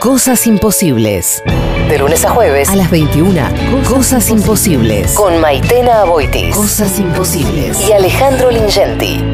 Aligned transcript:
Cosas 0.00 0.46
imposibles. 0.46 1.42
De 1.88 1.98
lunes 1.98 2.24
a 2.24 2.30
jueves 2.30 2.68
A 2.68 2.76
las 2.76 2.90
21. 2.90 3.40
Cosas, 3.88 4.30
imposibles. 4.30 5.12
con 5.14 5.40
Maitena 5.40 6.02
Aboitis 6.02 6.54
Cosas 6.54 6.98
imposibles. 6.98 7.80
y 7.88 7.92
Alejandro 7.92 8.50
Lingenti. 8.50 9.24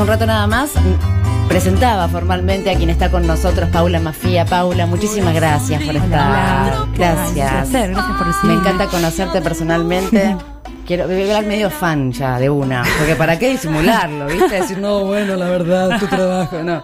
Hace 0.00 0.02
un 0.02 0.08
rato 0.08 0.26
nada 0.26 0.46
más 0.46 0.70
presentaba 1.46 2.08
formalmente 2.08 2.70
a 2.70 2.74
quien 2.74 2.88
está 2.88 3.10
con 3.10 3.26
nosotros, 3.26 3.68
Paula 3.70 4.00
Mafía. 4.00 4.46
Paula, 4.46 4.86
muchísimas 4.86 5.34
gracias 5.34 5.82
por 5.82 5.94
estar. 5.94 6.86
Gracias. 6.94 7.50
placer, 7.50 7.90
gracias 7.90 8.16
por 8.16 8.26
Me 8.26 8.32
recibirme. 8.32 8.60
encanta 8.60 8.86
conocerte 8.86 9.42
personalmente. 9.42 10.36
Quiero 10.86 11.06
voy 11.06 11.20
a 11.20 11.36
hablar 11.36 11.44
medio 11.44 11.68
fan 11.68 12.12
ya 12.12 12.38
de 12.38 12.48
una, 12.48 12.82
porque 12.98 13.14
para 13.14 13.38
qué 13.38 13.50
disimularlo, 13.50 14.26
¿viste? 14.26 14.54
Decir, 14.60 14.78
no, 14.78 15.04
bueno, 15.04 15.36
la 15.36 15.50
verdad, 15.50 16.00
tu 16.00 16.06
trabajo, 16.06 16.62
no. 16.62 16.82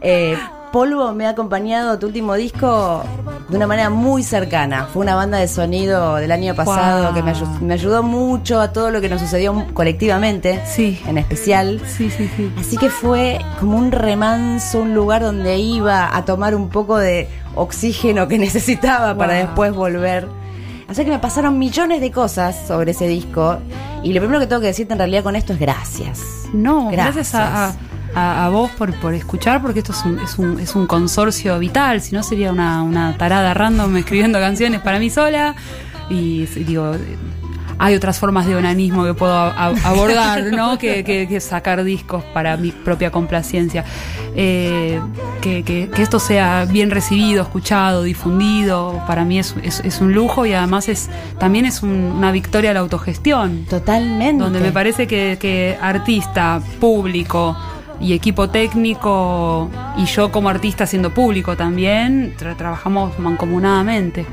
Eh, 0.00 0.36
Polvo 0.72 1.12
me 1.14 1.26
ha 1.26 1.30
acompañado 1.30 1.98
tu 1.98 2.06
último 2.06 2.34
disco 2.34 3.02
de 3.48 3.56
una 3.56 3.66
manera 3.66 3.88
muy 3.90 4.22
cercana. 4.22 4.86
Fue 4.92 5.02
una 5.02 5.14
banda 5.14 5.38
de 5.38 5.48
sonido 5.48 6.16
del 6.16 6.30
año 6.30 6.54
pasado 6.54 7.14
que 7.14 7.22
me, 7.22 7.32
ayu- 7.32 7.60
me 7.60 7.74
ayudó 7.74 8.02
mucho 8.02 8.60
a 8.60 8.72
todo 8.72 8.90
lo 8.90 9.00
que 9.00 9.08
nos 9.08 9.20
sucedió 9.20 9.66
colectivamente, 9.72 10.60
Sí. 10.66 11.00
en 11.06 11.16
especial. 11.16 11.80
Sí, 11.86 12.10
sí, 12.10 12.30
sí. 12.36 12.52
Así 12.58 12.76
que 12.76 12.90
fue 12.90 13.38
como 13.60 13.78
un 13.78 13.90
remanso, 13.92 14.80
un 14.80 14.94
lugar 14.94 15.22
donde 15.22 15.56
iba 15.58 16.14
a 16.14 16.24
tomar 16.26 16.54
un 16.54 16.68
poco 16.68 16.98
de 16.98 17.28
oxígeno 17.54 18.28
que 18.28 18.38
necesitaba 18.38 19.16
para 19.16 19.34
después 19.34 19.72
volver. 19.74 20.28
Así 20.88 21.04
que 21.04 21.10
me 21.10 21.18
pasaron 21.18 21.58
millones 21.58 22.00
de 22.00 22.10
cosas 22.10 22.56
sobre 22.66 22.90
ese 22.92 23.06
disco. 23.08 23.58
Y 24.02 24.12
lo 24.12 24.20
primero 24.20 24.38
que 24.40 24.46
tengo 24.46 24.60
que 24.60 24.68
decirte 24.68 24.92
en 24.92 24.98
realidad 24.98 25.22
con 25.22 25.34
esto 25.36 25.52
es 25.54 25.58
gracias. 25.58 26.20
No, 26.52 26.90
Gracias. 26.90 27.32
gracias, 27.32 27.34
a, 27.34 27.66
a- 27.68 27.74
a 28.44 28.48
vos 28.50 28.70
por, 28.72 28.92
por 29.00 29.14
escuchar, 29.14 29.60
porque 29.62 29.80
esto 29.80 29.92
es 29.92 30.04
un, 30.04 30.18
es 30.20 30.38
un, 30.38 30.58
es 30.60 30.74
un 30.74 30.86
consorcio 30.86 31.58
vital, 31.58 32.00
si 32.00 32.14
no 32.14 32.22
sería 32.22 32.50
una, 32.52 32.82
una 32.82 33.16
tarada 33.16 33.54
random 33.54 33.96
escribiendo 33.96 34.38
canciones 34.48 34.80
para 34.80 34.98
mí 34.98 35.10
sola. 35.10 35.54
Y 36.10 36.46
digo, 36.46 36.92
hay 37.80 37.94
otras 37.94 38.18
formas 38.18 38.46
de 38.46 38.56
onanismo 38.56 39.04
que 39.04 39.14
puedo 39.14 39.32
a- 39.34 39.50
a- 39.50 39.74
abordar, 39.84 40.42
¿no? 40.52 40.78
que, 40.82 41.04
que- 41.04 41.28
que 41.28 41.38
sacar 41.40 41.84
discos 41.84 42.24
para 42.34 42.56
mi 42.56 42.72
propia 42.72 43.10
complacencia. 43.12 43.84
Eh, 44.34 45.00
que, 45.42 45.62
que- 45.64 45.88
esto 46.02 46.18
sea 46.18 46.64
bien 46.64 46.90
recibido, 46.90 47.42
escuchado, 47.42 48.02
difundido, 48.04 49.02
para 49.06 49.24
mí 49.24 49.38
es, 49.38 49.54
es- 49.62 49.80
es 49.84 50.00
un 50.00 50.12
lujo 50.14 50.46
y 50.46 50.52
además 50.54 50.88
es 50.88 51.08
también 51.38 51.66
es 51.66 51.82
un- 51.82 51.90
una 52.16 52.32
victoria 52.32 52.70
a 52.70 52.74
la 52.74 52.80
autogestión 52.80 53.64
Totalmente. 53.68 54.42
donde 54.42 54.60
me 54.60 54.72
parece 54.72 55.06
que, 55.06 55.36
que 55.40 55.76
artista, 55.80 56.60
público 56.80 57.56
y 58.00 58.12
equipo 58.12 58.48
técnico 58.48 59.68
y 59.96 60.04
yo 60.06 60.30
como 60.30 60.48
artista 60.48 60.86
siendo 60.86 61.12
público 61.12 61.56
también 61.56 62.34
tra- 62.36 62.56
trabajamos 62.56 63.18
mancomunadamente. 63.18 64.24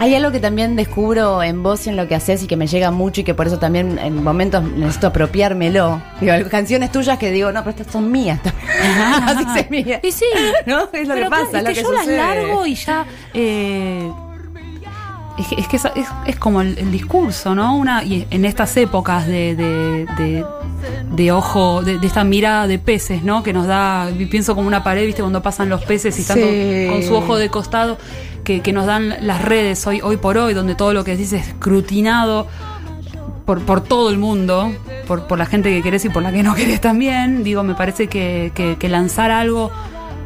Hay 0.00 0.14
algo 0.14 0.32
que 0.32 0.40
también 0.40 0.74
descubro 0.74 1.42
en 1.42 1.62
vos 1.62 1.86
y 1.86 1.90
en 1.90 1.96
lo 1.96 2.08
que 2.08 2.14
haces 2.14 2.42
y 2.42 2.46
que 2.46 2.56
me 2.56 2.66
llega 2.66 2.90
mucho 2.90 3.20
y 3.20 3.24
que 3.24 3.34
por 3.34 3.46
eso 3.46 3.58
también 3.58 3.98
en 3.98 4.22
momentos 4.24 4.64
necesito 4.64 5.08
apropiármelo. 5.08 6.00
Digo, 6.20 6.32
canciones 6.50 6.90
tuyas 6.90 7.18
que 7.18 7.30
digo, 7.30 7.52
no, 7.52 7.60
pero 7.62 7.70
estas 7.70 7.92
son 7.92 8.10
mías. 8.10 8.40
Así 9.26 9.44
se 9.54 9.68
mía. 9.70 10.00
Y 10.02 10.10
sí, 10.10 10.24
¿No? 10.66 10.88
Es 10.92 11.06
lo 11.06 11.14
pero 11.14 11.26
que 11.26 11.30
pasa, 11.30 11.58
es 11.58 11.64
lo 11.64 11.68
que, 11.68 11.74
que, 11.74 11.82
yo 11.82 11.88
sucede. 11.88 12.16
las 12.16 12.36
largo 12.36 12.66
y 12.66 12.74
ya 12.74 13.04
eh, 13.34 14.10
es, 15.38 15.46
que- 15.48 15.54
es 15.60 15.68
que 15.68 15.76
es, 15.76 15.84
es- 15.96 16.08
es 16.26 16.36
como 16.36 16.60
el, 16.60 16.76
el 16.78 16.90
discurso, 16.92 17.54
¿no? 17.54 17.76
Una 17.76 18.04
y 18.04 18.26
en 18.30 18.44
estas 18.44 18.76
épocas 18.76 19.26
de, 19.26 19.54
de, 19.56 20.06
de- 20.18 20.44
de 21.12 21.32
ojo, 21.32 21.82
de, 21.82 21.98
de 21.98 22.06
esta 22.06 22.24
mirada 22.24 22.66
de 22.66 22.78
peces, 22.78 23.22
¿no? 23.22 23.42
Que 23.42 23.52
nos 23.52 23.66
da, 23.66 24.08
pienso 24.30 24.54
como 24.54 24.66
una 24.66 24.82
pared, 24.82 25.06
¿viste? 25.06 25.22
Cuando 25.22 25.42
pasan 25.42 25.68
los 25.68 25.82
peces 25.84 26.18
y 26.18 26.22
están 26.22 26.38
Sí. 26.38 26.86
con, 26.88 26.94
con 26.98 27.02
su 27.06 27.14
ojo 27.14 27.36
de 27.36 27.48
costado, 27.50 27.98
que, 28.44 28.60
que 28.60 28.72
nos 28.72 28.86
dan 28.86 29.14
las 29.20 29.42
redes 29.42 29.86
hoy, 29.86 30.00
hoy 30.02 30.16
por 30.16 30.36
hoy, 30.38 30.54
donde 30.54 30.74
todo 30.74 30.92
lo 30.92 31.04
que 31.04 31.12
decís 31.12 31.32
es 31.32 31.48
escrutinado 31.48 32.46
por, 33.46 33.60
por 33.62 33.82
todo 33.82 34.10
el 34.10 34.18
mundo, 34.18 34.72
por, 35.06 35.26
por 35.26 35.38
la 35.38 35.46
gente 35.46 35.70
que 35.70 35.82
querés 35.82 36.04
y 36.04 36.08
por 36.08 36.22
la 36.22 36.32
que 36.32 36.42
no 36.42 36.54
querés 36.54 36.80
también. 36.80 37.44
Digo, 37.44 37.62
me 37.62 37.74
parece 37.74 38.08
que, 38.08 38.52
que- 38.54 38.76
que 38.78 38.88
lanzar 38.88 39.30
algo 39.30 39.70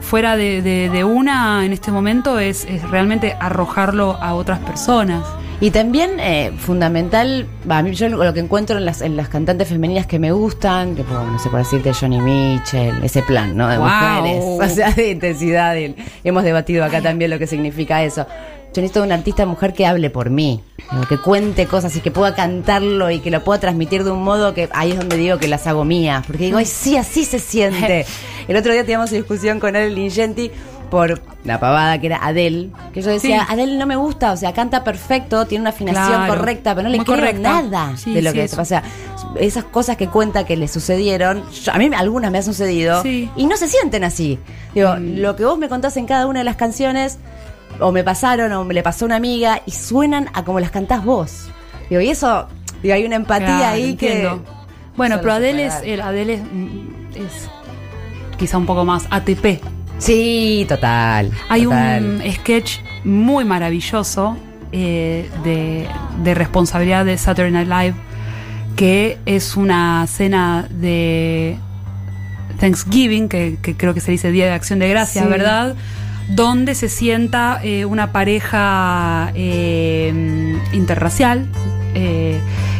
fuera 0.06 0.36
de, 0.36 0.62
de- 0.62 0.88
de 0.88 1.04
una 1.04 1.64
en 1.64 1.72
este 1.72 1.90
momento 1.90 2.38
es, 2.38 2.64
es 2.64 2.82
realmente 2.90 3.36
arrojarlo 3.40 4.16
a 4.20 4.34
otras 4.34 4.58
personas. 4.60 5.24
Y 5.58 5.70
también 5.70 6.20
eh, 6.20 6.52
fundamental, 6.58 7.46
a 7.68 7.82
mí 7.82 7.94
yo 7.94 8.08
lo 8.10 8.34
que 8.34 8.40
encuentro 8.40 8.76
en 8.76 8.84
las, 8.84 9.00
en 9.00 9.16
las 9.16 9.28
cantantes 9.30 9.68
femeninas 9.68 10.06
que 10.06 10.18
me 10.18 10.30
gustan, 10.30 10.94
que 10.94 11.02
no 11.02 11.38
sé 11.38 11.48
por 11.48 11.60
decirte 11.60 11.94
Johnny 11.94 12.20
Mitchell, 12.20 12.94
ese 13.02 13.22
plan, 13.22 13.56
¿no? 13.56 13.66
De 13.68 13.78
Wow. 13.78 13.86
mujeres, 13.88 14.44
o 14.60 14.68
sea, 14.74 14.90
de 14.92 15.10
intensidad. 15.12 15.74
y 15.76 15.94
hemos 16.24 16.44
debatido 16.44 16.84
acá 16.84 17.00
también 17.00 17.30
lo 17.30 17.38
que 17.38 17.46
significa 17.46 18.02
eso. 18.02 18.26
Yo 18.76 18.82
necesito 18.82 19.02
una 19.02 19.14
artista 19.14 19.46
mujer 19.46 19.72
que 19.72 19.86
hable 19.86 20.10
por 20.10 20.28
mí, 20.28 20.60
que 21.08 21.16
cuente 21.16 21.64
cosas 21.66 21.96
y 21.96 22.00
que 22.02 22.10
pueda 22.10 22.34
cantarlo 22.34 23.10
y 23.10 23.20
que 23.20 23.30
lo 23.30 23.42
pueda 23.42 23.58
transmitir 23.58 24.04
de 24.04 24.10
un 24.10 24.22
modo 24.22 24.52
que 24.52 24.68
ahí 24.74 24.90
es 24.90 24.98
donde 24.98 25.16
digo 25.16 25.38
que 25.38 25.48
las 25.48 25.66
hago 25.66 25.82
mías, 25.86 26.24
porque 26.26 26.44
digo, 26.44 26.58
ay, 26.58 26.66
sí, 26.66 26.98
así 26.98 27.24
se 27.24 27.38
siente. 27.38 28.04
El 28.48 28.54
otro 28.54 28.72
día 28.74 28.82
teníamos 28.82 29.10
una 29.12 29.16
discusión 29.20 29.60
con 29.60 29.76
él, 29.76 29.94
Lingenti, 29.94 30.50
por 30.90 31.22
la 31.44 31.58
pavada 31.58 31.98
que 31.98 32.06
era 32.08 32.18
Adele, 32.24 32.68
que 32.92 33.00
yo 33.00 33.10
decía, 33.10 33.46
Sí. 33.48 33.52
Adele 33.54 33.78
no 33.78 33.86
me 33.86 33.96
gusta, 33.96 34.30
o 34.32 34.36
sea, 34.36 34.52
canta 34.52 34.84
perfecto, 34.84 35.46
tiene 35.46 35.62
una 35.62 35.70
afinación 35.70 36.06
Claro. 36.06 36.34
correcta, 36.36 36.74
pero 36.74 36.82
no 36.88 36.90
le 36.90 37.02
creo 37.02 37.16
correcta. 37.16 37.62
nada 37.62 37.96
Sí, 37.96 38.12
de 38.12 38.20
lo 38.20 38.30
sí, 38.32 38.36
que 38.36 38.44
eso. 38.44 38.60
o 38.60 38.64
sea, 38.66 38.82
esas 39.40 39.64
cosas 39.64 39.96
que 39.96 40.08
cuenta 40.08 40.44
que 40.44 40.54
le 40.56 40.68
sucedieron, 40.68 41.42
yo- 41.50 41.72
a 41.72 41.78
mí 41.78 41.88
algunas 41.96 42.30
me 42.30 42.38
han 42.38 42.44
sucedido. 42.44 43.02
Mm. 43.02 43.30
y 43.36 43.46
no 43.46 43.56
se 43.56 43.68
sienten 43.68 44.04
así. 44.04 44.38
Digo, 44.74 44.96
lo 45.00 45.34
que 45.34 45.46
vos 45.46 45.56
me 45.58 45.70
contás 45.70 45.96
en 45.96 46.04
cada 46.06 46.26
una 46.26 46.40
de 46.40 46.44
las 46.44 46.56
canciones 46.56 47.18
o 47.80 47.92
me 47.92 48.02
pasaron 48.04 48.52
o 48.52 48.64
me 48.64 48.74
le 48.74 48.82
pasó 48.82 49.04
a 49.04 49.06
una 49.06 49.16
amiga 49.16 49.62
y 49.66 49.70
suenan 49.72 50.28
a 50.34 50.44
como 50.44 50.60
las 50.60 50.70
cantás 50.70 51.04
vos. 51.04 51.48
Digo, 51.90 52.00
y 52.00 52.08
eso, 52.08 52.48
digo, 52.82 52.94
hay 52.94 53.04
una 53.04 53.16
empatía 53.16 53.46
Claro, 53.46 53.64
ahí 53.74 53.90
entiendo. 53.90 54.42
que 54.44 54.50
Bueno, 54.96 55.18
pero 55.20 55.34
Adele 55.34 55.66
es, 55.66 55.74
el 55.84 56.00
Adele 56.00 56.34
es, 56.34 56.42
mm, 56.42 56.88
es 57.16 57.48
quizá 58.38 58.58
un 58.58 58.66
poco 58.66 58.84
más 58.84 59.06
ATP. 59.10 59.60
Sí, 59.98 60.66
total. 60.68 61.30
Hay 61.48 61.64
total. 61.64 62.04
un 62.04 62.32
sketch 62.32 62.78
muy 63.04 63.44
maravilloso 63.44 64.36
eh, 64.72 65.30
de, 65.44 65.88
de 66.22 66.34
responsabilidad 66.34 67.04
de 67.04 67.16
Saturday 67.16 67.52
Night 67.52 67.68
Live 67.68 67.94
que 68.76 69.16
es 69.24 69.56
una 69.56 70.06
cena 70.06 70.66
de 70.68 71.56
Thanksgiving, 72.60 73.28
que, 73.28 73.56
que 73.62 73.74
creo 73.74 73.94
que 73.94 74.00
se 74.00 74.10
dice 74.10 74.30
Día 74.30 74.46
de 74.46 74.52
Acción 74.52 74.78
de 74.78 74.88
Gracias, 74.88 75.24
Sí. 75.24 75.30
¿verdad? 75.30 75.74
Donde 76.28 76.74
se 76.74 76.88
sienta 76.88 77.60
eh, 77.62 77.84
una 77.84 78.12
pareja 78.12 79.30
eh, 79.34 80.12
interracial. 80.72 81.46
eh, 81.94 82.38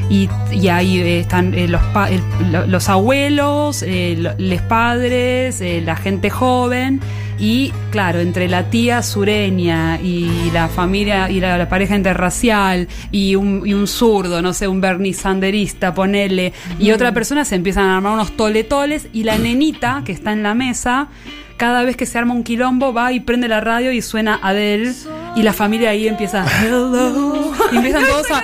y, 0.08 0.28
y 0.52 0.68
ahí 0.68 1.00
están 1.00 1.52
eh, 1.54 1.66
los, 1.66 1.82
pa- 1.92 2.08
el- 2.10 2.22
los 2.70 2.88
abuelos, 2.88 3.82
eh, 3.82 4.14
lo- 4.16 4.34
los 4.38 4.62
padres, 4.62 5.60
la 5.84 5.96
gente 5.96 6.30
joven 6.30 7.00
y 7.40 7.72
claro, 7.90 8.20
entre 8.20 8.48
la 8.48 8.70
tía 8.70 9.02
sureña 9.02 9.98
y 10.00 10.30
la 10.54 10.68
familia 10.68 11.28
y 11.28 11.40
la, 11.40 11.58
la 11.58 11.68
pareja 11.68 11.96
interracial 11.96 12.86
y 13.10 13.34
un, 13.34 13.62
y 13.66 13.74
un 13.74 13.88
zurdo, 13.88 14.40
no 14.42 14.52
sé, 14.52 14.68
un 14.68 14.80
Bernie 14.80 15.12
Sanderista, 15.12 15.92
ponele, 15.92 16.52
y 16.78 16.92
otra 16.92 17.12
persona 17.12 17.44
se 17.44 17.56
empiezan 17.56 17.86
a 17.86 17.96
armar 17.96 18.12
unos 18.12 18.36
toletoles 18.36 19.08
y 19.12 19.24
la 19.24 19.36
nenita 19.38 20.02
que 20.04 20.12
está 20.12 20.32
en 20.32 20.44
la 20.44 20.54
mesa 20.54 21.08
cada 21.56 21.82
vez 21.84 21.96
que 21.96 22.06
se 22.06 22.18
arma 22.18 22.34
un 22.34 22.42
quilombo 22.44 22.92
va 22.92 23.12
y 23.12 23.20
prende 23.20 23.48
la 23.48 23.60
radio 23.60 23.92
y 23.92 24.02
suena 24.02 24.38
Adele. 24.42 24.92
Y 25.36 25.42
la 25.42 25.52
familia 25.52 25.90
ahí 25.90 26.08
empieza 26.08 26.44
hello 26.62 27.52
y 27.72 27.76
empiezan 27.76 28.04
todos 28.06 28.26
a, 28.30 28.42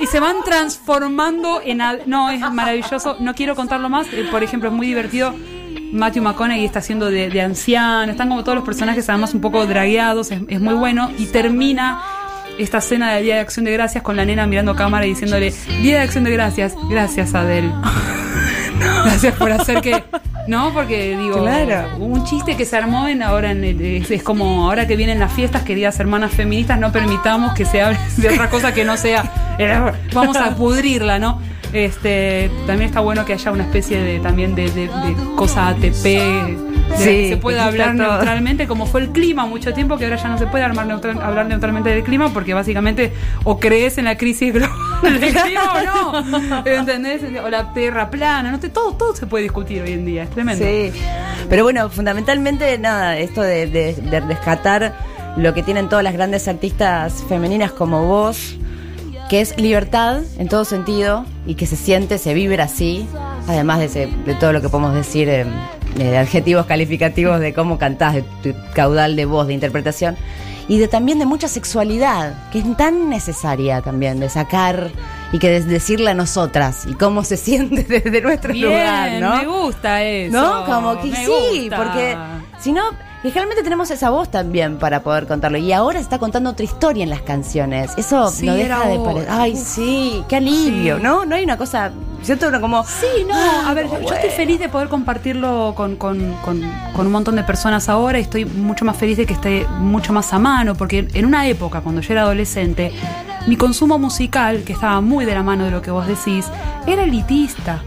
y 0.00 0.06
se 0.06 0.20
van 0.20 0.36
transformando 0.44 1.60
en 1.64 1.80
Ad- 1.80 2.06
no 2.06 2.30
es 2.30 2.40
maravilloso. 2.52 3.16
No 3.20 3.34
quiero 3.34 3.54
contarlo 3.56 3.88
más 3.88 4.06
eh, 4.12 4.26
por 4.30 4.42
ejemplo 4.42 4.68
es 4.68 4.74
muy 4.74 4.86
divertido. 4.86 5.34
Matthew 5.92 6.22
McConaughey 6.22 6.64
está 6.64 6.78
haciendo 6.78 7.10
de, 7.10 7.28
de 7.28 7.40
anciano 7.42 8.10
están 8.12 8.28
como 8.28 8.42
todos 8.44 8.56
los 8.56 8.64
personajes 8.64 9.06
además 9.10 9.34
un 9.34 9.40
poco 9.42 9.66
dragueados 9.66 10.30
es, 10.30 10.40
es 10.48 10.60
muy 10.60 10.74
bueno. 10.74 11.10
Y 11.18 11.26
termina 11.26 12.00
esta 12.58 12.78
escena 12.78 13.12
de 13.12 13.22
Día 13.22 13.34
de 13.36 13.40
Acción 13.40 13.64
de 13.64 13.72
Gracias 13.72 14.02
con 14.02 14.16
la 14.16 14.24
nena 14.24 14.46
mirando 14.46 14.74
cámara 14.76 15.06
y 15.06 15.10
diciéndole 15.10 15.52
Día 15.82 15.96
de 15.98 16.02
Acción 16.02 16.24
de 16.24 16.30
Gracias 16.30 16.74
gracias 16.88 17.34
Adele 17.34 17.72
Gracias 19.04 19.34
por 19.36 19.50
hacer 19.52 19.80
que 19.80 20.04
¿No? 20.48 20.72
Porque 20.72 21.16
digo, 21.16 21.38
Claro. 21.40 21.96
un 21.98 22.24
chiste 22.24 22.56
que 22.56 22.64
se 22.64 22.76
armó 22.76 23.06
en 23.06 23.22
ahora 23.22 23.52
en 23.52 23.62
el- 23.62 23.80
es, 23.80 24.10
es 24.10 24.22
como 24.24 24.64
ahora 24.66 24.86
que 24.88 24.96
vienen 24.96 25.20
las 25.20 25.32
fiestas, 25.32 25.62
queridas 25.62 26.00
hermanas 26.00 26.32
feministas, 26.32 26.78
no 26.80 26.90
permitamos 26.90 27.52
que 27.54 27.64
se 27.64 27.80
hable 27.80 27.98
de 28.16 28.28
otra 28.30 28.50
cosa 28.50 28.74
que 28.74 28.84
no 28.84 28.96
sea, 28.96 29.30
vamos 30.12 30.36
a 30.36 30.54
pudrirla, 30.56 31.18
¿no? 31.20 31.40
Este, 31.72 32.50
también 32.66 32.88
está 32.88 33.00
bueno 33.00 33.24
que 33.24 33.32
haya 33.34 33.50
una 33.52 33.62
especie 33.64 33.98
de 34.02 34.18
también 34.18 34.54
de, 34.54 34.70
de- 34.72 34.88
de 34.88 35.16
cosa 35.36 35.68
ATP, 35.68 36.71
de 36.92 37.04
Sí, 37.04 37.04
que 37.04 37.28
se 37.30 37.36
pueda 37.38 37.64
hablar 37.66 37.96
todo. 37.96 38.12
neutralmente, 38.12 38.66
como 38.66 38.86
fue 38.86 39.00
el 39.02 39.08
clima 39.10 39.46
mucho 39.46 39.72
tiempo, 39.74 39.96
que 39.98 40.04
ahora 40.04 40.16
ya 40.16 40.28
no 40.28 40.38
se 40.38 40.46
puede 40.46 40.64
armar 40.64 40.86
neutral- 40.86 41.20
hablar 41.22 41.46
neutralmente 41.46 41.90
del 41.90 42.02
clima, 42.04 42.32
porque 42.32 42.54
básicamente 42.54 43.12
o 43.44 43.58
crees 43.58 43.98
en 43.98 44.04
la 44.04 44.16
crisis 44.16 44.52
global 44.54 45.20
del 45.20 45.34
clima 45.34 45.72
o 45.74 46.22
no. 46.22 46.66
¿Entendés? 46.66 47.22
O 47.44 47.48
la 47.48 47.72
tierra 47.72 48.10
plana, 48.10 48.50
no 48.50 48.60
sé, 48.60 48.68
todo, 48.68 48.92
todo 48.94 49.14
se 49.16 49.26
puede 49.26 49.44
discutir 49.44 49.82
hoy 49.82 49.92
en 49.92 50.04
día, 50.04 50.24
es 50.24 50.30
tremendo. 50.30 50.64
Sí, 50.64 50.92
pero 51.48 51.64
bueno, 51.64 51.88
fundamentalmente 51.90 52.78
nada, 52.78 53.16
esto 53.18 53.42
de, 53.42 53.66
de- 53.66 53.94
de 53.94 54.20
rescatar 54.20 54.94
lo 55.36 55.54
que 55.54 55.62
tienen 55.62 55.88
todas 55.88 56.04
las 56.04 56.12
grandes 56.12 56.46
artistas 56.48 57.24
femeninas 57.28 57.72
como 57.72 58.04
vos, 58.06 58.56
que 59.30 59.40
es 59.40 59.56
libertad 59.58 60.20
en 60.38 60.48
todo 60.48 60.66
sentido 60.66 61.24
y 61.46 61.54
que 61.54 61.64
se 61.66 61.76
siente, 61.76 62.18
se 62.18 62.34
vibra 62.34 62.64
así, 62.64 63.06
además 63.48 63.78
de, 63.78 63.86
ese- 63.86 64.08
de 64.26 64.34
todo 64.34 64.52
lo 64.52 64.60
que 64.60 64.68
podemos 64.68 64.94
decir 64.94 65.28
eh, 65.30 65.46
de 65.96 66.16
adjetivos 66.18 66.66
calificativos 66.66 67.40
de 67.40 67.52
cómo 67.52 67.78
cantás, 67.78 68.14
de 68.14 68.22
tu 68.42 68.54
caudal 68.74 69.16
de 69.16 69.24
voz, 69.24 69.46
de 69.46 69.54
interpretación. 69.54 70.16
Y 70.68 70.78
de 70.78 70.86
también 70.86 71.18
de 71.18 71.26
mucha 71.26 71.48
sexualidad, 71.48 72.48
que 72.50 72.60
es 72.60 72.76
tan 72.76 73.10
necesaria 73.10 73.82
también, 73.82 74.20
de 74.20 74.28
sacar 74.28 74.90
y 75.32 75.38
que 75.38 75.48
de 75.50 75.60
decirle 75.60 76.12
a 76.12 76.14
nosotras 76.14 76.86
y 76.86 76.94
cómo 76.94 77.24
se 77.24 77.36
siente 77.38 77.82
desde 77.82 78.20
nuestro 78.22 78.52
Bien, 78.52 78.68
lugar, 78.68 79.12
¿no? 79.20 79.36
me 79.38 79.46
gusta 79.46 80.02
eso. 80.04 80.40
¿No? 80.40 80.64
Como 80.64 81.00
que 81.00 81.14
sí, 81.14 81.26
gusta. 81.62 81.76
porque 81.76 82.16
si 82.60 82.72
no, 82.72 82.82
generalmente 83.30 83.62
tenemos 83.62 83.90
esa 83.90 84.10
voz 84.10 84.30
también 84.30 84.78
para 84.78 85.02
poder 85.02 85.26
contarlo. 85.28 85.58
Y 85.58 85.72
ahora 85.72 85.98
se 85.98 86.02
está 86.04 86.18
contando 86.18 86.50
otra 86.50 86.64
historia 86.64 87.04
en 87.04 87.10
las 87.10 87.22
canciones. 87.22 87.92
Eso 87.96 88.28
Sí, 88.30 88.46
no 88.46 88.54
deja 88.54 88.86
de 88.88 88.98
parecer. 88.98 89.28
Ay, 89.30 89.56
sí, 89.56 90.24
qué 90.28 90.36
alivio, 90.36 90.96
Sí. 90.96 91.02
¿no? 91.02 91.24
No 91.24 91.36
hay 91.36 91.44
una 91.44 91.56
cosa. 91.56 91.92
Siento 92.22 92.48
uno 92.48 92.60
como. 92.60 92.84
Sí, 92.84 93.24
no, 93.28 93.34
Ah, 93.34 93.70
a 93.70 93.74
ver, 93.74 93.86
yo, 93.88 94.12
estoy 94.12 94.30
feliz 94.30 94.58
de 94.60 94.68
poder 94.68 94.88
compartirlo 94.88 95.72
con, 95.76 95.96
con- 95.96 96.34
con- 96.44 96.62
con 96.94 97.06
un 97.06 97.12
montón 97.12 97.36
de 97.36 97.42
personas 97.44 97.88
ahora 97.88 98.18
y 98.18 98.22
estoy 98.22 98.44
mucho 98.44 98.84
más 98.84 98.96
feliz 98.96 99.16
de 99.16 99.26
que 99.26 99.32
esté 99.34 99.66
mucho 99.78 100.12
más 100.12 100.32
a 100.32 100.38
mano, 100.38 100.74
porque 100.74 101.08
en 101.14 101.24
una 101.26 101.46
época, 101.48 101.80
cuando 101.80 102.00
yo 102.00 102.12
era 102.12 102.22
adolescente, 102.22 102.92
mi 103.46 103.56
consumo 103.56 103.98
musical, 103.98 104.62
que 104.64 104.72
estaba 104.72 105.00
muy 105.00 105.24
de 105.24 105.34
la 105.34 105.42
mano 105.42 105.64
de 105.64 105.70
lo 105.72 105.82
que 105.82 105.90
vos 105.90 106.06
decís, 106.06 106.46
era 106.86 107.02
elitista. 107.02 107.82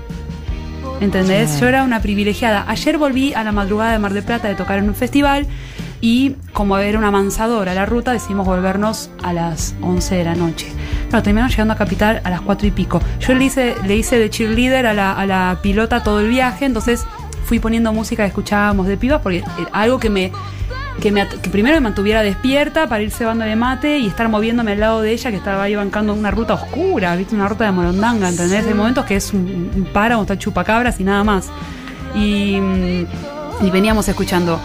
¿Entendés? 1.01 1.51
Sí. 1.51 1.61
Yo 1.61 1.67
era 1.67 1.83
una 1.83 2.01
privilegiada. 2.01 2.65
Ayer 2.67 2.97
volví 2.97 3.33
a 3.33 3.43
la 3.43 3.51
madrugada 3.51 3.91
de 3.91 3.99
Mar 3.99 4.13
del 4.13 4.23
Plata 4.23 4.47
de 4.47 4.55
tocar 4.55 4.79
en 4.79 4.89
un 4.89 4.95
festival 4.95 5.47
y 6.01 6.35
como 6.53 6.77
era 6.77 6.97
una 6.97 7.11
mansadora 7.11 7.73
la 7.73 7.85
ruta, 7.85 8.11
decidimos 8.11 8.45
volvernos 8.45 9.09
a 9.23 9.33
las 9.33 9.75
11 9.81 10.15
de 10.15 10.23
la 10.23 10.35
noche. 10.35 10.67
Pero 11.09 11.23
terminamos 11.23 11.51
llegando 11.51 11.73
a 11.73 11.77
Capital 11.77 12.21
a 12.23 12.29
las 12.29 12.41
4 12.41 12.67
y 12.67 12.71
pico. 12.71 13.01
Yo 13.19 13.33
le 13.33 13.45
hice, 13.45 13.75
le 13.85 13.95
hice 13.95 14.19
de 14.19 14.29
cheerleader 14.29 14.85
a 14.87 14.93
la, 14.93 15.13
a 15.13 15.25
la 15.25 15.59
pilota 15.61 16.03
todo 16.03 16.19
el 16.19 16.29
viaje, 16.29 16.65
entonces 16.65 17.05
fui 17.45 17.59
poniendo 17.59 17.93
música 17.93 18.23
que 18.23 18.27
escuchábamos 18.27 18.87
de 18.87 18.97
pibas 18.97 19.21
porque 19.21 19.43
algo 19.71 19.99
que 19.99 20.09
me... 20.09 20.31
Que, 21.01 21.11
me, 21.11 21.27
que 21.27 21.49
primero 21.49 21.75
me 21.75 21.81
mantuviera 21.81 22.21
despierta 22.23 22.87
para 22.87 23.03
ir 23.03 23.11
cebando 23.11 23.43
de 23.45 23.55
mate 23.55 23.99
y 23.99 24.07
estar 24.07 24.27
moviéndome 24.29 24.71
al 24.71 24.79
lado 24.79 25.01
de 25.01 25.11
ella 25.11 25.29
que 25.29 25.37
estaba 25.37 25.63
ahí 25.63 25.75
bancando 25.75 26.13
una 26.13 26.31
ruta 26.31 26.53
oscura, 26.53 27.15
viste, 27.15 27.35
una 27.35 27.47
ruta 27.47 27.65
de 27.65 27.71
morondanga, 27.71 28.29
¿entendés? 28.29 28.65
Hay 28.65 28.73
momentos 28.73 29.05
que 29.05 29.17
es 29.17 29.33
un, 29.33 29.69
un 29.75 29.85
páramo, 29.91 30.21
está 30.23 30.37
chupacabras 30.37 30.99
y 30.99 31.03
nada 31.03 31.23
más. 31.23 31.49
Y, 32.15 32.55
y 33.61 33.69
veníamos 33.71 34.07
escuchando 34.07 34.59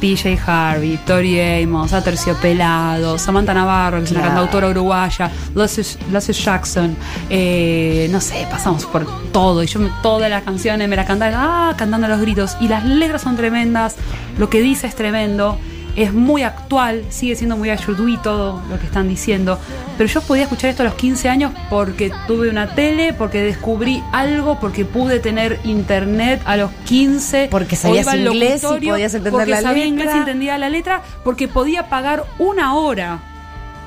PJ 0.00 0.36
Harvey, 0.46 0.98
Tori 1.06 1.40
Amos, 1.40 1.92
Aterciopelado, 1.92 3.16
Samantha 3.18 3.54
Navarro, 3.54 3.98
que 3.98 4.04
es 4.04 4.10
una 4.10 4.20
Claro. 4.20 4.34
cantautora 4.34 4.68
uruguaya, 4.68 5.30
Lassie 5.54 6.32
Jackson, 6.34 6.96
eh, 7.30 8.08
no 8.10 8.20
sé, 8.20 8.46
pasamos 8.50 8.84
por 8.86 9.06
todo. 9.32 9.62
Y 9.62 9.66
yo 9.66 9.80
todas 10.02 10.28
las 10.28 10.42
canciones 10.42 10.88
me 10.88 10.96
las 10.96 11.06
cantaba, 11.06 11.70
ah, 11.70 11.74
cantando 11.76 12.08
los 12.08 12.20
gritos. 12.20 12.56
Y 12.60 12.68
las 12.68 12.84
letras 12.84 13.22
son 13.22 13.36
tremendas, 13.36 13.96
lo 14.38 14.50
que 14.50 14.60
dice 14.60 14.86
es 14.86 14.94
tremendo. 14.94 15.58
Es 15.96 16.12
muy 16.12 16.42
actual, 16.42 17.04
sigue 17.08 17.34
siendo 17.36 17.56
muy 17.56 17.70
ayudí 17.70 18.18
todo 18.18 18.62
lo 18.68 18.78
que 18.78 18.86
están 18.86 19.08
diciendo. 19.08 19.58
Pero 19.96 20.08
yo 20.08 20.20
podía 20.20 20.42
escuchar 20.44 20.70
esto 20.70 20.82
a 20.82 20.86
los 20.86 20.94
15 20.94 21.28
años 21.28 21.52
porque 21.70 22.12
tuve 22.26 22.50
una 22.50 22.74
tele, 22.74 23.14
porque 23.14 23.42
descubrí 23.42 24.02
algo, 24.12 24.60
porque 24.60 24.84
pude 24.84 25.20
tener 25.20 25.58
internet 25.64 26.42
a 26.44 26.56
los 26.58 26.70
15. 26.84 27.48
Porque 27.50 27.76
sabías 27.76 28.14
inglés 28.14 28.62
y 28.62 28.88
podías 28.88 29.14
entender 29.14 29.32
porque 29.32 29.50
la 29.50 29.62
sabía 29.62 29.84
letra. 29.84 29.88
inglés 29.88 30.10
y 30.14 30.18
entendía 30.18 30.58
la 30.58 30.68
letra, 30.68 31.02
porque 31.24 31.48
podía 31.48 31.88
pagar 31.88 32.24
una 32.38 32.74
hora 32.74 33.20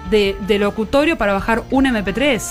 de, 0.10 0.36
de 0.48 0.60
locutorio 0.60 1.18
para 1.18 1.34
bajar 1.34 1.64
un 1.70 1.86
MP3. 1.86 2.42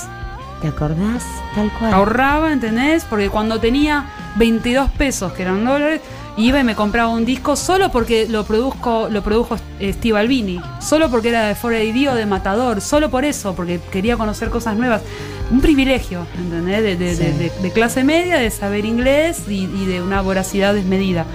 ¿Te 0.63 0.69
acordás? 0.69 1.25
Tal 1.55 1.71
cual. 1.79 1.93
Ahorraba, 1.93 2.53
¿entendés? 2.53 3.05
Porque 3.05 3.29
cuando 3.29 3.61
tenía 3.61 4.07
22 4.37 4.91
pesos, 4.91 5.33
que 5.33 5.43
eran 5.43 5.65
dólares, 5.65 6.01
iba 6.39 6.59
y 6.61 6.65
me 6.65 6.75
compraba 6.75 7.09
un 7.11 7.25
disco 7.27 7.57
solo 7.57 7.91
porque 7.91 8.27
lo 8.29 8.45
produzco, 8.45 9.09
lo 9.11 9.23
produjo 9.23 9.57
Steve 9.83 10.19
Albini, 10.19 10.61
solo 10.81 11.11
porque 11.11 11.29
era 11.31 11.47
de 11.49 11.55
4AD 11.55 12.13
o 12.13 12.15
de 12.15 12.25
Matador, 12.27 12.81
solo 12.81 13.11
por 13.11 13.25
eso, 13.25 13.55
porque 13.55 13.81
quería 13.91 14.17
conocer 14.17 14.49
cosas 14.49 14.77
nuevas. 14.77 15.03
Un 15.51 15.61
privilegio, 15.61 16.27
¿entendés? 16.39 16.83
De, 16.83 16.97
de- 16.97 17.15
Sí. 17.17 17.23
de- 17.25 17.33
de- 17.33 17.53
de 17.63 17.71
clase 17.73 18.05
media, 18.05 18.37
de 18.39 18.51
saber 18.51 18.85
inglés 18.85 19.43
y, 19.49 19.65
y 19.65 19.85
de 19.87 20.01
una 20.01 20.21
voracidad 20.23 20.75
desmedida. 20.75 21.27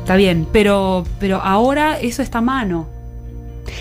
Está 0.00 0.16
bien, 0.16 0.46
pero, 0.52 1.04
pero 1.20 1.40
ahora 1.42 1.98
eso 2.00 2.22
está 2.22 2.38
a 2.38 2.42
mano. 2.42 2.86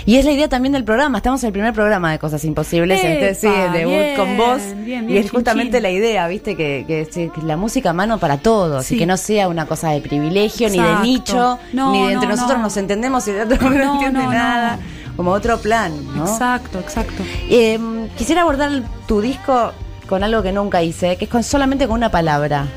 Y 0.06 0.16
es 0.16 0.26
la 0.26 0.32
idea 0.32 0.50
también 0.50 0.74
del 0.74 0.84
programa. 0.84 1.18
Estamos 1.18 1.44
en 1.44 1.48
el 1.48 1.54
primer 1.54 1.74
programa 1.74 2.12
de 2.12 2.20
Cosas 2.20 2.44
Imposibles. 2.44 3.00
Epa, 3.04 3.26
este, 3.28 3.48
sí, 3.48 3.54
el 3.54 3.72
debut 3.74 3.94
bien, 3.94 4.16
con 4.16 4.38
vos. 4.38 4.62
bien, 4.84 5.10
y 5.10 5.18
es 5.18 5.26
chin, 5.26 5.32
justamente 5.32 5.78
chin. 5.78 5.84
la 5.84 5.92
idea, 5.92 6.28
¿viste? 6.28 6.56
Que, 6.56 6.86
que, 6.88 7.32
la 7.44 7.58
música 7.58 7.92
a 7.92 7.94
mano 7.94 8.18
para 8.18 8.38
todos. 8.38 8.86
Sí. 8.86 8.96
Y 8.96 8.98
que 9.00 9.06
no 9.06 9.18
sea 9.18 9.48
una 9.48 9.66
cosa 9.66 9.90
de 9.90 10.02
privilegio, 10.02 10.70
ni 10.70 10.80
de 10.80 10.96
nicho, 11.02 11.60
No, 11.74 11.92
ni 11.92 12.08
de 12.08 12.14
entre 12.14 12.28
no, 12.28 12.36
nosotros 12.36 12.58
no. 12.58 12.64
nos 12.64 12.78
entendemos 12.78 13.28
y 13.28 13.32
el 13.32 13.42
otro 13.42 13.58
no, 13.70 13.94
entiende 13.94 14.20
nada. 14.20 14.80
Como 15.16 15.32
otro 15.32 15.60
plan, 15.60 15.94
¿no? 16.16 16.26
Exacto, 16.26 16.80
exacto. 16.80 17.24
Eh, 17.50 17.80
quisiera 18.18 18.42
abordar 18.42 18.72
tu 19.08 19.22
disco 19.22 19.74
con 20.08 20.24
algo 20.24 20.42
que 20.42 20.52
nunca 20.52 20.82
hice, 20.82 21.18
que 21.18 21.26
es 21.26 21.32
con 21.32 21.44
solamente 21.44 21.88
con 21.88 21.96
una 21.96 22.10
palabra. 22.10 22.68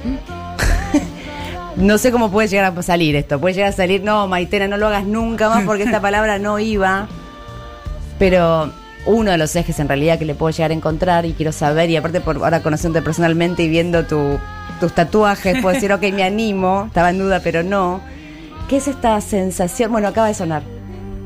No 1.76 1.99
sé 1.99 2.12
cómo 2.12 2.31
puede 2.31 2.49
llegar 2.49 2.73
a 2.76 2.82
salir 2.82 3.17
esto. 3.17 3.41
Puede 3.41 3.55
llegar 3.55 3.71
a 3.71 3.76
salir, 3.76 4.03
no, 4.03 4.29
Maitena, 4.29 4.69
no 4.69 4.76
lo 4.76 4.87
hagas 4.87 5.05
nunca 5.05 5.49
más 5.49 5.65
porque 5.65 5.82
esta 5.85 6.00
palabra 6.03 6.38
no 6.38 6.59
iba. 6.59 7.09
Pero 8.19 8.71
uno 9.06 9.31
de 9.32 9.38
los 9.38 9.55
ejes 9.56 9.79
en 9.81 9.88
realidad 9.88 10.19
que 10.19 10.25
le 10.25 10.35
puedo 10.35 10.50
llegar 10.50 10.71
a 10.71 10.75
encontrar 10.75 11.26
y 11.26 11.32
quiero 11.32 11.53
saber, 11.53 11.91
y 11.91 11.97
aparte 11.97 12.21
por 12.21 12.37
ahora 12.37 12.62
conociéndote 12.62 13.03
personalmente 13.05 13.62
y 13.65 13.69
viendo 13.69 14.05
tu- 14.06 14.39
tus 14.81 14.93
tatuajes, 14.94 15.60
puedo 15.60 15.75
decir, 15.75 15.93
ok, 15.93 16.03
me 16.13 16.22
animo, 16.25 16.84
estaba 16.87 17.10
en 17.10 17.19
duda, 17.19 17.41
pero 17.43 17.63
no. 17.63 18.01
¿Qué 18.69 18.79
es 18.79 18.89
esta 18.89 19.20
sensación? 19.20 19.93
Bueno, 19.93 20.08
acaba 20.08 20.29
de 20.29 20.34
sonar. 20.34 20.63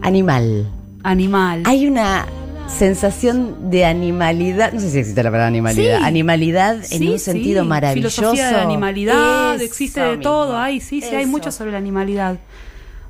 Animal. 0.02 0.66
Animal. 1.04 1.62
Hay 1.66 1.87
una 1.87 2.26
sensación 2.68 3.70
de 3.70 3.84
animalidad, 3.84 4.72
no 4.72 4.80
sé 4.80 4.90
si 4.90 4.98
existe 4.98 5.22
la 5.22 5.30
palabra 5.30 5.48
animalidad, 5.48 5.98
Sí. 5.98 6.04
animalidad 6.04 6.76
en 6.76 6.84
Sí, 6.84 7.08
un 7.08 7.18
sentido 7.18 7.62
sí. 7.62 7.68
maravilloso. 7.68 8.16
Filosofía 8.20 8.50
de 8.50 8.56
animalidad, 8.60 9.54
Eso 9.56 9.64
existe 9.64 10.00
de 10.00 10.08
mismo. 10.10 10.22
todo. 10.22 10.56
Hay, 10.58 10.80
sí, 10.80 11.00
sí, 11.00 11.14
hay 11.14 11.26
mucho 11.26 11.50
sobre 11.50 11.72
la 11.72 11.78
animalidad. 11.78 12.38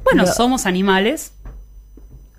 Bueno, 0.05 0.27
somos 0.27 0.65
animales, 0.67 1.33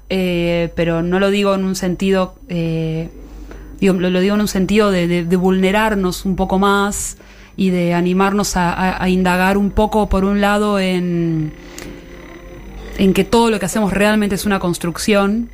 eh, 0.10 0.72
pero 0.76 1.02
no 1.04 1.20
lo 1.20 1.30
digo 1.30 1.54
en 1.54 1.66
un 1.66 1.76
sentido, 1.76 2.36
eh, 2.48 3.10
digo, 3.80 3.94
lo, 3.94 4.10
lo 4.10 4.20
digo 4.22 4.36
en 4.36 4.42
un 4.42 4.48
sentido 4.48 4.90
de, 4.92 5.08
de- 5.08 5.26
de 5.26 5.36
vulnerarnos 5.36 6.26
un 6.26 6.36
poco 6.36 6.58
más 6.58 7.18
y 7.58 7.70
de 7.70 7.94
animarnos 7.94 8.56
a, 8.58 8.74
a- 8.74 9.04
a 9.04 9.10
indagar 9.10 9.58
un 9.58 9.70
poco, 9.72 10.08
por 10.10 10.24
un 10.24 10.42
lado, 10.42 10.80
en, 10.80 11.52
en 12.98 13.14
que 13.14 13.24
todo 13.24 13.50
lo 13.52 13.60
que 13.60 13.66
hacemos 13.66 13.94
realmente 13.94 14.36
es 14.36 14.46
una 14.46 14.60
construcción 14.60 15.50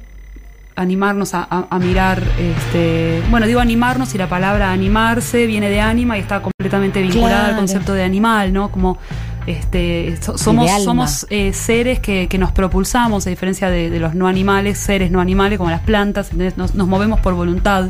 animarnos 0.75 1.33
a, 1.33 1.47
a- 1.49 1.67
a 1.69 1.79
mirar, 1.79 2.21
este, 2.39 3.21
bueno, 3.29 3.45
digo 3.47 3.59
animarnos 3.59 4.13
y 4.15 4.17
la 4.17 4.27
palabra 4.27 4.71
animarse 4.71 5.45
viene 5.45 5.69
de 5.69 5.81
ánima 5.81 6.17
y 6.17 6.21
está 6.21 6.41
completamente 6.41 7.01
vinculada 7.01 7.47
al 7.47 7.55
concepto 7.57 7.93
de 7.93 8.03
animal, 8.03 8.51
¿no? 8.53 8.71
Como 8.71 8.97
este, 9.47 10.17
so- 10.21 10.37
somos, 10.37 10.65
somos 10.85 11.27
eh, 11.29 11.53
seres 11.53 11.99
que, 11.99 12.27
que 12.27 12.37
nos 12.37 12.51
propulsamos, 12.51 13.27
a 13.27 13.29
diferencia 13.29 13.69
de, 13.69 13.89
de 13.91 13.99
los 13.99 14.15
no 14.15 14.27
animales, 14.27 14.77
seres 14.79 15.11
no 15.11 15.21
animales 15.21 15.57
como 15.59 15.69
las 15.69 15.81
plantas, 15.81 16.33
nos, 16.33 16.73
nos 16.75 16.87
movemos 16.87 17.19
por 17.19 17.35
voluntad. 17.35 17.89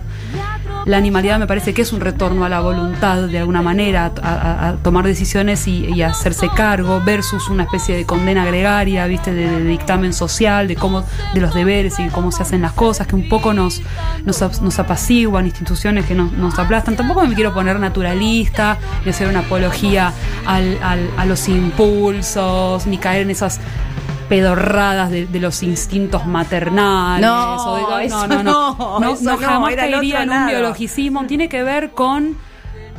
La 0.86 0.98
animalidad 0.98 1.40
me 1.40 1.48
parece 1.48 1.74
que 1.74 1.82
es 1.82 1.92
un 1.94 2.00
retorno 2.00 2.46
a 2.46 2.50
la 2.50 2.60
voluntad 2.60 3.24
de 3.24 3.40
alguna 3.40 3.62
manera, 3.64 4.12
a, 4.22 4.76
tomar 4.84 5.04
decisiones 5.06 5.68
y, 5.68 6.02
hacerse 6.04 6.48
cargo, 6.56 7.02
versus 7.04 7.50
una 7.50 7.64
especie 7.64 7.96
de 7.96 8.06
condena 8.06 8.46
gregaria, 8.46 9.08
viste, 9.08 9.34
de, 9.34 9.64
dictamen 9.64 10.14
social, 10.14 10.68
de 10.68 10.76
cómo, 10.76 11.04
de 11.34 11.42
los 11.42 11.54
deberes 11.56 11.98
y 12.00 12.08
cómo 12.10 12.32
se 12.32 12.44
hacen 12.44 12.62
las 12.62 12.74
cosas, 12.74 13.08
que 13.08 13.16
un 13.16 13.28
poco 13.28 13.54
nos, 13.54 13.82
nos, 14.26 14.42
ap- 14.44 14.62
nos 14.62 14.78
apaciguan, 14.78 15.46
instituciones 15.48 16.06
que 16.06 16.14
nos, 16.14 16.32
nos 16.34 16.58
aplastan. 16.60 16.96
Tampoco 16.96 17.26
me 17.26 17.34
quiero 17.34 17.54
poner 17.54 17.80
naturalista, 17.80 18.78
ni 19.04 19.10
hacer 19.10 19.28
una 19.28 19.40
apología 19.40 20.14
al- 20.46 20.78
al- 20.84 21.10
a 21.18 21.26
los 21.26 21.48
impulsos, 21.50 22.86
ni 22.88 22.98
caer 22.98 23.24
en 23.24 23.32
esas 23.32 23.60
pedorradas 24.30 25.12
de, 25.12 25.26
de 25.28 25.40
los 25.40 25.64
instintos 25.64 26.26
maternales. 26.26 27.26
No, 27.26 27.56
o 27.58 27.98
de- 27.98 28.06
eso 28.06 28.28
no, 28.28 28.42
no, 28.42 28.44
no, 28.44 28.76
no, 28.78 29.00
no, 29.00 29.14
eso 29.14 29.24
no, 29.24 29.32
no, 29.32 29.38
jamás 29.48 29.76
caería 29.76 30.24
en 30.24 30.30
un 30.30 30.36
lado. 30.36 30.48
biologicismo. 30.50 31.26
Tiene 31.26 31.50
que 31.50 31.64
ver 31.64 31.92
con, 31.92 32.38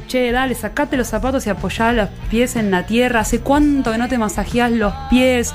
che, 0.08 0.30
dale, 0.32 0.54
sacate 0.54 0.96
los 0.96 1.08
zapatos 1.08 1.46
y 1.46 1.50
apoyá 1.50 1.92
los 1.92 2.08
pies 2.30 2.56
en 2.56 2.70
la 2.70 2.86
tierra. 2.86 3.20
¿Hace 3.20 3.40
cuánto 3.40 3.92
que 3.92 3.98
no 3.98 4.08
te 4.08 4.18
masajeás 4.18 4.70
los 4.72 4.92
pies? 5.10 5.54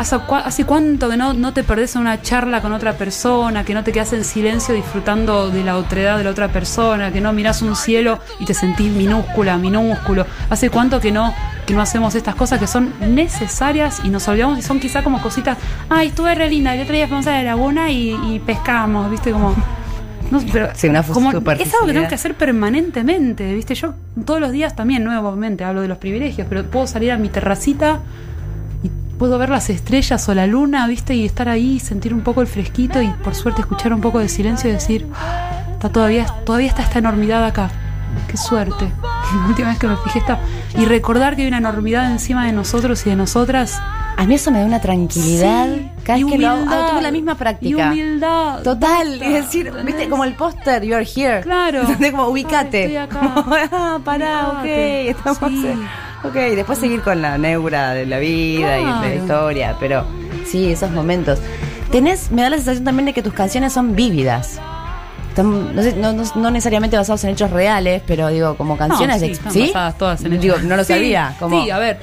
¿Hace, 0.00 0.64
cuánto 0.64 1.10
que 1.10 1.18
no, 1.18 1.34
no 1.34 1.52
te 1.52 1.62
perdés 1.62 1.94
en 1.94 2.00
una 2.00 2.22
charla 2.22 2.62
con 2.62 2.72
otra 2.72 2.94
persona? 2.94 3.64
Que 3.64 3.74
no 3.74 3.84
te 3.84 3.92
quedas 3.92 4.14
en 4.14 4.24
silencio 4.24 4.74
disfrutando 4.74 5.50
de 5.50 5.62
la 5.62 5.76
otredad 5.76 6.16
de 6.16 6.24
la 6.24 6.30
otra 6.30 6.48
persona? 6.48 7.12
Que 7.12 7.20
no 7.20 7.34
mirás 7.34 7.60
un 7.60 7.76
cielo 7.76 8.18
y 8.38 8.46
te 8.46 8.54
sentís 8.54 8.90
minúscula, 8.90 9.58
minúsculo. 9.58 10.24
¿Hace 10.48 10.70
cuánto 10.70 11.00
que 11.00 11.12
no, 11.12 11.34
que 11.66 11.74
no 11.74 11.82
hacemos 11.82 12.14
estas 12.14 12.34
cosas 12.34 12.58
que 12.58 12.66
son 12.66 12.94
necesarias 13.14 14.00
y 14.02 14.08
nos 14.08 14.26
olvidamos 14.26 14.58
y 14.58 14.62
son 14.62 14.80
quizá 14.80 15.04
como 15.04 15.20
cositas? 15.20 15.58
Ay, 15.90 16.08
estuve 16.08 16.34
re 16.34 16.48
linda, 16.48 16.74
el 16.74 16.80
otro 16.80 16.94
día 16.94 17.06
fuimos 17.06 17.26
a 17.26 17.32
la 17.32 17.42
laguna 17.42 17.90
y, 17.90 18.16
y 18.26 18.38
pescamos, 18.38 19.10
¿viste? 19.10 19.32
Como... 19.32 19.54
No, 20.30 20.40
pero 20.52 20.70
Sí, 20.74 20.88
una 20.88 21.02
como 21.02 21.28
es 21.30 21.34
algo 21.36 21.52
que 21.52 21.86
tenemos 21.88 22.08
que 22.08 22.14
hacer 22.14 22.34
permanentemente, 22.36 23.52
¿viste? 23.52 23.74
Yo 23.74 23.92
todos 24.24 24.40
los 24.40 24.50
días 24.50 24.74
también, 24.74 25.04
nuevamente, 25.04 25.62
hablo 25.62 25.82
de 25.82 25.88
los 25.88 25.98
privilegios, 25.98 26.46
pero 26.48 26.64
puedo 26.64 26.86
salir 26.86 27.12
a 27.12 27.18
mi 27.18 27.28
terracita 27.28 28.00
puedo 29.20 29.36
ver 29.36 29.50
las 29.50 29.68
estrellas 29.68 30.26
o 30.30 30.34
la 30.34 30.46
luna, 30.46 30.86
¿viste? 30.86 31.14
Y 31.14 31.26
estar 31.26 31.50
ahí, 31.50 31.78
sentir 31.78 32.14
un 32.14 32.22
poco 32.22 32.40
el 32.40 32.46
fresquito 32.46 33.02
y 33.02 33.08
por 33.22 33.34
suerte 33.34 33.60
escuchar 33.60 33.92
un 33.92 34.00
poco 34.00 34.18
de 34.18 34.30
silencio 34.30 34.70
y 34.70 34.72
decir, 34.72 35.06
"Ah, 35.14 35.50
está 35.72 35.90
todavía, 35.90 36.24
todavía 36.46 36.68
está 36.68 36.80
esta 36.82 37.00
enormidad 37.00 37.44
acá. 37.44 37.70
Qué 38.28 38.38
suerte. 38.38 38.86
La 39.42 39.46
última 39.46 39.68
vez 39.68 39.78
que 39.78 39.88
me 39.88 39.96
fijé 39.98 40.20
está. 40.20 40.40
Y 40.78 40.86
recordar 40.86 41.36
que 41.36 41.42
hay 41.42 41.48
una 41.48 41.58
enormidad 41.58 42.10
encima 42.10 42.46
de 42.46 42.52
nosotros 42.52 43.04
y 43.06 43.10
de 43.10 43.16
nosotras. 43.16 43.78
A 44.16 44.24
mí 44.24 44.34
eso 44.36 44.50
me 44.50 44.60
da 44.60 44.64
una 44.64 44.80
tranquilidad. 44.80 45.66
Sí, 45.66 45.90
Cada 46.02 46.18
y 46.18 46.24
vez 46.24 46.32
que 46.32 46.38
lo 46.38 46.48
hago, 46.48 46.64
ah, 46.68 46.88
tuve 46.92 47.02
la 47.02 47.10
misma 47.10 47.34
práctica. 47.34 47.68
Y 47.94 48.00
humildad. 48.00 48.62
Total, 48.62 49.08
Basta, 49.10 49.24
es 49.26 49.32
decir, 49.44 49.66
¿entendés? 49.66 49.94
viste, 49.94 50.08
como 50.08 50.24
el 50.24 50.32
póster, 50.34 50.82
you're 50.82 51.04
here. 51.06 51.42
Claro. 51.42 51.80
¿Entendés? 51.82 52.10
Como 52.10 52.26
ubicate. 52.28 52.84
Ay, 52.86 52.96
estoy 52.96 53.18
acá. 53.18 53.68
Ah, 53.72 53.98
pará, 54.02 54.48
ok, 54.60 54.64
estamos 54.64 55.38
Sí. 55.38 55.74
Ok, 56.22 56.34
después 56.34 56.78
seguir 56.78 57.00
con 57.00 57.22
la 57.22 57.38
neura 57.38 57.92
de 57.92 58.04
la 58.06 58.18
vida 58.18 58.78
y 58.78 58.84
de 59.08 59.08
la 59.08 59.14
historia, 59.14 59.76
pero 59.80 60.04
sí, 60.46 60.70
esos 60.70 60.90
momentos. 60.90 61.38
Tenés, 61.90 62.30
me 62.30 62.42
da 62.42 62.50
la 62.50 62.56
sensación 62.56 62.84
también 62.84 63.06
de 63.06 63.12
que 63.14 63.22
tus 63.22 63.32
canciones 63.32 63.72
son 63.72 63.96
vívidas. 63.96 64.60
Están- 65.30 65.74
no, 65.74 65.82
sé, 65.82 65.94
no, 65.96 66.12
no- 66.12 66.22
no 66.36 66.50
necesariamente 66.50 66.96
basados 66.96 67.24
en 67.24 67.30
hechos 67.30 67.50
reales, 67.50 68.02
pero 68.06 68.28
digo, 68.28 68.56
como 68.56 68.76
canciones 68.76 69.20
sí, 69.20 69.30
están 69.30 69.52
¿sí? 69.52 69.66
basadas 69.68 69.96
todas 69.98 70.24
en 70.24 70.38
Digo, 70.40 70.56
no 70.62 70.76
lo 70.76 70.84
Sí, 70.84 70.92
sabía. 70.92 71.34
Como, 71.38 71.62
Sí, 71.64 71.70
a 71.70 71.78
ver, 71.78 71.98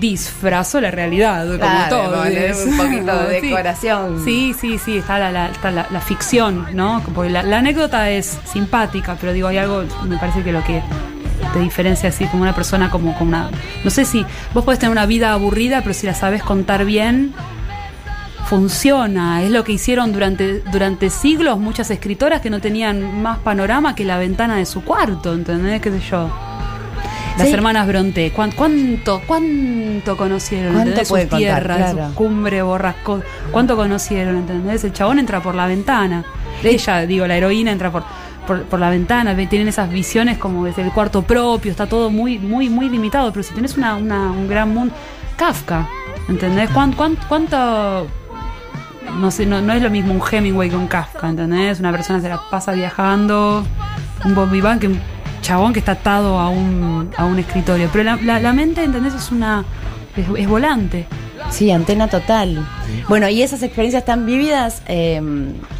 disfrazo 0.00 0.80
la 0.80 0.90
realidad, 0.90 1.44
como 1.46 1.58
Claro, 1.58 1.96
todo. 2.04 2.24
es- 2.24 2.64
un 2.66 2.76
poquito 2.76 3.18
de 3.28 3.40
decoración. 3.40 4.24
Sí, 4.24 4.54
sí, 4.58 4.78
sí, 4.78 4.98
está 4.98 5.18
la, 5.18 5.30
la- 5.30 5.48
está 5.48 5.70
la, 5.70 5.86
la 5.90 6.00
ficción, 6.00 6.66
¿no? 6.72 7.02
Porque 7.14 7.30
la 7.30 7.58
anécdota 7.58 8.08
es 8.10 8.38
simpática, 8.44 9.16
pero 9.20 9.32
digo, 9.32 9.48
hay 9.48 9.58
algo, 9.58 9.84
me 10.04 10.16
parece 10.18 10.42
que 10.42 10.52
lo 10.52 10.62
que 10.64 10.82
te 11.52 11.58
diferencia 11.60 12.08
así 12.08 12.26
como 12.26 12.42
una 12.42 12.54
persona, 12.54 12.90
como, 12.90 13.14
como 13.16 13.28
una... 13.30 13.50
No 13.84 13.90
sé 13.90 14.04
si 14.04 14.24
vos 14.54 14.64
podés 14.64 14.78
tener 14.80 14.90
una 14.92 15.06
vida 15.06 15.32
aburrida, 15.32 15.80
pero 15.82 15.94
si 15.94 16.06
la 16.06 16.14
sabes 16.14 16.42
contar 16.42 16.84
bien, 16.84 17.32
funciona. 18.48 19.42
Es 19.42 19.50
lo 19.50 19.64
que 19.64 19.72
hicieron 19.72 20.12
durante, 20.12 20.60
durante 20.60 21.10
siglos 21.10 21.58
muchas 21.58 21.90
escritoras 21.90 22.40
que 22.40 22.50
no 22.50 22.60
tenían 22.60 23.22
más 23.22 23.38
panorama 23.38 23.94
que 23.94 24.04
la 24.04 24.18
ventana 24.18 24.56
de 24.56 24.66
su 24.66 24.82
cuarto, 24.84 25.34
¿entendés? 25.34 25.80
¿Qué 25.80 25.90
sé 25.90 26.00
yo? 26.00 26.30
Las 27.38 27.48
Sí. 27.48 27.52
hermanas 27.52 27.86
Bronte, 27.86 28.32
¿cuán- 28.32 28.52
¿cuánto, 28.52 29.20
cuánto 29.26 30.16
conocieron? 30.16 30.72
¿Cuánto 30.74 31.00
sus 31.04 31.18
contar? 31.18 31.38
tierras, 31.38 31.92
Claro. 31.92 32.06
sus 32.06 32.14
cumbre, 32.16 32.62
borrascos, 32.62 33.22
¿cuánto 33.50 33.76
conocieron? 33.76 34.36
¿Entendés? 34.36 34.84
El 34.84 34.92
chabón 34.94 35.18
entra 35.18 35.42
por 35.42 35.54
la 35.54 35.66
ventana. 35.66 36.24
Ella, 36.62 37.00
digo, 37.04 37.26
la 37.26 37.36
heroína 37.36 37.72
entra 37.72 37.90
por, 37.92 38.04
por, 38.46 38.62
por 38.64 38.80
la 38.80 38.90
ventana, 38.90 39.34
ve- 39.34 39.46
tienen 39.46 39.68
esas 39.68 39.90
visiones 39.90 40.38
como 40.38 40.64
desde 40.64 40.82
el 40.82 40.92
cuarto 40.92 41.22
propio, 41.22 41.70
está 41.70 41.86
todo 41.86 42.10
muy, 42.10 42.38
muy, 42.38 42.68
muy 42.70 42.88
limitado, 42.88 43.30
pero 43.32 43.42
si 43.42 43.54
tenés 43.54 43.76
una, 43.76 43.96
una- 43.96 44.30
un 44.30 44.48
gran 44.48 44.72
mundo. 44.72 44.94
Kafka, 45.36 45.86
¿entendés? 46.28 46.70
¿Cuán- 46.70 46.92
cuán- 46.94 47.18
¿Cuánto, 47.28 48.06
no 49.20 49.30
sé, 49.30 49.46
no, 49.46 49.60
no 49.60 49.72
es 49.72 49.82
lo 49.82 49.90
mismo 49.90 50.12
un 50.14 50.20
Hemingway 50.30 50.70
que 50.70 50.76
un 50.76 50.86
Kafka, 50.88 51.28
¿entendés? 51.28 51.80
Una 51.80 51.92
persona 51.92 52.20
se 52.20 52.28
la 52.28 52.40
pasa 52.50 52.72
viajando, 52.72 53.64
un 54.24 54.34
Bob 54.34 54.50
Vivan 54.50 54.78
que 54.78 54.88
un 54.88 54.98
chabón 55.42 55.72
que 55.72 55.78
está 55.78 55.92
atado 55.92 56.38
a 56.38 56.48
un, 56.48 57.10
a 57.16 57.24
un 57.24 57.38
escritorio. 57.38 57.88
Pero 57.92 58.04
la, 58.04 58.16
la- 58.16 58.40
la 58.40 58.52
mente, 58.52 58.82
¿entendés? 58.82 59.14
Es 59.14 59.30
una. 59.30 59.64
es, 60.16 60.26
es 60.38 60.48
volante. 60.48 61.06
Sí, 61.50 61.70
antena 61.70 62.08
total. 62.08 62.66
Bueno, 63.08 63.28
y 63.28 63.40
esas 63.42 63.62
experiencias 63.62 64.04
tan 64.04 64.26
vividas, 64.26 64.82
eh, 64.88 65.20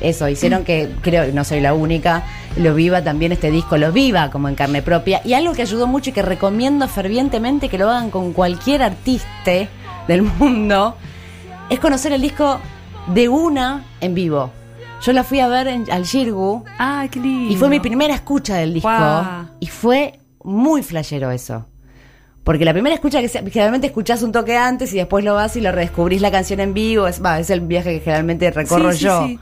eso, 0.00 0.28
hicieron 0.28 0.62
que, 0.64 0.90
creo, 1.02 1.32
no 1.32 1.42
soy 1.44 1.61
la 1.61 1.75
única, 1.75 2.23
lo 2.56 2.75
viva 2.75 3.02
también 3.02 3.32
este 3.32 3.50
disco, 3.50 3.76
lo 3.76 3.92
viva 3.92 4.30
como 4.30 4.48
en 4.48 4.54
carne 4.54 4.82
propia. 4.82 5.20
Y 5.25 5.34
algo 5.34 5.52
que 5.52 5.62
ayudó 5.62 5.86
mucho 5.86 6.10
y 6.10 6.12
que 6.12 6.22
recomiendo 6.22 6.88
fervientemente 6.88 7.68
que 7.68 7.78
lo 7.78 7.90
hagan 7.90 8.10
con 8.10 8.32
cualquier 8.32 8.82
artista 8.82 9.52
del 10.08 10.22
mundo, 10.22 10.96
es 11.70 11.78
conocer 11.80 12.12
el 12.12 12.20
disco 12.22 12.58
de 13.08 13.28
una 13.28 13.84
en 14.00 14.14
vivo. 14.14 14.50
Yo 15.02 15.12
la 15.12 15.22
fui 15.25 15.40
a 15.40 15.48
ver 15.48 15.68
en, 15.68 15.84
al 15.92 16.04
Shirgu 16.04 16.64
¡Ay, 16.78 17.08
qué 17.10 17.20
lindo! 17.20 17.52
y 17.52 17.56
fue 17.56 17.68
mi 17.68 17.80
primera 17.80 18.14
escucha 18.14 18.56
del 18.56 18.72
disco. 18.75 18.88
Y 19.60 19.66
fue 19.66 20.18
muy 20.42 20.82
flashero 20.82 21.30
eso. 21.30 21.66
Porque 22.44 22.64
la 22.64 22.72
primera 22.72 22.94
escucha 22.94 23.20
que 23.20 23.28
se- 23.28 23.40
generalmente 23.50 23.88
escuchás 23.88 24.22
un 24.22 24.30
toque 24.32 24.56
antes 24.56 24.92
y 24.94 24.96
después 24.96 25.25
lo 25.25 25.34
vas 25.34 25.56
y 25.56 25.60
lo 25.60 25.72
redescubrís 25.72 26.22
la 26.22 26.30
canción 26.30 26.60
en 26.60 26.72
vivo. 26.75 27.06
Es, 27.08 27.20
es 27.40 27.50
el 27.50 27.60
viaje 27.60 27.94
que 27.94 28.00
generalmente 28.00 28.50
recorro 28.52 28.92
Sí, 28.92 28.98
sí, 28.98 29.04
yo. 29.04 29.26
sí. 29.26 29.38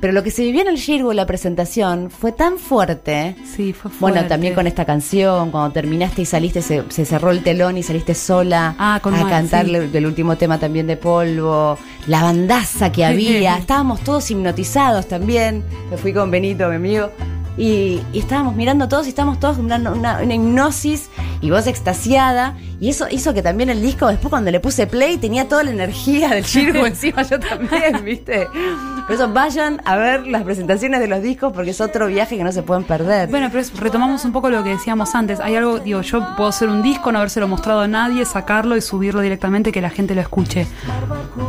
Pero 0.00 0.12
lo 0.12 0.22
que 0.22 0.30
se 0.30 0.42
vivió 0.42 0.60
en 0.62 0.68
el 0.68 0.76
Shirgu, 0.76 1.12
la 1.12 1.24
presentación, 1.24 2.10
fue 2.10 2.32
tan 2.32 2.58
fuerte. 2.58 3.36
Sí, 3.44 3.72
fue 3.72 3.90
Bueno, 4.00 4.16
fuerte. 4.16 4.28
también 4.28 4.54
con 4.54 4.66
esta 4.66 4.84
canción, 4.84 5.50
cuando 5.50 5.72
terminaste 5.72 6.22
y 6.22 6.24
saliste, 6.26 6.60
se, 6.62 6.84
se 6.90 7.04
cerró 7.06 7.30
el 7.30 7.42
telón 7.42 7.78
y 7.78 7.82
saliste 7.82 8.14
sola 8.14 8.74
Ah, 8.78 9.00
con 9.02 9.14
a 9.14 9.20
Mar, 9.22 9.30
cantar 9.30 9.64
sí. 9.66 9.74
el 9.74 10.06
último 10.06 10.36
tema 10.36 10.58
también 10.58 10.86
de 10.86 10.96
Polvo, 10.98 11.78
la 12.06 12.22
bandaza 12.22 12.92
que 12.92 13.04
había, 13.06 13.56
estábamos 13.56 14.00
todos 14.00 14.30
hipnotizados 14.30 15.08
también. 15.08 15.64
Me 15.90 15.96
fui 15.96 16.12
con 16.12 16.30
Benito, 16.30 16.68
mi 16.68 16.76
amigo, 16.76 17.10
y, 17.56 18.00
y 18.12 18.18
estábamos 18.18 18.54
mirando 18.56 18.88
todos 18.88 19.06
y 19.06 19.10
estábamos 19.10 19.38
todos 19.40 19.58
en 19.58 19.66
una, 19.66 19.76
una- 19.90 20.18
una 20.22 20.34
hipnosis 20.34 21.08
y 21.40 21.50
vos 21.50 21.66
extasiada. 21.66 22.56
Y 22.80 22.90
eso 22.90 23.06
hizo 23.10 23.32
que 23.32 23.40
también 23.42 23.70
el 23.70 23.80
disco, 23.80 24.08
después 24.08 24.28
cuando 24.30 24.50
le 24.50 24.60
puse 24.60 24.86
play, 24.86 25.16
tenía 25.16 25.48
toda 25.48 25.62
la 25.62 25.70
energía 25.70 26.30
del 26.30 26.44
Shirgu 26.44 26.84
encima, 26.86 27.22
yo 27.22 27.38
también, 27.40 28.04
¿viste? 28.04 28.46
Por 29.06 29.14
eso 29.14 29.32
vayan 29.32 29.80
a 29.84 29.96
ver 29.96 30.26
las 30.26 30.42
presentaciones 30.42 30.98
de 31.00 31.06
los 31.08 31.22
discos 31.22 31.52
porque 31.52 31.70
es 31.70 31.80
otro 31.80 32.06
viaje 32.08 32.36
que 32.36 32.44
no 32.44 32.52
se 32.52 32.62
pueden 32.62 32.84
perder. 32.84 33.28
Bueno, 33.28 33.48
pero 33.52 33.64
retomamos 33.78 34.24
un 34.24 34.32
poco 34.32 34.48
lo 34.50 34.62
que 34.64 34.70
decíamos 34.70 35.14
antes. 35.14 35.40
Hay 35.40 35.54
algo, 35.56 35.78
digo, 35.78 36.00
yo 36.00 36.26
puedo 36.36 36.48
hacer 36.48 36.68
un 36.68 36.82
disco, 36.82 37.12
no 37.12 37.18
habérselo 37.18 37.46
mostrado 37.46 37.80
a 37.80 37.88
nadie, 37.88 38.24
sacarlo 38.24 38.76
y 38.76 38.80
subirlo 38.80 39.20
directamente, 39.20 39.72
que 39.72 39.80
la 39.80 39.90
gente 39.90 40.14
lo 40.14 40.20
escuche. 40.22 40.66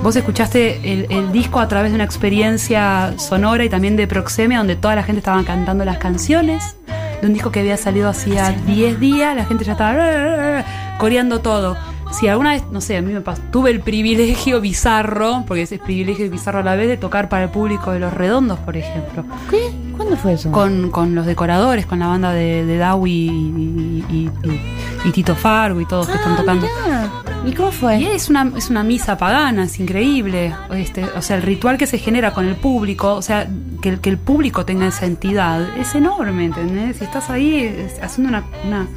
Vos 0.04 0.16
escuchaste 0.16 0.94
el, 0.94 1.08
el 1.10 1.32
disco 1.32 1.60
a 1.60 1.68
través 1.68 1.92
de 1.92 1.96
una 1.96 2.04
experiencia 2.04 3.14
sonora 3.18 3.64
y 3.64 3.70
también 3.70 3.96
de 3.96 4.08
proxemia, 4.08 4.58
donde 4.58 4.76
toda 4.76 4.96
la 4.96 5.04
gente 5.04 5.20
estaba 5.20 5.42
cantando 5.44 5.86
las 5.86 5.95
canciones. 5.98 6.76
De 7.22 7.28
un 7.28 7.34
disco 7.34 7.52
que 7.52 7.62
había 7.62 7.78
salido 7.78 8.10
hacía 8.10 8.52
10 8.52 9.00
días, 9.00 9.36
la 9.36 9.46
gente 9.46 9.64
ya 9.64 9.72
estaba 9.74 10.66
coreando 10.98 11.40
todo. 11.40 11.78
Si 12.12 12.28
alguna 12.28 12.52
vez, 12.52 12.64
no 12.72 12.80
sé, 12.82 12.98
a 12.98 13.02
mí 13.02 13.12
me 13.12 13.22
pasó, 13.22 13.42
tuve 13.52 13.72
el 13.72 13.82
privilegio 13.82 14.62
bizarro, 14.62 15.44
porque 15.48 15.64
ese 15.64 15.76
es 15.76 15.82
privilegio 15.82 16.26
y 16.26 16.30
bizarro 16.30 16.60
a 16.60 16.64
la 16.64 16.76
vez, 16.76 16.88
de 16.88 16.98
tocar 16.98 17.28
para 17.30 17.44
el 17.46 17.50
público 17.50 17.92
de 17.92 18.00
Los 18.00 18.14
Redondos, 18.14 18.60
por 18.60 18.78
ejemplo 18.78 19.26
¿Qué? 19.50 19.72
¿Cuándo 19.98 20.16
fue 20.16 20.34
eso? 20.34 20.52
con, 20.52 20.92
con 20.92 21.14
los 21.16 21.26
decoradores, 21.26 21.86
con 21.86 22.00
la 22.00 22.08
banda 22.08 22.32
de, 22.32 22.66
de 22.66 22.78
Dawi 22.78 23.12
y, 23.12 24.06
y- 24.10 24.30
y- 24.44 24.62
y 25.08 25.12
Tito 25.12 25.36
Fargo 25.36 25.82
y 25.82 25.86
todos 25.86 26.08
que 26.08 26.14
están 26.16 26.34
Ah, 26.34 26.38
tocando. 26.38 26.68
mirá. 26.86 27.10
¿Y 27.46 27.54
cómo 27.54 27.72
fue? 27.72 28.00
Y 28.00 28.06
es 28.08 28.30
una, 28.30 28.52
es 28.58 28.70
una 28.70 28.84
misa 28.84 29.18
pagana, 29.18 29.66
es 29.66 29.80
increíble. 29.80 30.54
Este, 30.72 31.04
o 31.04 31.22
sea, 31.22 31.36
el 31.38 31.44
ritual 31.44 31.78
que 31.78 31.86
se 31.86 31.98
genera 32.00 32.34
con 32.34 32.46
el 32.48 32.56
público, 32.56 33.14
o 33.14 33.22
sea, 33.22 33.48
que, 33.82 33.90
el- 33.90 34.00
que 34.00 34.10
el 34.10 34.18
público 34.18 34.66
tenga 34.66 34.88
esa 34.88 35.06
entidad, 35.06 35.78
es 35.78 35.94
enorme, 35.96 36.46
¿entendés? 36.46 36.98
Si 36.98 37.04
estás 37.04 37.30
ahí 37.30 37.58
es- 37.60 38.02
haciendo 38.02 38.30
una, 38.30 38.44
una, 38.66 38.88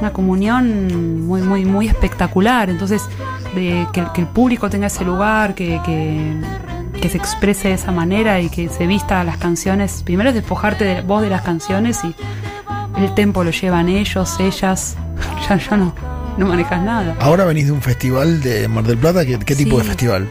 una 0.00 0.12
comunión 0.12 1.26
muy, 1.26 1.42
muy, 1.42 1.64
muy 1.64 1.88
espectacular. 1.88 2.70
Entonces, 2.70 3.02
de, 3.54 3.86
que, 3.92 4.00
el- 4.00 4.12
que 4.12 4.20
el 4.22 4.26
público 4.26 4.68
tenga 4.70 4.86
ese 4.88 5.04
lugar, 5.04 5.54
que, 5.54 5.80
que, 5.84 6.32
que 7.00 7.08
se 7.08 7.16
exprese 7.18 7.68
de 7.68 7.74
esa 7.74 7.92
manera 7.92 8.40
y 8.40 8.48
que 8.50 8.68
se 8.68 8.86
vista 8.86 9.22
las 9.24 9.38
canciones. 9.38 10.02
Primero 10.04 10.30
es 10.30 10.34
despojarte 10.34 10.84
de 10.84 11.00
vos 11.02 11.22
de 11.22 11.30
las 11.30 11.42
canciones 11.42 12.00
y 12.04 12.14
el 13.00 13.14
tempo 13.14 13.44
lo 13.44 13.50
llevan 13.50 13.88
ellos, 13.88 14.36
ellas. 14.40 14.96
Ya, 15.48 15.56
ya 15.56 15.76
no, 15.76 15.94
no 16.38 16.46
manejas 16.46 16.82
nada. 16.82 17.14
Ahora 17.20 17.44
venís 17.44 17.66
de 17.66 17.72
un 17.72 17.80
festival 17.80 18.42
de 18.42 18.66
Mar 18.68 18.82
del 18.84 18.98
Plata. 18.98 19.24
¿Qué, 19.24 19.38
qué 19.38 19.54
tipo 19.54 19.76
Sí. 19.76 19.82
de 19.82 19.84
festival? 19.84 20.28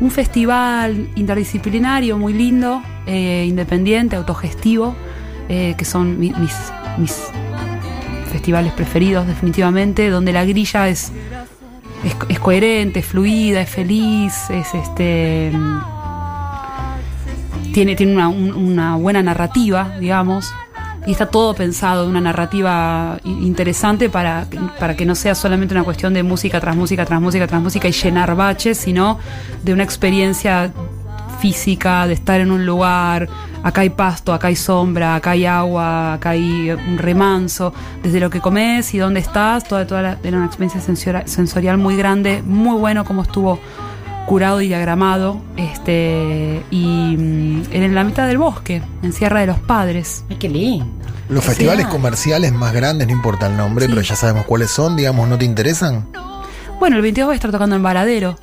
Un 0.00 0.10
festival 0.10 1.08
interdisciplinario 1.14 2.18
muy 2.18 2.34
lindo, 2.34 2.82
eh, 3.06 3.46
independiente, 3.48 4.14
autogestivo, 4.16 4.94
eh, 5.48 5.74
que 5.78 5.84
son 5.86 6.18
mi- 6.20 6.32
mis, 6.34 6.54
mis 6.98 7.18
festivales 8.42 8.72
preferidos 8.72 9.24
definitivamente, 9.28 10.10
donde 10.10 10.32
la 10.32 10.44
grilla 10.44 10.88
es, 10.88 11.12
es, 12.28 12.40
coherente, 12.40 12.98
es 12.98 13.06
fluida, 13.06 13.60
es 13.60 13.70
feliz, 13.70 14.34
es 14.50 14.74
este 14.74 15.52
tiene, 17.72 17.94
tiene 17.94 18.14
una, 18.14 18.26
un- 18.26 18.52
una 18.52 18.96
buena 18.96 19.22
narrativa, 19.22 19.92
digamos, 20.00 20.52
y 21.06 21.12
está 21.12 21.26
todo 21.26 21.54
pensado 21.54 22.02
de 22.02 22.10
una 22.10 22.20
narrativa 22.20 23.18
interesante 23.24 24.10
para, 24.10 24.46
para 24.80 24.96
que 24.96 25.06
no 25.06 25.14
sea 25.14 25.36
solamente 25.36 25.72
una 25.74 25.84
cuestión 25.84 26.12
de 26.12 26.24
música 26.24 26.60
tras 26.60 26.74
música, 26.74 27.04
tras 27.06 27.20
música, 27.20 27.46
tras 27.46 27.62
música 27.62 27.86
y 27.86 27.92
llenar 27.92 28.34
baches, 28.34 28.76
sino 28.76 29.20
de 29.62 29.72
una 29.72 29.84
experiencia 29.84 30.72
física, 31.42 32.06
de 32.06 32.14
estar 32.14 32.40
en 32.40 32.52
un 32.52 32.64
lugar, 32.64 33.28
acá 33.64 33.80
hay 33.80 33.90
pasto, 33.90 34.32
acá 34.32 34.46
hay 34.46 34.54
sombra, 34.56 35.16
acá 35.16 35.32
hay 35.32 35.44
agua, 35.44 36.14
acá 36.14 36.30
hay 36.30 36.70
un 36.70 36.98
remanso, 36.98 37.74
desde 38.02 38.20
lo 38.20 38.30
que 38.30 38.40
comes 38.40 38.94
y 38.94 38.98
dónde 38.98 39.18
estás, 39.18 39.64
toda, 39.64 39.84
toda 39.86 40.02
la- 40.02 40.18
era 40.22 40.36
una 40.36 40.46
experiencia 40.46 40.80
sensorial 41.26 41.78
muy 41.78 41.96
grande, 41.96 42.42
muy 42.46 42.78
bueno 42.78 43.04
como 43.04 43.22
estuvo 43.22 43.58
curado 44.26 44.60
y 44.60 44.68
diagramado, 44.68 45.40
este, 45.56 46.62
y 46.70 47.16
mm, 47.18 47.62
en 47.72 47.94
la 47.94 48.04
mitad 48.04 48.28
del 48.28 48.38
bosque, 48.38 48.80
en 49.02 49.12
Sierra 49.12 49.40
de 49.40 49.46
los 49.48 49.58
Padres. 49.58 50.24
Ay, 50.30 50.36
qué 50.36 50.48
lindo. 50.48 50.86
Los 51.28 51.44
festivales 51.44 51.86
comerciales 51.88 52.52
más 52.52 52.72
grandes, 52.72 53.08
no 53.08 53.12
importa 53.14 53.48
el 53.48 53.56
nombre, 53.56 53.86
Sí. 53.86 53.90
pero 53.92 54.02
ya 54.02 54.14
sabemos 54.14 54.44
cuáles 54.46 54.70
son, 54.70 54.94
digamos, 54.96 55.28
¿no 55.28 55.36
te 55.36 55.44
interesan? 55.44 56.06
Bueno, 56.78 56.96
el 56.96 57.02
22 57.02 57.26
voy 57.26 57.34
a 57.34 57.36
estar 57.36 57.50
tocando 57.50 57.74
en 57.74 57.82
Varadero. 57.82 58.36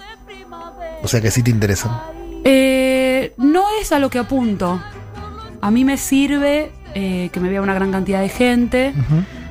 O 1.02 1.08
sea 1.08 1.22
que 1.22 1.32
sí 1.32 1.42
te 1.44 1.52
interesan. 1.52 1.92
Eh, 2.52 3.34
no 3.38 3.66
es 3.80 3.92
a 3.92 4.00
lo 4.00 4.10
que 4.10 4.18
apunto. 4.18 4.82
A 5.62 5.70
mí 5.70 5.86
me 5.86 5.98
sirve 5.98 6.72
eh, 6.96 7.30
que 7.32 7.40
me 7.40 7.48
vea 7.48 7.62
una 7.62 7.76
gran 7.76 7.92
cantidad 7.92 8.22
de 8.22 8.30
gente. 8.30 8.92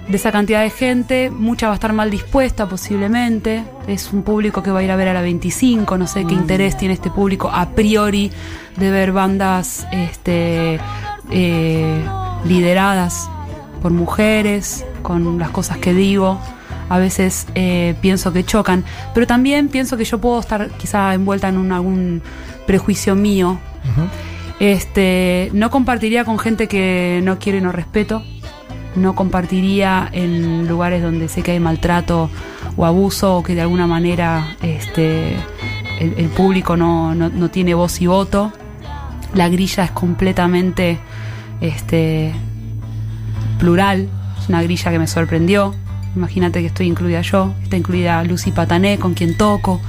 De 0.09 0.17
esa 0.17 0.33
cantidad 0.33 0.63
de 0.63 0.71
gente, 0.71 1.31
mucha 1.31 1.67
va 1.67 1.75
a 1.75 1.77
estar 1.77 1.93
mal 1.93 2.11
dispuesta 2.11 2.69
posiblemente. 2.69 3.63
Es 3.87 4.13
un 4.13 4.23
público 4.23 4.65
que 4.65 4.73
va 4.73 4.81
a 4.81 4.83
ir 4.83 4.91
a 4.91 4.97
ver 4.97 5.07
a 5.07 5.13
la 5.13 5.21
25. 5.21 5.97
No 5.97 6.09
sé 6.09 6.25
qué 6.25 6.35
interés 6.35 6.77
tiene 6.77 6.95
este 6.95 7.09
público 7.11 7.49
a 7.53 7.71
priori 7.71 8.33
de 8.77 8.91
ver 8.91 9.13
bandas 9.13 9.87
este, 9.93 10.81
eh, 11.31 12.05
lideradas 12.47 13.31
por 13.81 13.93
mujeres, 13.93 14.85
con 15.03 15.39
las 15.39 15.51
cosas 15.51 15.77
que 15.79 15.95
digo. 15.95 16.41
A 16.89 16.99
veces 16.99 17.47
eh, 17.55 17.95
pienso 18.01 18.33
que 18.33 18.45
chocan, 18.45 18.83
pero 19.15 19.27
también 19.27 19.69
pienso 19.69 19.97
que 19.97 20.05
yo 20.05 20.19
puedo 20.19 20.41
estar 20.41 20.69
quizá 20.79 21.15
envuelta 21.15 21.49
en 21.49 21.59
un, 21.59 21.71
algún 21.71 22.23
prejuicio 22.69 23.17
mío. 23.17 23.59
Este, 24.61 25.51
no 25.53 25.71
compartiría 25.71 26.25
con 26.25 26.39
gente 26.39 26.69
que 26.69 27.21
no 27.25 27.39
quiero 27.39 27.59
y 27.59 27.61
no 27.61 27.73
respeto. 27.73 28.23
No 28.97 29.15
compartiría 29.15 30.09
en 30.13 30.67
lugares 30.69 31.03
donde 31.03 31.29
sé 31.29 31.43
que 31.43 31.53
hay 31.53 31.61
maltrato 31.61 32.31
o 32.77 32.85
abuso 32.87 33.37
o 33.37 33.43
que 33.43 33.55
de 33.55 33.61
alguna 33.63 33.87
manera 33.87 34.57
este, 34.63 35.35
el, 36.01 36.15
el 36.17 36.29
público 36.29 36.77
no, 36.77 37.15
no- 37.15 37.29
no 37.29 37.49
tiene 37.51 37.75
voz 37.75 38.01
y 38.01 38.07
voto. 38.07 38.53
La 39.35 39.49
grilla 39.49 39.85
es 39.85 39.91
completamente 39.93 40.99
este, 41.61 42.33
plural. 43.59 44.09
Es 44.41 44.49
una 44.49 44.63
grilla 44.63 44.91
que 44.91 44.99
me 44.99 45.07
sorprendió. 45.07 45.75
Imagínate 46.17 46.61
que 46.61 46.67
estoy 46.67 46.87
incluida 46.87 47.21
yo. 47.21 47.53
Está 47.63 47.77
incluida 47.77 48.23
Lucy 48.25 48.51
Patané, 48.51 48.99
con 48.99 49.15
quien 49.15 49.37
toco. 49.37 49.81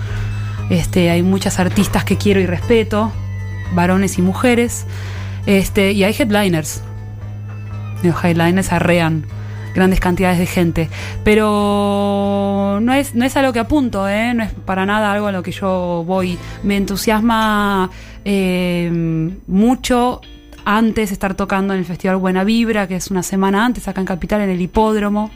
Este, 0.69 1.09
hay 1.09 1.23
muchas 1.23 1.59
artistas 1.59 2.03
que 2.03 2.17
quiero 2.17 2.39
y 2.39 2.45
respeto, 2.45 3.11
varones 3.73 4.17
y 4.17 4.21
mujeres. 4.21 4.85
Este, 5.45 5.91
y 5.93 6.03
hay 6.03 6.15
headliners. 6.17 6.83
Los 8.03 8.23
headliners 8.23 8.71
arrean 8.71 9.25
grandes 9.73 9.99
cantidades 9.99 10.39
de 10.39 10.45
gente. 10.45 10.89
Pero 11.23 12.79
no 12.81 12.93
es, 12.93 13.15
no 13.15 13.25
es 13.25 13.35
a 13.37 13.41
lo 13.41 13.53
que 13.53 13.59
apunto, 13.59 14.07
¿eh? 14.07 14.33
no 14.33 14.43
es 14.43 14.51
para 14.51 14.85
nada 14.85 15.11
algo 15.11 15.27
a 15.27 15.31
lo 15.31 15.43
que 15.43 15.51
yo 15.51 16.03
voy. 16.05 16.37
Me 16.63 16.77
entusiasma 16.77 17.89
eh, 18.25 19.31
mucho 19.47 20.21
antes 20.65 21.11
estar 21.11 21.33
tocando 21.33 21.73
en 21.73 21.79
el 21.79 21.85
Festival 21.85 22.17
Buena 22.17 22.43
Vibra, 22.43 22.87
que 22.87 22.95
es 22.95 23.09
una 23.09 23.23
semana 23.23 23.65
antes 23.65 23.87
acá 23.87 24.01
en 24.01 24.07
Capital, 24.07 24.41
en 24.41 24.49
el 24.49 24.61
hipódromo, 24.61 25.31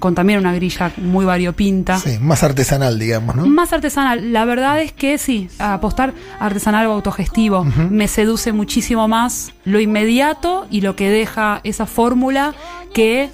con 0.00 0.16
también 0.16 0.40
una 0.40 0.52
grilla 0.52 0.92
muy 0.96 1.24
variopinta. 1.24 1.98
Sí, 1.98 2.18
más 2.20 2.42
artesanal, 2.42 2.98
digamos, 2.98 3.36
¿no? 3.36 3.46
Más 3.46 3.72
artesanal. 3.72 4.32
La 4.32 4.44
verdad 4.44 4.82
es 4.82 4.92
que 4.92 5.18
sí, 5.18 5.48
apostar 5.58 6.12
artesanal 6.40 6.86
o 6.86 6.92
autogestivo 6.92 7.64
me 7.64 8.08
seduce 8.08 8.52
muchísimo 8.52 9.06
más 9.06 9.52
lo 9.64 9.78
inmediato 9.78 10.66
y 10.70 10.80
lo 10.80 10.96
que 10.96 11.10
deja 11.10 11.60
esa 11.62 11.86
fórmula 11.86 12.54
que 12.92 13.30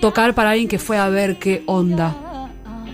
tocar 0.00 0.34
para 0.34 0.50
alguien 0.50 0.68
que 0.68 0.78
fue 0.78 0.96
a 0.96 1.08
ver 1.08 1.38
qué 1.38 1.62
onda. 1.66 2.14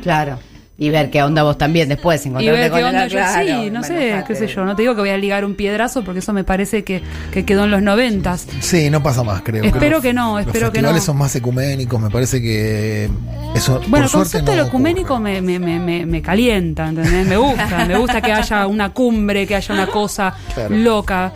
Claro. 0.03 0.39
Y 0.77 0.91
ver 0.91 1.09
qué 1.09 1.23
onda 1.23 1.45
vos 1.45 1.57
también 1.57 1.89
después. 1.89 2.27
Y 2.27 2.31
encontrarte 2.31 2.61
ver 2.61 2.71
con 2.71 2.79
qué 2.81 2.83
el- 2.83 2.89
onda 2.95 3.07
yo 3.07 3.19
claro, 3.19 3.63
sí, 3.63 3.71
no 3.71 3.83
sé, 3.85 4.25
qué 4.27 4.35
sé 4.35 4.49
yo. 4.49 4.65
No 4.65 4.75
te 4.75 4.83
digo 4.83 4.97
que 4.97 5.03
voy 5.03 5.11
a 5.11 5.17
ligar 5.17 5.45
un 5.45 5.55
piedrazo 5.55 6.03
porque 6.03 6.19
eso 6.19 6.33
me 6.33 6.43
parece 6.43 6.83
que, 6.83 7.01
que 7.31 7.45
quedó 7.45 7.65
en 7.65 7.71
los 7.71 7.81
noventas. 7.81 8.49
Sí, 8.59 8.91
no 8.91 9.01
pasa 9.01 9.23
más, 9.23 9.43
creo. 9.43 9.63
Espero 9.63 9.79
Creo 9.87 10.01
que 10.03 10.13
no, 10.13 10.39
los 10.39 10.47
espero 10.49 10.73
que 10.73 10.83
no. 10.83 10.99
son 11.01 11.17
más 11.17 11.37
ecuménicos, 11.37 12.01
me 12.01 12.11
parece 12.11 12.43
que 12.43 13.09
eso 13.55 13.75
Bueno, 13.87 13.91
por 13.91 14.01
el 14.07 14.11
concepto 14.11 14.47
no 14.47 14.51
de 14.51 14.57
lo 14.63 14.67
ecuménico 14.67 15.21
me, 15.21 15.41
me, 15.41 15.61
me, 15.61 15.79
me, 15.79 16.07
me 16.07 16.21
calienta, 16.21 16.89
¿entendés? 16.89 17.25
Me 17.25 17.37
gusta, 17.37 17.85
me 17.87 17.97
gusta 17.97 18.21
que 18.21 18.33
haya 18.33 18.67
una 18.67 18.91
cumbre, 18.93 19.47
que 19.47 19.55
haya 19.55 19.73
una 19.75 19.87
cosa 19.87 20.35
Claro. 20.55 20.75
loca, 20.75 21.33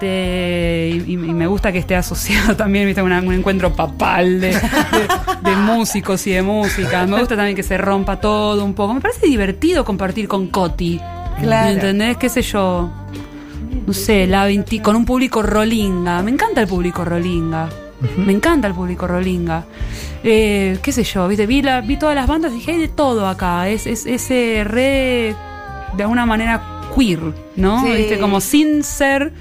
este 0.00 1.02
y, 1.06 1.12
y 1.12 1.16
me 1.16 1.46
gusta 1.46 1.72
que 1.72 1.78
esté 1.78 1.96
asociado 1.96 2.56
también, 2.56 2.86
viste, 2.86 3.02
una- 3.02 3.20
un 3.20 3.32
encuentro 3.34 3.74
papal 3.74 4.40
de, 4.40 4.48
de- 4.52 4.60
de 5.50 5.56
músicos 5.56 6.26
y 6.26 6.32
de 6.32 6.42
música. 6.42 7.06
Me 7.06 7.18
gusta 7.18 7.36
también 7.36 7.56
que 7.56 7.62
se 7.62 7.76
rompa 7.78 8.20
todo 8.20 8.64
un 8.64 8.69
poco. 8.74 8.94
Me 8.94 9.00
parece 9.00 9.26
divertido 9.26 9.84
compartir 9.84 10.28
con 10.28 10.48
Coti. 10.48 11.00
Claro. 11.40 11.70
¿Entendés? 11.70 12.16
¿Qué 12.16 12.28
sé 12.28 12.42
yo? 12.42 12.90
No 13.86 13.92
sé, 13.92 14.26
la 14.26 14.44
20 14.44 14.82
con 14.82 14.96
un 14.96 15.04
público 15.04 15.42
rolinga. 15.42 16.22
Me 16.22 16.30
encanta 16.30 16.60
el 16.60 16.68
público 16.68 17.04
rolinga. 17.04 17.68
Me 18.16 18.32
encanta 18.32 18.68
el 18.68 18.74
público 18.74 19.06
rolinga. 19.06 19.64
Eh, 20.22 20.78
qué 20.82 20.92
sé 20.92 21.04
yo, 21.04 21.28
¿viste? 21.28 21.46
Vi, 21.46 21.62
la, 21.62 21.80
vi 21.80 21.96
todas 21.96 22.14
las 22.14 22.26
bandas 22.26 22.52
y 22.52 22.56
dije, 22.56 22.72
hay 22.72 22.78
de 22.78 22.88
todo 22.88 23.26
acá. 23.26 23.68
Es, 23.68 23.86
es 23.86 24.06
ese 24.06 24.64
re, 24.64 25.34
de 25.96 26.02
alguna 26.02 26.26
manera, 26.26 26.62
queer, 26.96 27.20
¿no? 27.56 27.82
Sí. 27.82 27.92
¿Viste? 27.92 28.18
Como 28.18 28.40
sin 28.40 28.82
ser 28.82 29.32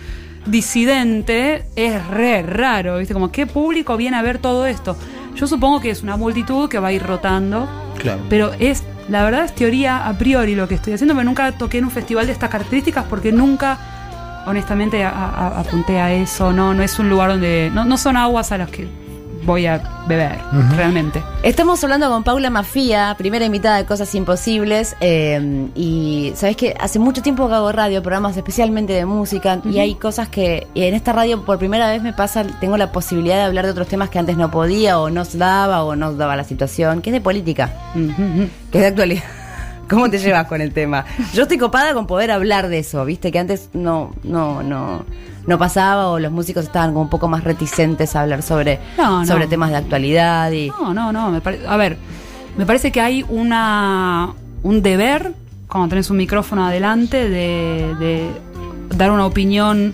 disidente, 0.46 1.66
es 1.76 2.06
re 2.08 2.42
raro, 2.44 2.98
¿viste? 2.98 3.14
Como, 3.14 3.32
¿qué 3.32 3.46
público 3.46 3.98
viene 3.98 4.18
a 4.18 4.22
ver 4.22 4.40
todo 4.40 4.66
esto? 4.66 4.96
Yo 5.36 5.48
supongo 5.48 5.80
que 5.80 5.90
es 5.90 6.04
una 6.04 6.18
multitud 6.18 6.70
que 6.70 6.80
va 6.80 6.90
a 6.90 6.92
ir 6.92 7.04
rotando. 7.04 7.68
Claro. 7.98 8.22
Pero 8.30 8.52
es, 8.60 8.84
la 9.10 9.24
verdad 9.24 9.44
es 9.46 9.56
teoría 9.56 10.08
a 10.08 10.14
priori 10.18 10.56
lo 10.56 10.68
que 10.68 10.76
estoy 10.76 10.94
haciendo, 10.94 11.14
pero 11.16 11.26
nunca 11.26 11.52
toqué 11.54 11.80
en 11.80 11.86
un 11.86 11.92
festival 11.92 12.28
de 12.28 12.34
estas 12.34 12.50
características 12.50 13.06
porque 13.10 13.32
nunca, 13.32 13.78
honestamente, 14.46 15.04
a- 15.04 15.60
apunté 15.60 16.00
a 16.00 16.12
eso. 16.14 16.54
No, 16.54 16.74
no 16.74 16.84
es 16.84 16.98
un 17.00 17.10
lugar 17.10 17.30
donde. 17.32 17.72
No, 17.74 17.86
no 17.86 17.98
son 17.98 18.18
aguas 18.18 18.52
a 18.52 18.58
las 18.58 18.70
que 18.70 18.88
voy 19.44 19.66
a 19.66 19.82
beber, 20.08 20.38
realmente. 20.76 21.22
Estamos 21.44 21.84
hablando 21.84 22.10
con 22.10 22.24
Paula 22.24 22.50
Mafía, 22.50 23.16
primera 23.18 23.46
invitada 23.46 23.78
de 23.78 23.86
Cosas 23.86 24.14
Imposibles. 24.16 24.96
eh, 25.00 25.68
y 25.76 26.32
sabes 26.36 26.56
que 26.56 26.76
hace 26.80 27.00
mucho 27.00 27.22
tiempo 27.22 27.48
que 27.48 27.56
hago 27.56 27.72
radio, 27.72 28.02
programas 28.02 28.36
especialmente 28.38 28.94
de 28.94 29.06
música, 29.06 29.62
y 29.66 29.80
hay 29.80 29.96
cosas 29.96 30.30
que 30.30 30.68
en 30.76 30.94
esta 30.94 31.14
radio 31.14 31.46
por 31.46 31.58
primera 31.58 31.90
vez 31.90 32.02
me 32.02 32.14
pasa, 32.14 32.44
tengo 32.60 32.78
la 32.78 32.92
posibilidad 32.92 33.36
de 33.36 33.44
hablar 33.44 33.66
de 33.66 33.72
otros 33.72 33.88
temas 33.88 34.10
que 34.10 34.20
antes 34.20 34.38
no 34.38 34.52
podía, 34.52 35.00
o 35.00 35.10
no 35.10 35.26
se 35.26 35.38
daba, 35.38 35.84
o 35.84 35.96
no 35.96 36.14
daba 36.14 36.36
la 36.36 36.44
situación, 36.44 37.02
que 37.02 37.10
es 37.10 37.14
de 37.14 37.22
política, 37.22 37.74
que 38.72 38.78
es 38.78 38.82
de 38.82 38.88
actualidad. 38.88 39.24
¿Cómo 39.90 40.08
te 40.08 40.20
llevas 40.20 40.46
con 40.46 40.62
el 40.62 40.72
tema? 40.72 41.04
Yo 41.34 41.44
estoy 41.44 41.58
copada 41.58 41.96
con 41.96 42.06
poder 42.06 42.30
hablar 42.30 42.68
de 42.68 42.80
eso, 42.80 43.04
viste, 43.06 43.32
que 43.32 43.40
antes 43.40 43.70
no, 43.74 44.14
no, 44.24 44.62
no, 44.62 45.04
no 45.50 45.58
pasaba, 45.58 46.08
o 46.10 46.20
los 46.20 46.32
músicos 46.32 46.64
estaban 46.66 46.92
como 46.92 47.02
un 47.02 47.10
poco 47.10 47.28
más 47.28 47.44
reticentes 47.44 48.16
a 48.16 48.22
hablar 48.22 48.42
sobre, 48.44 48.80
No, 48.98 49.20
no. 49.20 49.26
sobre 49.26 49.48
temas 49.48 49.72
de 49.72 49.78
actualidad 49.78 50.52
y. 50.52 50.70
No, 50.70 50.94
no, 50.94 51.12
no. 51.12 51.32
Me 51.32 51.42
a 51.68 51.76
ver, 51.78 51.98
me 52.58 52.66
parece 52.66 52.92
que 52.92 53.02
hay 53.02 53.26
una 53.28 54.30
un 54.64 54.82
deber, 54.82 55.34
cuando 55.68 55.90
tenés 55.90 56.10
un 56.10 56.18
micrófono 56.18 56.66
adelante, 56.66 57.30
de, 57.30 57.96
de 58.00 58.30
dar 58.96 59.12
una 59.12 59.26
opinión 59.26 59.94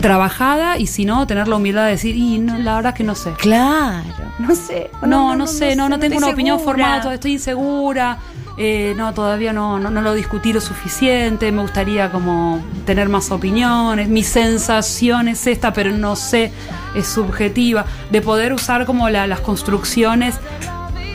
trabajada 0.00 0.78
y 0.78 0.86
si 0.86 1.04
no, 1.04 1.26
tener 1.26 1.48
la 1.48 1.56
humildad 1.56 1.84
de 1.84 1.90
decir, 1.90 2.16
y 2.16 2.38
no, 2.38 2.58
la 2.58 2.76
verdad 2.76 2.92
es 2.92 2.96
que 2.98 3.04
no 3.04 3.14
sé. 3.14 3.32
Claro, 3.38 4.04
no 4.38 4.54
sé. 4.54 4.90
No, 5.06 5.34
no, 5.36 5.46
sé, 5.46 5.74
no, 5.74 5.88
no, 5.88 5.98
tengo 5.98 6.18
una 6.18 6.28
opinión 6.28 6.60
formada, 6.60 7.14
estoy 7.14 7.32
insegura. 7.32 8.18
Eh, 8.58 8.92
no, 8.96 9.14
todavía 9.14 9.52
no, 9.52 9.78
no, 9.78 9.90
lo 10.02 10.14
discutí 10.14 10.52
lo 10.52 10.60
suficiente, 10.60 11.52
me 11.52 11.62
gustaría 11.62 12.10
como 12.10 12.60
tener 12.84 13.08
más 13.08 13.30
opiniones, 13.30 14.08
mi 14.08 14.24
sensación 14.24 15.28
es 15.28 15.46
esta, 15.46 15.72
pero 15.72 15.90
no 15.92 16.16
sé, 16.16 16.50
es 16.96 17.06
subjetiva, 17.06 17.86
de 18.10 18.20
poder 18.20 18.52
usar 18.52 18.84
como 18.84 19.08
la- 19.10 19.26
las 19.28 19.40
construcciones, 19.40 20.34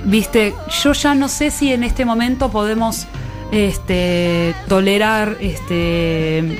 viste, 0.06 0.53
yo 0.84 0.93
ya 0.93 1.15
no 1.15 1.27
sé 1.27 1.51
si 1.51 1.73
en 1.73 1.84
este 1.84 2.06
momento 2.06 2.49
podemos 2.49 3.08
este, 3.51 4.56
tolerar 4.67 5.38
este 5.39 6.58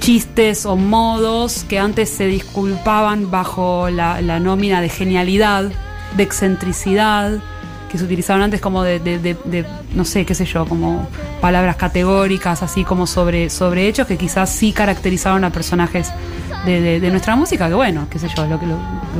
chistes 0.00 0.66
o 0.66 0.76
modos 0.76 1.64
que 1.68 1.78
antes 1.78 2.08
se 2.10 2.26
disculpaban 2.26 3.30
bajo 3.30 3.88
la, 3.90 4.20
la 4.20 4.38
nómina 4.38 4.80
de 4.80 4.88
genialidad, 4.88 5.64
de 6.16 6.22
excentricidad, 6.22 7.38
que 7.90 7.98
se 7.98 8.04
utilizaban 8.04 8.42
antes 8.42 8.60
como 8.60 8.82
de, 8.82 8.98
de- 8.98 9.18
de- 9.18 9.64
no 9.94 10.04
sé, 10.04 10.24
qué 10.26 10.34
sé 10.34 10.44
yo, 10.44 10.66
como 10.66 11.06
palabras 11.40 11.76
categóricas, 11.76 12.62
así 12.62 12.84
como 12.84 13.06
sobre, 13.06 13.50
sobre 13.50 13.88
hechos 13.88 14.06
que 14.06 14.16
quizás 14.16 14.50
sí 14.50 14.72
caracterizaban 14.72 15.44
a 15.44 15.50
personajes 15.50 16.10
de, 16.64 17.10
nuestra 17.10 17.36
música, 17.36 17.68
que 17.68 17.74
bueno, 17.74 18.08
qué 18.10 18.18
sé 18.18 18.28
yo, 18.36 18.44
lo 18.46 18.58
que, 18.58 18.66
lo, 18.66 18.76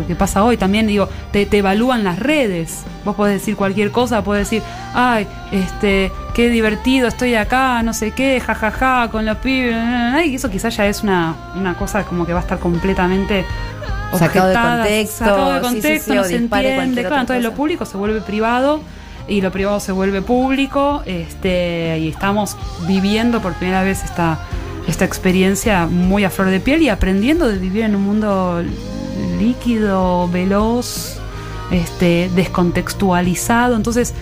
que 0.09 0.17
pasa 0.17 0.43
hoy 0.43 0.57
también, 0.57 0.87
digo, 0.89 1.09
te, 1.31 1.47
te 1.47 1.59
evalúan 1.59 2.03
las 2.03 2.19
redes. 2.19 2.83
Vos 3.05 3.15
podés 3.15 3.35
decir 3.35 3.55
cualquier 3.55 3.93
cosa, 3.93 4.25
podés 4.25 4.51
decir, 4.51 4.63
ay, 4.95 5.29
este, 5.53 6.11
qué 6.35 6.49
divertido, 6.51 7.07
estoy 7.07 7.37
acá, 7.37 7.83
no 7.85 7.95
sé 7.95 8.11
qué, 8.11 8.41
jajaja, 8.41 9.09
con 9.13 9.25
los 9.25 9.37
pibes. 9.39 9.77
Y 10.27 10.35
eso 10.35 10.51
quizás 10.51 10.77
ya 10.77 10.87
es 10.87 11.05
una, 11.05 11.37
una 11.55 11.75
cosa 11.75 12.03
como 12.05 12.27
que 12.27 12.33
va 12.33 12.41
a 12.41 12.43
estar 12.43 12.59
completamente 12.59 13.45
Sacado 14.19 14.49
de 14.49 14.55
contexto, 14.55 15.25
sacado 15.25 15.53
de 15.53 15.59
sí, 15.59 15.59
sí, 15.59 15.73
contexto, 15.73 16.13
sí, 16.13 16.17
no 16.17 16.25
se 16.25 16.37
entiende. 16.37 17.01
Claro, 17.03 17.21
entonces 17.21 17.43
lo 17.43 17.53
público 17.53 17.85
se 17.85 17.97
vuelve 17.97 18.21
privado 18.21 18.81
y 19.29 19.41
lo 19.41 19.51
privado 19.51 19.81
se 19.81 19.93
vuelve 19.93 20.23
público. 20.23 21.03
Este, 21.07 21.99
y 21.99 22.09
estamos 22.09 22.57
viviendo 22.87 23.41
por 23.41 23.55
primera 23.55 23.83
vez 23.83 24.05
esta, 24.05 24.39
esta 24.87 25.05
experiencia 25.05 25.87
muy 25.87 26.25
a 26.25 26.31
flor 26.31 26.51
de 26.51 26.61
piel 26.61 26.83
y 26.83 26.89
aprendiendo 26.89 27.49
de 27.49 27.59
vivir 27.59 27.83
en 27.85 27.97
un 27.97 28.03
mundo 28.03 28.63
líquido, 29.39 30.29
veloz, 30.29 31.19
este, 31.71 32.31
descontextualizado. 32.35 33.77
Entonces, 33.77 34.15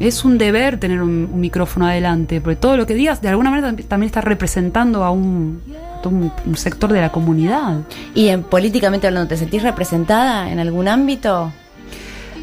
es 0.00 0.24
un 0.24 0.38
deber 0.38 0.80
tener 0.80 1.00
un, 1.02 1.28
un 1.32 1.40
micrófono 1.40 1.86
adelante, 1.86 2.40
porque 2.40 2.56
todo 2.56 2.76
lo 2.76 2.86
que 2.86 2.94
digas 2.94 3.20
de 3.22 3.28
alguna 3.28 3.50
manera 3.50 3.70
tam- 3.70 3.84
también 3.86 4.06
está 4.08 4.20
representando 4.22 5.04
a 5.04 5.10
un, 5.10 5.62
a 6.02 6.08
un- 6.08 6.32
un 6.46 6.56
sector 6.56 6.92
de 6.92 7.00
la 7.00 7.12
comunidad. 7.12 7.82
Y 8.14 8.28
en, 8.28 8.42
políticamente 8.42 9.06
hablando, 9.06 9.28
¿te 9.28 9.36
sentís 9.36 9.62
representada 9.62 10.50
en 10.50 10.58
algún 10.58 10.88
ámbito? 10.88 11.52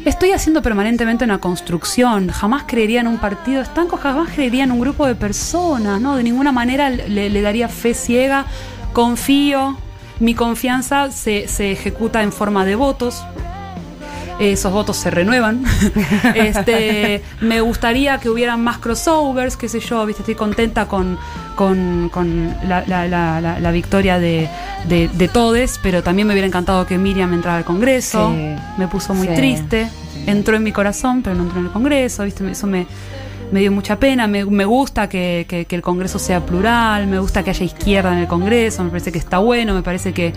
Estoy 0.04 0.30
haciendo 0.30 0.62
permanentemente 0.62 1.24
una 1.24 1.38
construcción. 1.38 2.28
Jamás 2.28 2.62
creería 2.66 3.00
en 3.00 3.08
un 3.08 3.18
partido 3.18 3.60
estanco, 3.60 3.96
jamás 3.96 4.30
creería 4.32 4.62
en 4.64 4.70
un 4.70 4.80
grupo 4.80 5.06
de 5.06 5.16
personas, 5.16 6.00
¿no? 6.00 6.16
De 6.16 6.22
ninguna 6.22 6.52
manera 6.52 6.88
le, 6.88 7.28
le 7.28 7.42
daría 7.42 7.68
fe 7.68 7.92
ciega. 7.92 8.46
Confío, 8.92 9.76
mi 10.20 10.34
confianza 10.34 11.10
se, 11.10 11.48
se 11.48 11.72
ejecuta 11.72 12.22
en 12.22 12.32
forma 12.32 12.64
de 12.64 12.76
votos. 12.76 13.24
Esos 14.38 14.72
votos 14.72 14.96
se 14.96 15.10
renuevan. 15.10 15.64
este, 16.34 17.22
me 17.40 17.60
gustaría 17.60 18.18
que 18.18 18.30
hubieran 18.30 18.62
más 18.62 18.78
crossovers, 18.78 19.56
qué 19.56 19.68
sé 19.68 19.80
yo, 19.80 20.04
viste, 20.06 20.22
estoy 20.22 20.34
contenta 20.36 20.86
con, 20.86 21.18
con, 21.56 22.08
con 22.12 22.54
la, 22.66 22.84
la- 22.86 23.08
la- 23.08 23.40
la- 23.40 23.58
la 23.60 23.70
victoria 23.72 24.18
de, 24.18 24.48
de, 24.88 25.08
de 25.12 25.28
Todes, 25.28 25.80
pero 25.82 26.02
también 26.02 26.28
me 26.28 26.34
hubiera 26.34 26.46
encantado 26.46 26.86
que 26.86 26.98
Miriam 26.98 27.32
entrara 27.34 27.58
al 27.58 27.64
Congreso. 27.64 28.32
Sí. 28.34 28.54
Me 28.78 28.86
puso 28.88 29.14
muy 29.14 29.26
Sí. 29.28 29.34
triste. 29.34 29.88
Entró 30.26 30.56
en 30.56 30.62
mi 30.62 30.72
corazón, 30.72 31.22
pero 31.22 31.34
no 31.36 31.44
entró 31.44 31.58
en 31.60 31.66
el 31.66 31.72
Congreso, 31.72 32.24
¿viste? 32.24 32.48
Eso 32.50 32.66
me, 32.66 32.86
me 33.50 33.60
dio 33.60 33.72
mucha 33.72 33.98
pena. 33.98 34.26
Me, 34.26 34.44
me 34.44 34.64
gusta 34.64 35.08
que, 35.08 35.46
que- 35.48 35.66
el 35.74 35.82
Congreso 35.82 36.18
sea 36.18 36.44
plural, 36.44 37.06
me 37.06 37.18
gusta 37.18 37.42
que 37.42 37.50
haya 37.50 37.64
izquierda 37.64 38.12
en 38.12 38.18
el 38.20 38.26
Congreso, 38.26 38.82
me 38.84 38.90
parece 38.90 39.12
que 39.12 39.18
está 39.18 39.38
bueno, 39.38 39.74
me 39.74 39.82
parece 39.82 40.12
que 40.12 40.32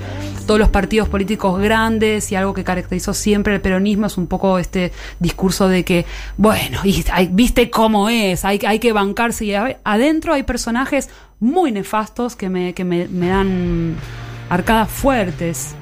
todos 0.45 0.59
los 0.59 0.69
partidos 0.69 1.07
políticos 1.09 1.59
grandes 1.59 2.31
y 2.31 2.35
algo 2.35 2.53
que 2.53 2.63
caracterizó 2.63 3.13
siempre 3.13 3.55
el 3.55 3.61
peronismo 3.61 4.05
es 4.07 4.17
un 4.17 4.27
poco 4.27 4.57
este 4.59 4.91
discurso 5.19 5.67
de 5.67 5.83
que, 5.85 6.05
bueno, 6.37 6.79
y 6.83 7.03
hay- 7.11 7.29
viste 7.31 7.69
cómo 7.69 8.09
es, 8.09 8.45
hay, 8.45 8.59
hay 8.67 8.79
que 8.79 8.91
bancarse 8.93 9.45
y 9.45 9.53
a- 9.55 9.77
adentro 9.83 10.33
hay 10.33 10.43
personajes 10.43 11.09
muy 11.39 11.71
nefastos 11.71 12.35
que 12.35 12.49
me, 12.49 12.73
que 12.73 12.83
me, 12.83 13.07
me 13.07 13.27
dan 13.29 13.95
arcadas 14.49 14.89
fuertes 14.89 15.75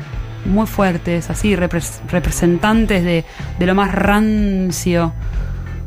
muy 0.45 0.65
fuertes, 0.67 1.29
así, 1.29 1.53
repres- 1.55 1.99
representantes 2.09 3.03
de, 3.03 3.25
de 3.59 3.65
lo 3.65 3.75
más 3.75 3.91
rancio, 3.93 5.11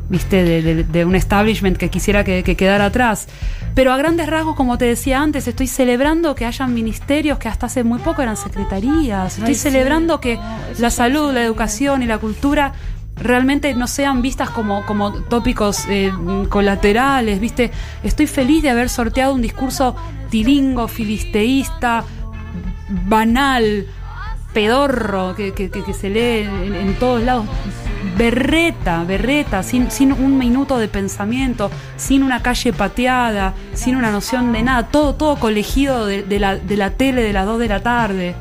viste, 0.09 0.43
de, 0.43 0.61
de- 0.61 0.83
de 0.83 1.05
un 1.05 1.15
establishment 1.15 1.77
que 1.77 1.89
quisiera 1.89 2.23
que, 2.23 2.43
que 2.43 2.55
quedara 2.55 2.85
atrás. 2.85 3.27
Pero 3.75 3.91
a 3.91 3.97
grandes 3.97 4.27
rasgos, 4.27 4.55
como 4.55 4.77
te 4.77 4.85
decía 4.85 5.21
antes, 5.21 5.47
estoy 5.47 5.67
celebrando 5.67 6.35
que 6.35 6.45
hayan 6.45 6.73
ministerios 6.73 7.39
que 7.39 7.47
hasta 7.49 7.65
hace 7.65 7.83
muy 7.83 7.99
poco 7.99 8.21
eran 8.21 8.37
secretarías. 8.37 9.33
Estoy 9.39 9.47
Ay, 9.49 9.55
sí. 9.55 9.61
celebrando 9.61 10.19
que 10.19 10.37
la 10.77 10.89
salud, 10.91 11.33
la 11.33 11.41
educación 11.43 12.03
y 12.03 12.05
la 12.05 12.19
cultura 12.19 12.73
realmente 13.15 13.73
no 13.75 13.87
sean 13.87 14.21
vistas 14.21 14.49
como, 14.49 14.85
como 14.85 15.13
tópicos 15.13 15.85
eh, 15.89 16.11
colaterales, 16.49 17.39
¿viste? 17.39 17.71
Estoy 18.03 18.27
feliz 18.27 18.61
de 18.63 18.69
haber 18.71 18.89
sorteado 18.89 19.33
un 19.33 19.41
discurso 19.41 19.95
tilingo, 20.29 20.87
filisteísta, 20.87 22.03
banal, 23.07 23.87
pedorro, 24.53 25.35
que, 25.35 25.53
que- 25.53 25.69
que- 25.69 25.83
que 25.83 25.93
se 25.93 26.09
lee 26.09 26.47
en, 26.47 26.75
en 26.75 26.93
todos 26.95 27.21
lados. 27.23 27.45
Berreta, 28.17 29.03
berreta, 29.03 29.63
sin, 29.63 29.89
sin 29.91 30.11
un 30.13 30.37
minuto 30.37 30.77
de 30.77 30.87
pensamiento, 30.87 31.71
sin 31.97 32.23
una 32.23 32.41
calle 32.41 32.71
pateada, 32.73 33.53
sin 33.73 33.95
una 33.95 34.11
noción 34.11 34.53
de 34.53 34.61
nada, 34.63 34.87
todo, 34.87 35.15
todo 35.15 35.35
colegido 35.37 36.05
de, 36.05 36.23
de 36.23 36.39
la, 36.39 36.55
de 36.57 36.77
la 36.77 36.91
tele 36.91 37.23
de 37.23 37.33
las 37.33 37.45
2 37.45 37.59
de 37.59 37.67
la 37.67 37.81
tarde. 37.81 38.35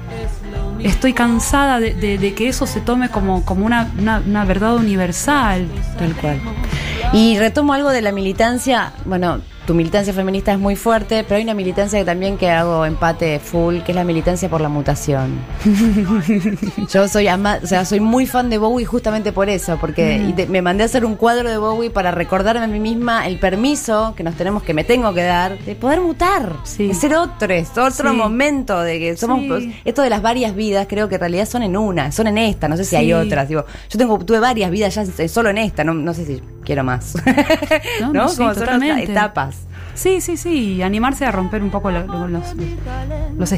Estoy 0.80 1.12
cansada 1.12 1.78
de, 1.80 1.94
de- 2.18 2.34
que 2.34 2.48
eso 2.48 2.66
se 2.66 2.80
tome 2.80 3.08
como, 3.08 3.44
como 3.44 3.64
una, 3.64 3.90
una- 3.98 4.22
una 4.26 4.44
verdad 4.44 4.74
universal. 4.76 5.66
Tal 5.98 6.14
cual. 6.16 6.40
Y 7.12 7.38
retomo 7.38 7.72
algo 7.72 7.90
de 7.90 8.02
la 8.02 8.12
militancia. 8.12 8.92
Bueno, 9.04 9.40
tu 9.66 9.74
militancia 9.74 10.12
feminista 10.12 10.52
es 10.52 10.58
muy 10.58 10.74
fuerte, 10.76 11.22
pero 11.24 11.36
hay 11.36 11.44
una 11.44 11.54
militancia 11.54 11.98
que 11.98 12.04
también 12.04 12.36
que 12.36 12.50
hago 12.50 12.84
empate 12.84 13.38
full, 13.38 13.78
que 13.80 13.92
es 13.92 13.96
la 13.96 14.02
militancia 14.04 14.48
por 14.48 14.60
la 14.60 14.68
mutación. 14.68 15.38
Yo 16.92 17.08
soy 17.08 17.28
ama- 17.28 17.58
o 17.62 17.66
sea, 17.66 17.84
soy 17.84 18.00
muy 18.00 18.26
fan 18.26 18.50
de 18.50 18.58
Bowie 18.58 18.84
justamente 18.84 19.32
por 19.32 19.48
eso, 19.48 19.78
porque 19.80 20.16
y 20.28 20.32
te- 20.32 20.46
me 20.46 20.62
mandé 20.62 20.82
a 20.82 20.86
hacer 20.86 21.04
un 21.04 21.14
cuadro 21.14 21.48
de 21.48 21.58
Bowie 21.58 21.90
para 21.90 22.10
recordarme 22.10 22.64
a 22.64 22.66
mí 22.66 22.80
misma 22.80 23.26
el 23.26 23.38
permiso 23.38 24.14
que 24.16 24.22
nos 24.22 24.34
tenemos, 24.34 24.62
que 24.62 24.74
me 24.74 24.84
tengo 24.84 25.12
que 25.14 25.22
dar, 25.22 25.58
de 25.58 25.74
poder 25.74 26.00
mutar, 26.00 26.52
Sí. 26.64 26.88
de 26.88 26.94
ser 26.94 27.14
otros, 27.14 27.68
otro 27.76 28.10
Sí. 28.10 28.16
momento, 28.16 28.80
de 28.80 28.98
que 28.98 29.16
somos 29.16 29.40
Sí. 29.40 29.48
pues, 29.48 29.64
esto 29.84 30.02
de 30.02 30.10
las 30.10 30.22
varias 30.22 30.54
vidas, 30.54 30.86
creo 30.88 31.08
que 31.08 31.14
en 31.16 31.20
realidad 31.20 31.46
son 31.46 31.62
en 31.62 31.76
una, 31.76 32.10
son 32.12 32.26
en 32.26 32.38
esta, 32.38 32.68
no 32.68 32.76
sé 32.76 32.84
si 32.84 32.96
hay 32.96 33.12
otras. 33.12 33.48
Digo, 33.48 33.64
yo 33.90 33.98
tengo, 33.98 34.18
tuve 34.18 34.40
varias 34.40 34.70
vidas 34.70 34.94
ya 34.94 35.02
eh, 35.02 35.28
solo 35.28 35.50
en 35.50 35.58
esta, 35.58 35.84
no, 35.84 35.94
no 35.94 36.14
sé 36.14 36.24
si 36.26 36.42
quiero 36.64 36.84
más. 36.84 37.14
No, 38.00 38.06
¿No? 38.12 38.12
no, 38.12 38.26
Como 38.26 38.28
son 38.54 38.54
totalmente. 38.54 39.04
etapas. 39.04 39.51
Sí, 39.94 40.20
sí, 40.20 40.36
sí, 40.36 40.82
animarse 40.82 41.24
a 41.26 41.32
romper 41.32 41.62
un 41.62 41.70
poco 41.70 41.90
lo- 41.90 42.06
lo- 42.06 42.28
los, 42.28 42.54
los 43.38 43.52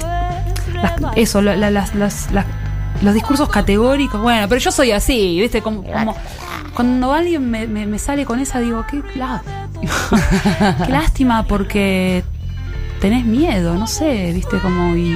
eso, 1.16 1.40
los 3.02 3.14
discursos 3.14 3.48
categóricos. 3.48 4.20
Bueno, 4.20 4.48
pero 4.48 4.60
yo 4.60 4.72
soy 4.72 4.92
así, 4.92 5.38
¿viste? 5.40 5.62
Como, 5.62 5.84
cuando 6.74 7.12
alguien 7.12 7.50
me, 7.50 7.66
me- 7.66 7.86
me 7.86 7.98
sale 7.98 8.24
con 8.24 8.40
esa, 8.40 8.58
digo, 8.60 8.84
qué 8.90 9.02
lástima. 9.16 9.52
qué 10.86 10.92
lástima 10.92 11.44
porque 11.46 12.24
tenés 13.00 13.24
miedo, 13.24 13.74
no 13.76 13.86
sé, 13.86 14.32
¿viste? 14.32 14.58
Como, 14.60 14.96
y. 14.96 15.12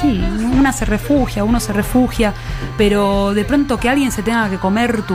Sí, 0.00 0.24
una 0.58 0.72
se 0.72 0.84
refugia, 0.86 1.44
uno 1.44 1.60
se 1.60 1.72
refugia, 1.72 2.32
pero 2.76 3.32
de 3.34 3.44
pronto 3.44 3.78
que 3.78 3.88
alguien 3.88 4.10
se 4.10 4.22
tenga 4.22 4.48
que 4.50 4.56
comer 4.58 5.02
tu 5.02 5.14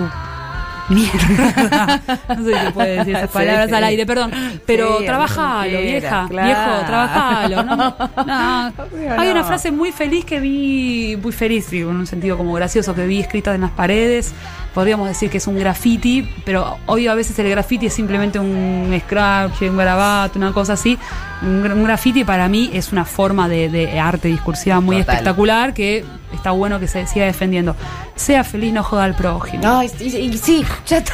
mierda. 0.92 2.02
No 2.38 2.44
sé 2.46 2.54
si 2.54 2.66
se 2.66 2.72
puede 2.72 2.98
decir 2.98 3.16
esas 3.16 3.30
Sí. 3.30 3.34
palabras 3.38 3.72
al 3.74 3.84
aire, 3.84 4.06
perdón. 4.06 4.32
Pero 4.66 5.00
Sí, 5.00 5.06
trabajalo, 5.06 5.64
quiera, 5.80 5.82
vieja. 5.82 6.26
claro. 6.30 6.48
Viejo, 6.48 6.86
trabajalo. 6.86 7.64
¿no? 7.64 7.96
Hay 9.22 9.30
una 9.30 9.44
frase 9.44 9.72
muy 9.72 9.92
feliz 9.92 10.26
que 10.26 10.40
vi, 10.40 11.18
muy 11.22 11.32
feliz, 11.32 11.70
digo, 11.70 11.92
en 11.92 11.98
un 11.98 12.08
sentido 12.08 12.38
como 12.38 12.54
gracioso, 12.54 12.94
que 12.96 13.06
vi 13.06 13.20
escrita 13.20 13.54
en 13.56 13.62
las 13.62 13.72
paredes. 13.72 14.34
Podríamos 14.74 15.08
decir 15.10 15.30
que 15.30 15.38
es 15.38 15.48
un 15.48 15.60
graffiti, 15.60 16.28
pero 16.46 16.78
hoy 16.86 17.08
a 17.08 17.14
veces 17.14 17.38
el 17.40 17.50
graffiti 17.50 17.88
es 17.88 17.94
simplemente 17.94 18.40
un 18.40 18.98
scratch, 19.06 19.64
un 19.64 19.76
garabato, 19.76 20.40
una 20.40 20.54
cosa 20.54 20.74
así. 20.74 20.98
Un, 21.42 21.64
gra- 21.64 21.74
un 21.74 21.84
graffiti 21.84 22.24
para 22.24 22.48
mí 22.48 22.70
es 22.74 22.94
una 22.94 23.04
forma 23.04 23.50
de, 23.50 23.68
de 23.70 24.00
arte 24.00 24.30
discursiva 24.30 24.80
muy 24.80 24.98
Total. 25.00 25.16
espectacular 25.16 25.74
que 25.74 26.06
está 26.34 26.52
bueno 26.52 26.80
que 26.80 26.88
se 26.88 27.06
siga 27.08 27.26
defendiendo. 27.26 27.76
Sea 28.16 28.44
feliz, 28.44 28.74
no 28.74 28.84
joda 28.84 29.04
al 29.06 29.16
prójimo. 29.16 29.64
No, 29.64 29.84
y, 29.84 29.92
y- 30.00 30.16
y 30.18 30.38
sí, 30.38 30.66
ya 30.88 30.98
está. 31.00 31.14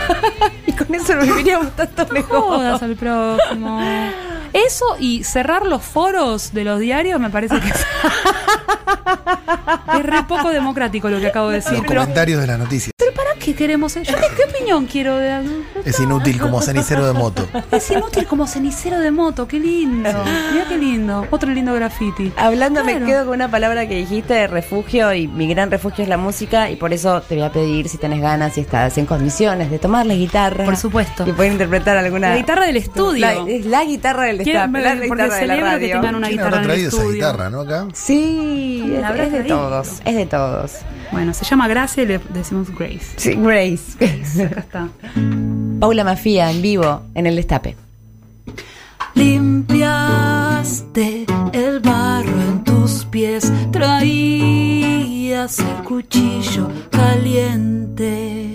y 0.66 0.72
con 0.72 0.94
eso 0.94 1.14
lo 1.14 1.22
viviríamos 1.22 1.74
tanto 1.76 2.04
No 2.06 2.12
mejor. 2.12 2.40
jodas 2.42 2.82
al 2.82 2.96
prójimo. 2.96 3.80
Eso 4.52 4.96
y 4.98 5.22
cerrar 5.22 5.64
los 5.64 5.82
foros 5.82 6.52
de 6.52 6.64
los 6.64 6.80
diarios 6.80 7.20
me 7.20 7.30
parece 7.30 7.60
que 7.60 7.68
es, 7.68 7.86
es 9.96 10.02
re 10.02 10.22
poco 10.24 10.50
democrático 10.50 11.08
lo 11.08 11.20
que 11.20 11.28
acabo 11.28 11.50
de 11.50 11.56
decir. 11.56 11.74
Los 11.74 11.82
Pero, 11.86 12.00
comentarios 12.00 12.40
de 12.40 12.46
las 12.48 12.58
noticias. 12.58 12.92
Qué 13.40 13.54
queremos? 13.54 13.94
Yo, 13.94 14.02
¿qué, 14.02 14.12
qué 14.36 14.44
opinión 14.54 14.86
quiero 14.86 15.16
de 15.16 15.40
Es 15.84 15.98
inútil 15.98 16.38
como 16.38 16.62
cenicero 16.62 17.06
de 17.06 17.12
moto. 17.12 17.48
Es 17.72 17.90
inútil 17.90 18.26
como 18.26 18.46
cenicero 18.46 19.00
de 19.00 19.10
moto, 19.10 19.48
qué 19.48 19.58
lindo. 19.58 20.10
Mira 20.52 20.64
qué 20.68 20.78
lindo. 20.78 21.26
Otro 21.30 21.50
lindo 21.50 21.74
graffiti. 21.74 22.32
Hablando, 22.36 22.84
me 22.84 23.00
quedo 23.04 23.24
con 23.26 23.34
una 23.34 23.50
palabra 23.50 23.88
que 23.88 23.96
dijiste 23.96 24.34
de 24.34 24.46
refugio 24.46 25.12
y 25.14 25.26
mi 25.26 25.48
gran 25.48 25.70
refugio 25.70 26.04
es 26.04 26.08
la 26.08 26.16
música 26.18 26.70
y 26.70 26.76
por 26.76 26.92
eso 26.92 27.20
te 27.22 27.34
voy 27.34 27.44
a 27.44 27.50
pedir 27.50 27.88
si 27.88 27.98
tenés 27.98 28.20
ganas, 28.20 28.54
si 28.54 28.60
estás 28.60 28.96
en 28.98 29.06
condiciones 29.06 29.70
de 29.70 29.78
tomar 29.78 30.06
la 30.06 30.14
guitarra. 30.14 30.64
Por 30.64 30.76
supuesto. 30.76 31.26
Y 31.26 31.32
poder 31.32 31.52
interpretar 31.52 31.96
alguna... 31.96 32.30
La 32.30 32.36
guitarra 32.36 32.66
del 32.66 32.76
estudio. 32.76 33.20
La, 33.20 33.32
es 33.50 33.66
la 33.66 33.84
guitarra 33.84 34.24
del 34.24 34.40
staff, 34.42 34.70
la 34.70 34.70
porque 34.70 35.00
guitarra 35.00 35.24
de 35.24 35.28
la 35.28 35.36
celebro 35.38 35.64
que 35.64 35.70
radio. 35.72 35.94
tengan 35.94 36.14
una 36.14 36.26
¿Quién 36.28 36.38
guitarra 36.38 36.58
habrá 36.58 36.58
en 36.58 36.62
el 36.62 36.68
traído 36.68 36.88
esa 36.88 36.96
estudio. 36.98 37.14
guitarra, 37.14 37.50
no? 37.50 37.60
Acá. 37.62 37.86
Sí, 37.94 38.84
La 39.00 39.10
es, 39.10 39.20
es 39.20 39.32
de 39.32 39.38
traído. 39.38 39.56
todos, 39.58 39.88
es 40.04 40.16
de 40.16 40.26
todos. 40.26 40.72
Bueno, 41.12 41.34
se 41.34 41.44
llama 41.44 41.66
Gracia 41.66 42.02
y 42.02 42.06
le 42.06 42.20
decimos 42.30 42.68
Grace. 42.76 43.00
Sí, 43.16 43.29
Grace. 43.34 43.94
Acá 44.44 44.60
está. 44.60 44.88
Paula 45.80 46.04
Mafía 46.04 46.50
en 46.50 46.62
vivo 46.62 47.02
en 47.14 47.26
el 47.26 47.36
destape. 47.36 47.76
Limpiaste 49.14 50.46
el 51.52 51.80
barro 51.80 52.40
en 52.42 52.64
tus 52.64 53.04
pies, 53.06 53.52
traías 53.72 55.58
el 55.58 55.84
cuchillo 55.84 56.68
caliente 56.90 58.49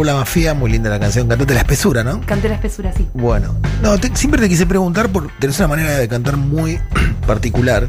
Paula 0.00 0.14
Mafía, 0.14 0.54
muy 0.54 0.70
linda 0.70 0.88
la 0.88 0.98
canción, 0.98 1.28
Cantate 1.28 1.52
la 1.52 1.60
espesura, 1.60 2.02
¿no? 2.02 2.22
Canté 2.24 2.48
la 2.48 2.54
espesura, 2.54 2.90
sí. 2.96 3.06
Bueno, 3.12 3.54
no, 3.82 3.98
te- 3.98 4.10
siempre 4.16 4.40
te 4.40 4.48
quise 4.48 4.64
preguntar 4.64 5.10
por 5.10 5.30
tenés 5.38 5.58
una 5.58 5.68
manera 5.68 5.90
de 5.98 6.08
cantar 6.08 6.38
muy 6.38 6.80
particular. 7.26 7.86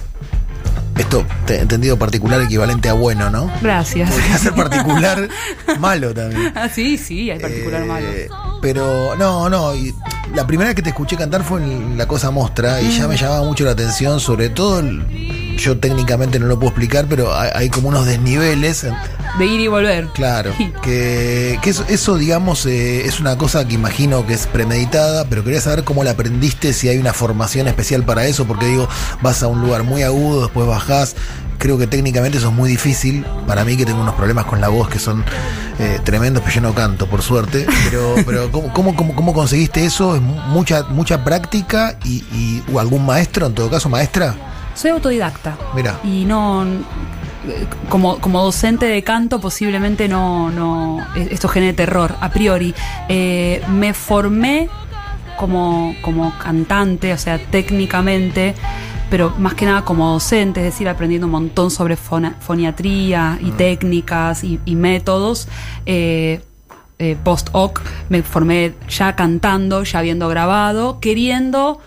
Esto, 0.97 1.25
te 1.45 1.61
entendido 1.61 1.97
particular 1.97 2.41
equivalente 2.41 2.89
a 2.89 2.93
bueno, 2.93 3.29
¿no? 3.29 3.49
Gracias. 3.61 4.11
Podría 4.11 4.37
ser 4.37 4.53
particular 4.53 5.29
malo 5.79 6.13
también. 6.13 6.51
Ah, 6.53 6.67
sí, 6.67 6.97
sí, 6.97 7.31
hay 7.31 7.39
particular 7.39 7.83
Eh, 7.83 7.85
malo. 7.85 8.07
Pero 8.61 9.15
no, 9.17 9.47
no. 9.49 9.73
y 9.73 9.95
la 10.35 10.45
primera 10.45 10.67
vez 10.67 10.75
que 10.75 10.81
te 10.81 10.89
escuché 10.89 11.15
cantar 11.15 11.45
fue 11.45 11.63
en 11.63 11.97
La 11.97 12.07
Cosa 12.09 12.29
Mostra 12.29 12.81
y 12.81 12.91
ya 12.91 13.07
me 13.07 13.15
llamaba 13.15 13.45
mucho 13.45 13.63
la 13.63 13.71
atención, 13.71 14.19
sobre 14.19 14.49
todo, 14.49 14.79
el- 14.79 15.40
yo 15.61 15.77
técnicamente 15.77 16.39
no 16.39 16.47
lo 16.47 16.55
puedo 16.57 16.69
explicar, 16.69 17.05
pero 17.09 17.33
hay, 17.35 17.49
hay 17.53 17.69
como 17.69 17.89
unos 17.89 18.05
desniveles. 18.05 18.85
De 19.39 19.45
ir 19.45 19.61
y 19.61 19.67
volver. 19.67 20.07
Claro, 20.13 20.51
Sí. 20.57 20.71
que, 20.83 21.57
que 21.61 21.69
eso, 21.69 21.85
eso, 21.87 22.17
digamos, 22.17 22.65
eh, 22.65 23.05
es 23.05 23.19
una 23.19 23.37
cosa 23.37 23.65
que 23.67 23.75
imagino 23.75 24.25
que 24.27 24.33
es 24.33 24.45
premeditada, 24.47 25.25
pero 25.29 25.43
quería 25.43 25.61
saber 25.61 25.83
cómo 25.83 26.03
la 26.03 26.11
aprendiste, 26.11 26.73
si 26.73 26.89
hay 26.89 26.97
una 26.97 27.13
formación 27.13 27.67
especial 27.67 28.03
para 28.03 28.25
eso, 28.25 28.45
porque 28.45 28.65
digo, 28.65 28.87
vas 29.21 29.41
a 29.43 29.47
un 29.47 29.61
lugar 29.61 29.83
muy 29.83 30.03
agudo, 30.03 30.41
después 30.43 30.67
bajás. 30.67 31.15
Creo 31.59 31.77
que 31.77 31.85
técnicamente 31.85 32.39
eso 32.39 32.47
es 32.49 32.53
muy 32.55 32.69
difícil. 32.71 33.23
Para 33.45 33.63
mí 33.63 33.77
que 33.77 33.85
tengo 33.85 34.01
unos 34.01 34.15
problemas 34.15 34.45
con 34.45 34.59
la 34.59 34.67
voz 34.69 34.89
que 34.89 34.97
son 34.97 35.23
eh, 35.77 35.99
tremendos, 36.03 36.41
pero 36.43 36.55
yo 36.55 36.61
no 36.61 36.73
canto, 36.73 37.05
por 37.07 37.21
suerte. 37.21 37.67
Pero, 37.89 38.15
pero 38.25 38.51
¿cómo, 38.51 38.73
cómo, 38.73 38.95
cómo, 38.95 39.15
cómo 39.15 39.31
conseguiste 39.33 39.85
eso? 39.85 40.15
¿Es 40.15 40.21
mu- 40.23 40.41
mucha, 40.47 40.83
mucha 40.89 41.23
práctica 41.23 41.97
y, 42.03 42.23
y 42.33 42.63
o 42.73 42.79
algún 42.79 43.05
maestro, 43.05 43.45
en 43.45 43.53
todo 43.53 43.69
caso, 43.69 43.89
maestra? 43.89 44.35
Soy 44.73 44.91
autodidacta. 44.91 45.57
Mira. 45.75 45.99
Y 46.03 46.25
no. 46.25 46.65
Como, 47.89 48.19
como 48.19 48.43
docente 48.43 48.85
de 48.85 49.03
canto, 49.03 49.39
posiblemente 49.41 50.07
no, 50.07 50.49
no. 50.51 50.99
Esto 51.15 51.47
genere 51.47 51.73
terror, 51.73 52.15
a 52.21 52.29
priori. 52.29 52.73
Eh, 53.09 53.61
me 53.69 53.93
formé 53.93 54.69
como, 55.37 55.95
como 56.01 56.33
cantante, 56.37 57.11
o 57.13 57.17
sea, 57.17 57.39
técnicamente, 57.39 58.53
pero 59.09 59.33
más 59.39 59.55
que 59.55 59.65
nada 59.65 59.83
como 59.83 60.11
docente, 60.13 60.59
es 60.59 60.65
decir, 60.73 60.87
aprendiendo 60.87 61.25
un 61.25 61.31
montón 61.31 61.71
sobre 61.71 61.97
fona- 61.97 62.35
foniatría 62.39 63.39
y 63.41 63.49
técnicas 63.51 64.43
y, 64.43 64.59
y 64.65 64.75
métodos. 64.75 65.47
eh, 65.85 66.41
eh, 66.99 67.17
post-hoc, 67.23 67.81
me 68.09 68.21
formé 68.21 68.75
ya 68.87 69.15
cantando, 69.15 69.81
ya 69.83 69.97
habiendo 69.97 70.27
grabado, 70.27 70.99
queriendo 70.99 71.79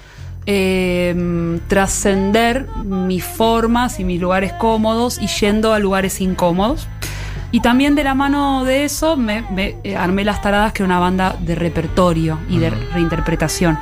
eh, 0.47 1.61
trascender 1.69 2.69
mis 2.85 3.25
formas 3.25 4.01
y 4.01 4.05
mis 4.05 4.21
lugares 4.21 4.53
cómodos 4.55 5.19
y 5.21 5.27
yendo 5.27 5.73
a 5.73 5.79
lugares 5.79 6.21
incómodos. 6.21 6.89
Y 7.55 7.61
también 7.61 7.95
de 7.95 8.03
la 8.03 8.15
mano 8.15 8.65
de 8.65 8.85
eso 8.85 9.17
me, 9.17 9.43
me, 9.43 9.77
eh, 9.85 9.97
armé 9.97 10.25
Las 10.25 10.43
Taradas, 10.43 10.73
que 10.73 10.83
era 10.83 10.87
una 10.87 10.99
banda 10.99 11.37
de 11.39 11.55
repertorio 11.55 12.41
y 12.49 12.59
de 12.59 12.71
reinterpretación. 12.71 13.79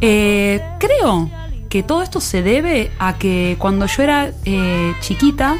Eh, 0.00 0.62
creo 0.78 1.30
que 1.68 1.82
todo 1.82 2.02
esto 2.02 2.22
se 2.22 2.42
debe 2.42 2.90
a 2.98 3.18
que 3.18 3.56
cuando 3.58 3.84
yo 3.84 4.02
era 4.02 4.30
eh, 4.46 4.94
chiquita 5.00 5.56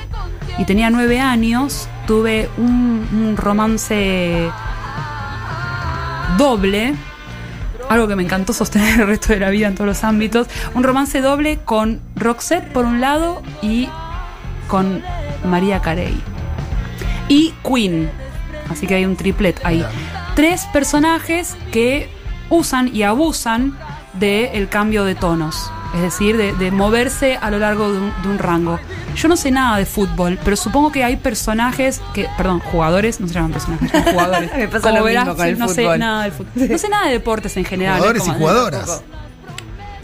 y 0.57 0.65
tenía 0.65 0.89
nueve 0.89 1.21
años, 1.21 1.87
tuve 2.07 2.49
un, 2.57 3.07
un 3.13 3.37
romance 3.37 4.51
doble, 6.39 6.95
algo 7.90 8.07
que 8.07 8.14
me 8.14 8.22
encantó 8.22 8.53
sostener 8.53 9.00
el 9.00 9.07
resto 9.09 9.33
de 9.33 9.40
la 9.40 9.50
vida 9.50 9.66
en 9.66 9.74
todos 9.74 9.88
los 9.88 10.05
ámbitos, 10.05 10.46
un 10.74 10.85
romance 10.85 11.20
doble 11.20 11.59
con 11.64 12.00
Roxette 12.14 12.72
por 12.72 12.85
un 12.85 13.00
lado 13.00 13.42
y 13.62 13.88
con 14.68 15.03
María 15.44 15.83
Carey. 15.83 16.16
Y 17.29 17.53
Queen. 17.64 18.09
Así 18.70 18.87
que 18.87 18.94
hay 18.94 19.05
un 19.05 19.16
triplet 19.16 19.61
ahí. 19.64 19.85
Tres 20.37 20.66
personajes 20.72 21.57
que 21.72 22.09
usan 22.48 22.94
y 22.94 23.03
abusan 23.03 23.76
del 24.14 24.68
cambio 24.68 25.05
de 25.05 25.16
tonos. 25.16 25.72
Es 25.92 26.03
decir, 26.03 26.37
de, 26.37 26.53
de 26.53 26.70
moverse 26.70 27.38
a 27.42 27.50
lo 27.50 27.59
largo 27.59 27.92
de 27.92 27.98
un, 27.98 28.12
de 28.22 28.29
un 28.29 28.38
rango. 28.38 28.79
Yo 29.16 29.29
no 29.29 29.37
sé 29.37 29.51
nada 29.51 29.77
de 29.79 29.87
fútbol, 29.87 30.38
pero 30.44 30.57
supongo 30.57 30.90
que 30.92 31.03
hay 31.05 31.16
personajes 31.16 32.01
que, 32.14 32.27
perdón, 32.37 32.61
jugadores, 32.61 33.20
no 33.20 33.29
se 33.29 33.35
llaman 33.35 33.53
personajes, 33.53 33.90
son 33.90 34.03
jugadores. 34.05 34.51
Me 34.57 34.68
pasa 34.68 34.92
lo 34.92 35.05
mismo 35.05 35.37
con 35.37 35.46
el 35.46 35.59
no 35.59 35.68
sé 35.68 35.83
fútbol. 35.83 35.99
nada 35.99 36.25
de 36.25 36.31
fútbol. 36.31 36.68
No 36.70 36.79
sé 36.79 36.88
nada 36.88 37.07
de 37.07 37.12
deportes 37.12 37.57
en 37.57 37.64
general. 37.64 37.96
Jugadores 37.96 38.23
es 38.23 38.29
y 38.29 38.33
jugadoras. 38.33 39.03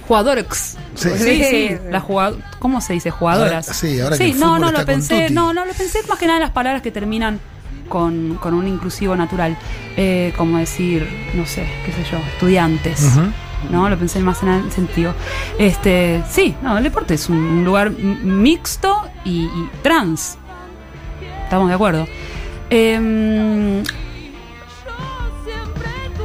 Jugadores. 0.08 0.76
Sí. 0.94 1.08
sí, 1.18 1.44
sí. 1.44 1.76
La 1.90 2.00
jugad- 2.00 2.34
¿Cómo 2.58 2.80
se 2.80 2.92
dice? 2.92 3.10
Jugadoras. 3.10 3.66
Ahora- 3.68 3.78
sí, 3.78 4.00
ahora 4.00 4.16
que 4.18 4.24
el 4.30 4.38
no, 4.38 4.58
no, 4.58 4.66
está 4.66 4.70
lo 4.72 4.76
con 4.78 4.86
pensé. 4.86 5.20
tutti. 5.22 5.34
No, 5.34 5.52
no, 5.52 5.64
lo 5.64 5.72
pensé 5.72 5.98
más 6.08 6.18
que 6.18 6.26
nada 6.26 6.38
en 6.38 6.42
las 6.42 6.52
palabras 6.52 6.82
que 6.82 6.90
terminan 6.92 7.40
con, 7.88 8.36
con 8.40 8.54
un 8.54 8.66
inclusivo 8.68 9.16
natural. 9.16 9.56
Eh, 9.96 10.32
como 10.36 10.58
decir, 10.58 11.08
no 11.34 11.44
sé, 11.46 11.66
qué 11.84 11.92
sé 11.92 12.04
yo, 12.10 12.18
estudiantes. 12.18 13.02
Ujú. 13.02 13.32
No, 13.70 13.88
lo 13.88 13.96
pensé 13.98 14.20
más 14.20 14.42
en 14.42 14.48
el 14.50 14.72
sentido. 14.72 15.14
Este, 15.58 16.22
sí, 16.30 16.54
no, 16.62 16.76
el 16.78 16.84
deporte 16.84 17.14
es 17.14 17.28
un, 17.28 17.64
lugar 17.64 17.90
mixto 17.90 19.02
y, 19.24 19.44
y 19.46 19.70
trans. 19.82 20.38
Estamos 21.44 21.68
de 21.68 21.74
acuerdo. 21.74 22.06
Em, 22.70 23.82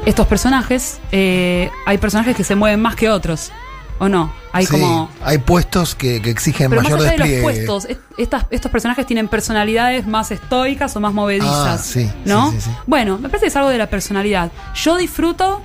estos 0.06 0.28
personajes, 0.28 1.00
eh, 1.12 1.70
hay 1.86 1.98
personajes 1.98 2.36
que 2.36 2.44
se 2.44 2.56
mueven 2.56 2.82
más 2.82 2.96
que 2.96 3.10
otros, 3.10 3.52
¿o 4.00 4.10
no? 4.10 4.34
Hay 4.52 4.66
Sí, 4.66 4.72
como... 4.74 5.10
hay 5.24 5.38
puestos 5.38 5.94
que, 5.96 6.22
que 6.22 6.32
exigen 6.32 6.70
Pero 6.70 6.82
más 6.82 6.92
mayor 6.92 7.08
allá 7.08 7.12
de 7.12 7.18
los 7.20 7.28
despliegue. 7.28 7.44
puestos, 7.66 7.86
est- 7.86 8.02
estas- 8.18 8.46
estos 8.50 8.72
personajes 8.72 9.06
tienen 9.06 9.28
personalidades 9.28 10.08
más 10.08 10.32
estoicas 10.32 10.96
o 10.96 11.00
más 11.00 11.14
movedizas. 11.14 11.50
Ah, 11.68 11.78
sí, 11.78 12.10
¿No? 12.26 12.52
sí. 12.52 12.58
Bueno, 12.88 13.18
me 13.20 13.30
parece 13.30 13.46
que 13.46 13.50
es 13.50 13.56
algo 13.56 13.70
de 13.70 13.78
la 13.78 13.90
personalidad. 13.90 14.52
Yo 14.76 14.98
disfruto 14.98 15.62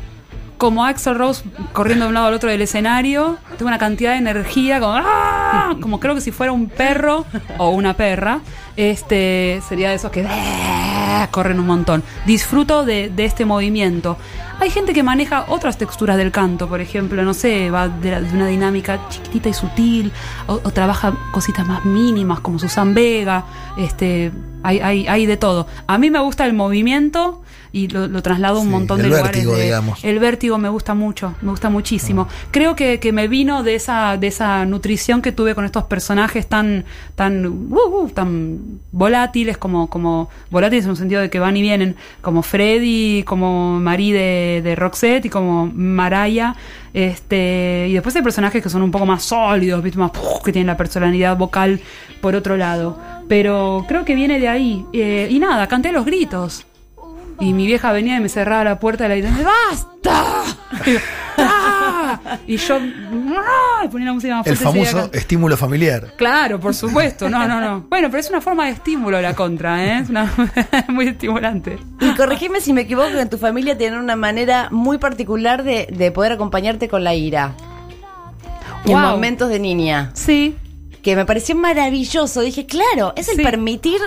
como 0.58 0.84
Axel 0.84 1.14
Rose 1.14 1.44
corriendo 1.72 2.04
de 2.04 2.08
un 2.08 2.14
lado 2.14 2.26
al 2.26 2.34
otro 2.34 2.50
del 2.50 2.62
escenario. 2.62 3.38
Tengo 3.56 3.68
una 3.68 3.78
cantidad 3.78 4.12
de 4.12 4.18
energía, 4.18 4.80
como, 4.80 4.94
¡ah! 4.96 5.76
como 5.80 6.00
creo 6.00 6.14
que 6.14 6.20
si 6.20 6.30
fuera 6.30 6.52
un 6.52 6.68
perro 6.68 7.24
o 7.58 7.70
una 7.70 7.94
perra. 7.94 8.40
Este 8.76 9.62
sería 9.68 9.90
de 9.90 9.96
esos 9.96 10.10
que 10.10 10.26
¡ah! 10.28 11.28
corren 11.30 11.60
un 11.60 11.66
montón. 11.66 12.02
Disfruto 12.26 12.84
de, 12.84 13.10
de 13.10 13.24
este 13.24 13.44
movimiento. 13.44 14.16
Hay 14.58 14.70
gente 14.70 14.94
que 14.94 15.02
maneja 15.02 15.44
otras 15.48 15.76
texturas 15.76 16.16
del 16.16 16.30
canto, 16.32 16.66
por 16.68 16.80
ejemplo, 16.80 17.22
no 17.22 17.34
sé, 17.34 17.70
va 17.70 17.88
de, 17.88 18.10
la- 18.10 18.20
de 18.22 18.34
una 18.34 18.46
dinámica 18.46 18.98
chiquitita 19.10 19.50
y 19.50 19.54
sutil, 19.54 20.12
o, 20.46 20.54
o 20.54 20.70
trabaja 20.72 21.12
cositas 21.30 21.66
más 21.66 21.84
mínimas 21.84 22.40
como 22.40 22.58
Susan 22.58 22.94
Vega, 22.94 23.44
este, 23.76 24.32
hay, 24.62 24.80
hay, 24.80 25.06
hay 25.08 25.26
de 25.26 25.36
todo. 25.36 25.66
A 25.86 25.98
mí 25.98 26.10
me 26.10 26.20
gusta 26.20 26.46
el 26.46 26.54
movimiento 26.54 27.42
y 27.72 27.88
lo, 27.88 28.06
lo 28.08 28.22
traslado 28.22 28.56
a 28.56 28.60
un 28.60 28.68
Sí, 28.68 28.72
montón 28.72 29.02
de 29.02 29.10
vértigo, 29.10 29.42
lugares. 29.50 29.58
de- 29.58 29.64
digamos. 29.64 30.02
El 30.02 30.18
vértigo 30.18 30.56
me 30.56 30.70
gusta 30.70 30.94
mucho, 30.94 31.34
me 31.42 31.50
gusta 31.50 31.68
muchísimo. 31.68 32.26
Creo 32.50 32.74
que, 32.74 32.98
que 33.00 33.12
me 33.12 33.28
vino 33.28 33.62
de 33.62 33.74
esa, 33.74 34.16
de 34.16 34.28
esa 34.28 34.64
nutrición 34.64 35.20
que 35.20 35.30
tuve 35.32 35.54
con 35.54 35.66
estos 35.66 35.84
personajes 35.84 36.46
tan, 36.46 36.84
tan, 37.16 37.44
uh, 37.46 37.76
uh, 38.04 38.08
tan 38.08 38.58
volátiles, 38.92 39.58
como, 39.58 39.88
como 39.90 40.30
volátiles 40.50 40.84
en 40.86 40.90
un 40.92 40.96
sentido 40.96 41.20
de 41.20 41.28
que 41.28 41.38
van 41.38 41.54
y 41.58 41.60
vienen, 41.60 41.96
como 42.22 42.40
Freddy, 42.42 43.24
como 43.24 43.78
Marie 43.78 44.14
de, 44.14 44.45
de 44.62 44.74
Roxette 44.74 45.26
y 45.26 45.30
como 45.30 45.66
Maraya. 45.66 46.54
Este, 46.94 47.86
y 47.88 47.92
después 47.92 48.16
hay 48.16 48.22
personajes 48.22 48.62
que 48.62 48.68
son 48.68 48.82
un 48.82 48.90
poco 48.90 49.06
más 49.06 49.22
sólidos, 49.22 49.82
¿viste? 49.82 49.98
más 49.98 50.12
que 50.44 50.52
tienen 50.52 50.66
la 50.66 50.76
personalidad 50.76 51.36
vocal 51.36 51.80
por 52.20 52.34
otro 52.34 52.56
lado. 52.56 52.98
Pero 53.28 53.84
creo 53.88 54.04
que 54.04 54.14
viene 54.14 54.38
de 54.38 54.48
ahí. 54.48 54.84
Eh, 54.92 55.28
y 55.30 55.38
nada, 55.38 55.66
canté 55.66 55.92
los 55.92 56.04
gritos. 56.04 56.66
Y 57.38 57.52
mi 57.52 57.66
vieja 57.66 57.92
venía 57.92 58.16
y 58.16 58.20
me 58.20 58.28
cerraba 58.28 58.64
la 58.64 58.80
puerta 58.80 59.04
de 59.04 59.08
la 59.08 59.14
habitación. 59.14 59.46
¡Basta! 59.46 61.06
Y 61.36 61.42
yo, 61.42 61.44
¡Ah! 61.44 62.20
Y 62.46 62.56
yo 62.56 62.78
¡ah! 63.38 63.84
y 63.84 63.88
ponía 63.88 64.06
la 64.06 64.12
música 64.14 64.36
más 64.36 64.46
El 64.46 64.56
fuerte 64.56 64.78
seguía 64.80 64.92
famoso 65.00 65.12
estímulo 65.12 65.56
familiar. 65.56 66.12
Claro, 66.16 66.58
por 66.60 66.74
supuesto. 66.82 67.28
No, 67.28 67.46
no, 67.46 67.60
no. 67.60 67.86
Bueno, 67.88 68.08
pero 68.08 68.20
es 68.20 68.30
una 68.30 68.40
forma 68.40 68.66
de 68.66 68.72
estímulo 68.72 69.20
la 69.20 69.34
contra, 69.34 69.84
¿eh? 69.84 69.98
Es 70.02 70.08
una 70.10 70.32
muy 70.88 71.08
estimulante. 71.08 71.78
Y 72.00 72.14
corregime 72.14 72.60
si 72.60 72.72
me 72.72 72.82
equivoco, 72.82 73.10
que 73.12 73.20
en 73.20 73.28
tu 73.30 73.38
familia 73.38 73.76
tienen 73.76 73.98
una 73.98 74.16
manera 74.16 74.68
muy 74.70 74.98
particular 74.98 75.62
de, 75.62 75.86
de 75.92 76.10
poder 76.12 76.32
acompañarte 76.32 76.88
con 76.88 77.04
la 77.04 77.14
ira. 77.14 77.52
En 78.84 78.98
momentos 79.00 79.48
de 79.48 79.58
niña. 79.58 80.10
Sí, 80.14 80.56
Que 81.02 81.16
me 81.16 81.24
pareció 81.24 81.54
maravilloso. 81.56 82.40
Dije, 82.40 82.66
claro, 82.66 83.12
es 83.16 83.28
el 83.28 83.36
Sí. 83.36 83.42
permitir 83.42 84.00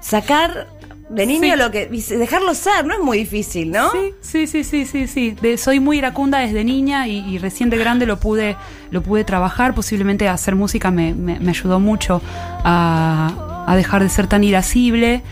sacar 0.00 0.66
de 1.08 1.26
niño 1.26 1.54
Sí. 1.54 1.58
lo 1.58 1.70
que. 1.70 1.86
dejarlo 1.86 2.54
ser, 2.54 2.84
no 2.86 2.94
es 2.94 3.00
muy 3.00 3.18
difícil, 3.18 3.70
¿no? 3.70 3.90
Sí, 3.92 4.12
sí, 4.20 4.46
sí, 4.46 4.64
sí, 4.64 4.84
sí, 4.84 5.06
sí. 5.06 5.36
De- 5.40 5.56
soy 5.56 5.80
muy 5.80 5.98
iracunda 5.98 6.38
desde 6.40 6.64
niña 6.64 7.06
y, 7.08 7.18
y 7.20 7.38
recién 7.38 7.70
de 7.70 7.78
grande 7.78 8.04
lo 8.06 8.18
pude, 8.20 8.56
lo 8.90 9.02
pude 9.02 9.24
trabajar. 9.24 9.74
Posiblemente 9.74 10.28
hacer 10.28 10.54
música 10.54 10.90
me, 10.90 11.14
me- 11.14 11.40
me 11.40 11.50
ayudó 11.50 11.80
mucho 11.80 12.20
a, 12.64 13.64
a 13.66 13.76
dejar 13.76 14.02
de 14.02 14.08
ser 14.08 14.26
tan 14.26 14.44
irascible. 14.44 15.22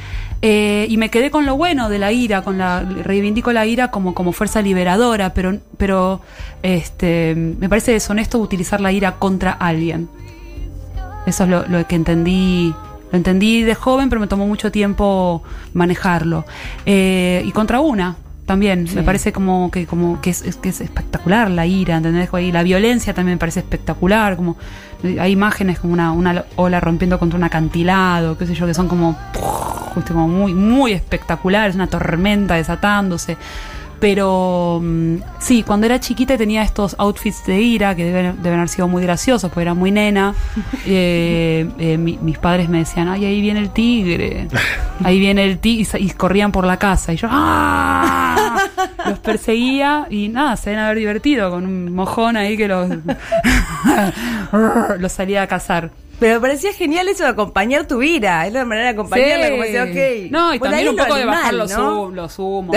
Eh, 0.43 0.87
y 0.91 0.99
me 0.99 1.09
quedé 1.09 1.31
con 1.31 1.47
lo 1.47 1.57
bueno 1.57 1.89
de 1.89 1.99
la 1.99 2.13
ira, 2.13 2.43
con 2.43 2.59
la 2.59 2.81
reivindico 2.81 3.53
la 3.53 3.65
ira 3.67 3.91
como, 3.91 4.13
como 4.15 4.33
fuerza 4.33 4.61
liberadora, 4.61 5.33
pero, 5.33 5.59
pero 5.79 6.21
este, 6.63 7.35
me 7.35 7.69
parece 7.71 7.93
deshonesto 7.93 8.39
utilizar 8.39 8.81
la 8.83 8.93
ira 8.93 9.13
contra 9.13 9.51
alguien. 9.53 10.09
Eso 11.27 11.45
es 11.45 11.51
lo, 11.51 11.67
lo 11.67 11.87
que 11.89 11.97
entendí. 11.97 12.75
Lo 13.13 13.17
entendí 13.19 13.63
de 13.63 13.75
joven, 13.75 14.09
pero 14.09 14.21
me 14.21 14.27
tomó 14.27 14.47
mucho 14.47 14.71
tiempo 14.73 15.43
manejarlo. 15.75 16.45
Eh, 16.87 17.43
y 17.47 17.53
contra 17.53 17.81
una 17.81 18.17
también. 18.47 18.87
Me 18.95 19.03
parece 19.03 19.33
como 19.33 19.71
que, 19.71 19.87
como 19.87 20.21
que 20.21 20.31
es, 20.31 20.43
es- 20.43 20.57
que 20.57 20.69
es 20.71 20.81
espectacular 20.81 21.51
la 21.51 21.67
ira, 21.67 21.97
¿entendés? 21.97 22.29
Y 22.41 22.53
la 22.53 22.63
violencia 22.63 23.15
también 23.15 23.37
me 23.37 23.39
parece 23.41 23.61
espectacular. 23.61 24.37
Como 24.37 24.57
eh, 25.03 25.19
hay 25.21 25.33
imágenes 25.33 25.79
como 25.81 25.93
una, 25.93 26.13
una 26.13 26.45
ola 26.57 26.81
rompiendo 26.81 27.19
contra 27.19 27.37
un 27.39 27.45
acantilado, 27.45 28.37
qué 28.39 28.47
sé 28.47 28.55
yo, 28.55 28.67
que 28.67 28.75
son 28.75 28.89
como, 28.89 29.17
justo 29.95 30.13
como 30.13 30.29
muy, 30.29 30.55
muy 30.55 30.93
espectaculares, 30.93 31.75
una 31.75 31.87
tormenta 31.89 32.55
desatándose. 32.55 33.37
Pero 33.99 34.81
mm, 34.83 35.17
sí, 35.39 35.63
cuando 35.63 35.87
era 35.87 35.99
chiquita 36.01 36.35
y 36.35 36.37
tenía 36.39 36.63
estos 36.63 36.95
outfits 36.99 37.47
de 37.47 37.61
ira 37.61 37.95
que 37.95 38.05
deben, 38.05 38.43
deben 38.43 38.59
haber 38.59 38.69
sido 38.69 38.89
muy 38.89 39.03
graciosos, 39.03 39.51
porque 39.51 39.63
era 39.63 39.75
muy 39.75 39.91
nena. 39.91 40.35
eh, 40.87 41.67
eh, 41.79 41.97
mi- 41.99 42.19
mis 42.21 42.39
padres 42.39 42.69
me 42.69 42.79
decían, 42.79 43.09
ay, 43.09 43.25
ahí 43.25 43.41
viene 43.41 43.61
el 43.61 43.71
tigre. 43.71 44.49
Ahí 45.05 45.19
viene 45.19 45.45
el 45.45 45.59
tigre. 45.59 45.99
Y, 46.01 46.11
corrían 46.11 46.53
por 46.53 46.65
la 46.67 46.79
casa. 46.79 47.13
Y 47.13 47.17
yo, 47.17 47.29
¡ah! 47.31 48.57
Los 49.07 49.19
perseguía 49.21 50.07
y 50.11 50.29
nada, 50.29 50.57
se 50.57 50.71
deben 50.71 50.85
haber 50.85 50.99
divertido 50.99 51.51
con 51.51 51.65
un 51.65 51.95
mojón 51.95 52.37
ahí 52.37 52.57
que 52.57 52.67
los, 52.67 52.89
los 54.99 55.13
salía 55.13 55.43
a 55.43 55.47
cazar. 55.47 55.91
Pero 56.19 56.35
me 56.37 56.41
parecía 56.41 56.73
genial 56.73 57.07
eso 57.09 57.25
de 57.25 57.31
acompañar 57.31 57.87
tu 57.87 58.03
ira. 58.03 58.47
Es 58.47 58.53
la 58.53 58.65
manera 58.65 58.87
de 58.87 58.93
acompañarla, 58.95 59.51
como 59.51 59.63
decir, 59.63 59.81
ok. 60.27 60.31
No, 60.33 60.55
y 60.55 60.59
también 60.59 60.89
un 60.89 60.97
poco 60.97 61.15
de 61.15 61.25
bajar 61.27 61.55
los, 61.55 61.71
¿no? 61.77 62.03
hum- 62.05 62.15
los 62.15 62.39
humos. 62.39 62.77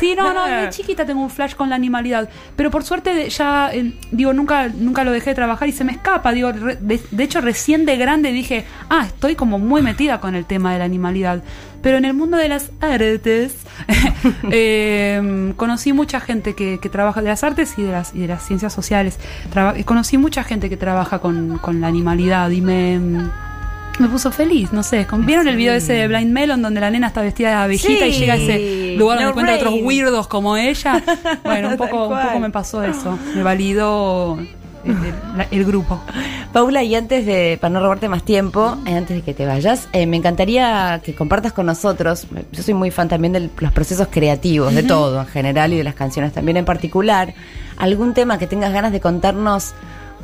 Sí, 0.00 0.14
no, 0.16 0.32
no, 0.34 0.46
de 0.46 0.70
chiquita 0.70 1.04
tengo 1.06 1.20
un 1.22 1.30
flash 1.30 1.54
con 1.54 1.68
la 1.70 1.76
animalidad. 1.76 2.28
Pero 2.56 2.70
por 2.70 2.82
suerte 2.82 3.28
ya, 3.28 3.70
eh, 3.72 3.92
digo, 4.10 4.32
nunca, 4.32 4.68
nunca 4.68 5.04
lo 5.04 5.12
dejé 5.12 5.30
de 5.30 5.36
trabajar 5.36 5.68
y 5.68 5.72
se 5.72 5.84
me 5.84 5.92
escapa. 5.92 6.32
Digo, 6.32 6.50
re- 6.52 6.76
de, 6.80 7.00
de 7.10 7.22
hecho, 7.22 7.40
recién 7.40 7.84
de 7.86 7.96
grande 7.96 8.32
dije, 8.32 8.64
ah, 8.88 9.04
estoy 9.06 9.36
como 9.36 9.58
muy 9.58 9.82
metida 9.82 10.18
con 10.20 10.34
el 10.34 10.46
tema 10.46 10.72
de 10.72 10.78
la 10.78 10.84
animalidad. 10.86 11.42
Pero 11.82 11.96
en 11.96 12.04
el 12.04 12.14
mundo 12.14 12.36
de 12.36 12.48
las 12.48 12.70
artes, 12.80 13.54
eh, 14.50 15.52
conocí 15.56 15.92
mucha 15.92 16.20
gente 16.20 16.54
que, 16.54 16.78
que 16.80 16.88
trabaja 16.88 17.22
de 17.22 17.28
las 17.28 17.44
artes 17.44 17.74
y 17.78 17.82
de 17.82 17.92
las, 17.92 18.14
y 18.14 18.20
de 18.20 18.28
las 18.28 18.42
ciencias 18.46 18.72
sociales. 18.72 19.18
Traba- 19.52 19.74
conocí 19.84 20.18
mucha 20.18 20.44
gente 20.44 20.68
que 20.68 20.76
trabaja 20.76 21.18
con, 21.20 21.58
con 21.58 21.80
la 21.80 21.86
animalidad 21.88 22.50
y 22.50 22.60
me, 22.60 22.98
me 24.00 24.08
puso 24.08 24.30
feliz, 24.32 24.72
no 24.72 24.82
sé. 24.82 25.06
Con- 25.06 25.24
¿Vieron 25.26 25.46
el 25.48 25.56
video 25.56 25.74
ese 25.74 25.92
de 25.92 26.08
Blind 26.08 26.32
Melon 26.32 26.62
donde 26.62 26.80
la 26.80 26.90
nena 26.90 27.06
está 27.08 27.20
vestida 27.22 27.48
de 27.50 27.54
abejita 27.54 28.06
y 28.06 28.12
llega 28.12 28.34
ese 28.36 28.96
lugar 28.96 29.18
donde 29.18 29.24
No 29.24 29.30
encuentra 29.30 29.54
otros 29.56 29.74
weirdos 29.82 30.26
como 30.28 30.56
ella. 30.56 31.02
Bueno, 31.44 31.68
un 31.70 31.76
poco, 31.76 32.08
un 32.08 32.20
poco 32.20 32.40
me 32.40 32.50
pasó 32.50 32.82
eso. 32.82 33.18
Me 33.34 33.42
validó 33.42 34.38
el, 34.84 35.46
el- 35.50 35.64
grupo. 35.64 36.00
Paula, 36.52 36.82
y 36.82 36.94
antes 36.94 37.26
de, 37.26 37.58
para 37.60 37.72
no 37.74 37.80
robarte 37.80 38.08
más 38.08 38.24
tiempo, 38.24 38.76
eh, 38.86 38.94
antes 38.96 39.16
de 39.16 39.22
que 39.22 39.34
te 39.34 39.46
vayas, 39.46 39.88
eh, 39.92 40.06
me 40.06 40.16
encantaría 40.16 41.00
que 41.04 41.14
compartas 41.14 41.52
con 41.52 41.66
nosotros, 41.66 42.26
eh, 42.34 42.44
yo 42.50 42.62
soy 42.62 42.74
muy 42.74 42.90
fan 42.90 43.08
también 43.08 43.32
de 43.32 43.50
los 43.60 43.72
procesos 43.72 44.08
creativos, 44.10 44.74
de 44.74 44.82
todo 44.82 45.20
en 45.20 45.26
general 45.26 45.72
y 45.72 45.76
de 45.76 45.84
las 45.84 45.94
canciones 45.94 46.32
también 46.32 46.56
en 46.56 46.64
particular, 46.64 47.34
algún 47.76 48.14
tema 48.14 48.38
que 48.38 48.46
tengas 48.46 48.72
ganas 48.72 48.90
de 48.90 49.00
contarnos 49.00 49.74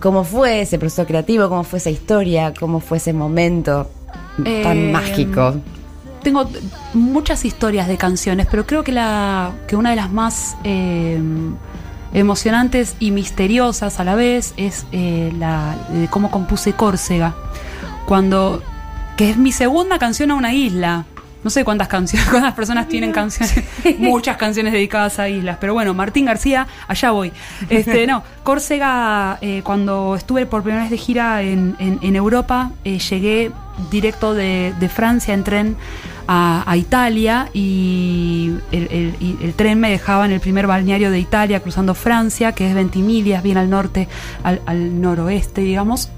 cómo 0.01 0.25
fue 0.25 0.63
ese 0.63 0.79
proceso 0.79 1.07
creativo, 1.07 1.49
cómo 1.49 1.65
fue 1.65 1.79
esa 1.79 1.91
historia, 1.91 2.53
cómo 2.59 2.81
fue 2.81 2.99
ese 2.99 3.13
momento 3.13 3.91
tan 4.37 4.79
Eh, 4.79 4.91
mágico. 4.93 5.55
Tengo 6.23 6.49
muchas 6.93 7.45
historias 7.45 7.87
de 7.89 7.97
canciones, 7.97 8.47
pero 8.51 8.67
creo 8.67 8.83
que 8.83 8.93
la 8.93 9.53
que 9.69 9.77
una 9.77 9.91
de 9.91 9.97
las 9.97 10.11
más 10.11 10.57
eh, 10.65 11.21
emocionantes 12.13 12.97
y 12.99 13.11
misteriosas 13.13 14.01
a 14.01 14.05
la 14.05 14.15
vez 14.15 14.53
es 14.57 14.87
eh, 14.93 15.33
la 15.39 15.77
de 15.91 16.09
cómo 16.09 16.31
compuse 16.31 16.73
Córcega. 16.73 17.35
Cuando 18.07 18.63
que 19.17 19.31
es 19.31 19.37
mi 19.37 19.53
segunda 19.53 19.99
canción 19.99 20.31
a 20.31 20.35
una 20.35 20.53
isla. 20.53 21.07
No 21.47 21.51
sé 21.51 21.63
cuántas 21.65 21.87
canciones, 21.87 22.29
cuántas 22.33 22.55
personas 22.55 22.89
tienen 22.89 23.13
canciones, 23.13 23.55
muchas 23.99 24.37
canciones 24.37 24.73
dedicadas 24.73 25.21
a 25.21 25.29
islas, 25.29 25.59
pero 25.61 25.75
bueno, 25.75 25.95
Martín 25.95 26.25
García, 26.25 26.67
allá 26.89 27.13
voy. 27.13 27.31
Este, 27.71 28.05
no, 28.09 28.25
Córcega, 28.43 29.39
eh, 29.41 29.61
cuando 29.63 30.17
estuve 30.17 30.45
por 30.47 30.65
primera 30.65 30.83
vez 30.83 30.91
de 30.91 30.97
gira 30.99 31.43
en, 31.43 31.77
en- 31.79 32.01
en 32.03 32.17
Europa, 32.17 32.73
eh, 32.83 32.99
llegué 32.99 33.53
directo 33.93 34.35
de, 34.35 34.75
de 34.81 34.89
Francia 34.89 35.35
en 35.35 35.45
tren 35.45 35.77
a, 36.27 36.65
a 36.69 36.77
Italia 36.77 37.49
y 37.55 38.51
el, 38.73 39.15
el- 39.41 39.55
tren 39.55 39.79
me 39.79 39.89
dejaba 39.89 40.27
en 40.27 40.33
el 40.33 40.41
primer 40.41 40.67
balneario 40.67 41.13
de 41.13 41.21
Italia, 41.21 41.61
cruzando 41.61 41.95
Francia, 41.95 42.51
que 42.51 42.69
es 42.69 42.75
Ventimiglia, 42.75 43.41
bien 43.41 43.57
al 43.57 43.71
norte, 43.71 44.09
al, 44.43 44.63
al 44.67 45.01
noroeste, 45.01 45.61
digamos. 45.61 46.11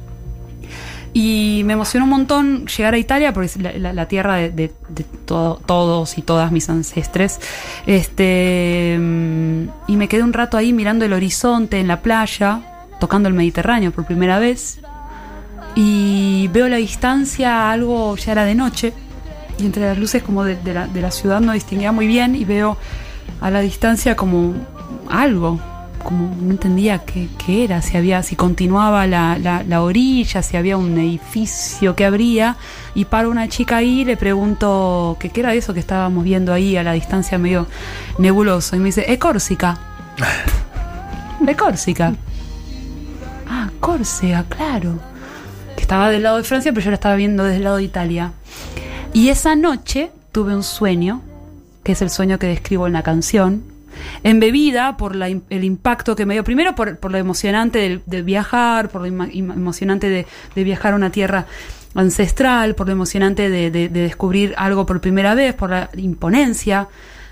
Y 1.21 1.63
me 1.65 1.73
emocionó 1.73 2.05
un 2.05 2.11
montón 2.11 2.67
llegar 2.67 2.95
a 2.95 2.99
Italia 2.99 3.33
porque 3.33 3.47
es 3.47 3.57
la, 3.61 4.07
tierra 4.07 4.37
de, 4.37 4.51
de- 4.51 4.73
de 4.89 5.03
todo- 5.25 5.57
todos 5.67 6.17
y 6.17 6.23
todas 6.23 6.53
mis 6.53 6.69
ancestres. 6.71 7.41
Este, 7.87 8.97
mm, 9.01 9.63
y 9.89 9.97
me 9.97 10.07
quedé 10.07 10.23
un 10.23 10.33
rato 10.33 10.57
ahí 10.57 10.73
mirando 10.73 11.05
el 11.05 11.13
horizonte 11.13 11.81
en 11.81 11.89
la 11.89 12.03
playa, 12.03 12.61
tocando 13.01 13.29
el 13.29 13.35
Mediterráneo 13.35 13.91
por 13.91 14.05
primera 14.07 14.39
vez. 14.39 14.79
Y 15.75 16.49
veo 16.53 16.69
la 16.69 16.77
distancia 16.77 17.71
algo, 17.73 18.15
ya 18.17 18.31
era 18.33 18.45
de 18.45 18.55
noche, 18.55 18.93
y 19.59 19.67
entre 19.67 19.83
las 19.87 19.99
luces 19.99 20.23
como 20.23 20.45
de, 20.45 20.55
de 20.57 21.01
la 21.01 21.11
ciudad 21.11 21.41
no 21.41 21.53
distinguía 21.53 21.91
muy 21.91 22.07
bien 22.07 22.37
y 22.37 22.45
veo 22.45 22.77
a 23.41 23.51
la 23.51 23.61
distancia 23.61 24.15
como 24.15 24.55
algo, 25.11 25.59
como 26.09 26.35
no 26.41 26.53
entendía 26.53 27.01
qué, 27.01 27.29
qué 27.45 27.65
era, 27.65 27.83
si 27.83 27.99
había, 27.99 28.23
si 28.23 28.35
continuaba 28.35 29.07
la, 29.07 29.37
la- 29.39 29.63
la 29.63 29.83
orilla, 29.83 30.43
si 30.43 30.57
había 30.57 30.79
un 30.79 30.97
edificio 30.97 31.95
que 31.95 32.07
abría, 32.07 32.57
y 32.95 33.05
paro 33.05 33.31
una 33.31 33.47
chica 33.49 33.77
ahí 33.77 34.01
y 34.01 34.05
le 34.07 34.17
pregunto 34.17 35.19
que 35.21 35.29
qué 35.29 35.41
era 35.41 35.53
eso 35.53 35.75
que 35.75 35.81
estábamos 35.81 36.25
viendo 36.25 36.55
ahí 36.55 36.79
a 36.79 36.83
la 36.83 36.93
distancia 36.93 37.37
medio 37.37 37.67
nebuloso, 38.19 38.75
y 38.75 38.79
me 38.79 38.87
dice, 38.87 39.05
es 39.13 39.19
Córsica. 39.19 39.77
De 41.41 41.55
Córsica. 41.55 42.15
Ah, 43.47 43.69
Córcega, 43.79 44.45
claro. 44.49 44.99
Que 45.77 45.83
estaba 45.83 46.09
del 46.11 46.23
lado 46.23 46.39
de 46.39 46.45
Francia, 46.45 46.73
pero 46.73 46.85
yo 46.85 46.91
la 46.91 46.95
estaba 46.95 47.17
viendo 47.17 47.45
desde 47.45 47.59
el 47.59 47.65
lado 47.65 47.77
de 47.77 47.83
Italia. 47.85 48.33
Y 49.13 49.29
esa 49.29 49.55
noche 49.57 50.11
tuve 50.33 50.55
un 50.57 50.63
sueño, 50.63 51.21
que 51.85 51.93
es 51.93 52.01
el 52.03 52.09
sueño 52.11 52.39
que 52.39 52.47
describo 52.47 52.87
en 52.87 52.95
la 52.95 53.03
canción, 53.03 53.63
embebida 54.23 54.97
por 54.97 55.15
la 55.17 55.29
el 55.29 55.65
impacto 55.65 56.17
que 56.17 56.27
me 56.27 56.35
dio, 56.35 56.45
primero 56.45 56.75
por, 56.75 57.11
lo 57.11 57.19
emocionante 57.19 58.01
de, 58.05 58.23
viajar, 58.23 58.89
por 58.89 59.01
lo 59.03 59.07
emocionante 59.07 60.09
de, 60.55 60.65
viajar 60.65 60.93
a 60.93 60.97
una 60.97 61.11
tierra 61.11 61.47
ancestral, 61.95 62.75
por 62.75 62.87
lo 62.87 62.93
emocionante 62.93 63.51
de, 63.51 63.71
de- 63.71 63.89
de 63.89 64.01
descubrir 64.03 64.55
algo 64.57 64.87
por 64.87 65.01
primera 65.01 65.35
vez, 65.35 65.55
por 65.55 65.71
la 65.71 65.91
imponencia 65.97 66.89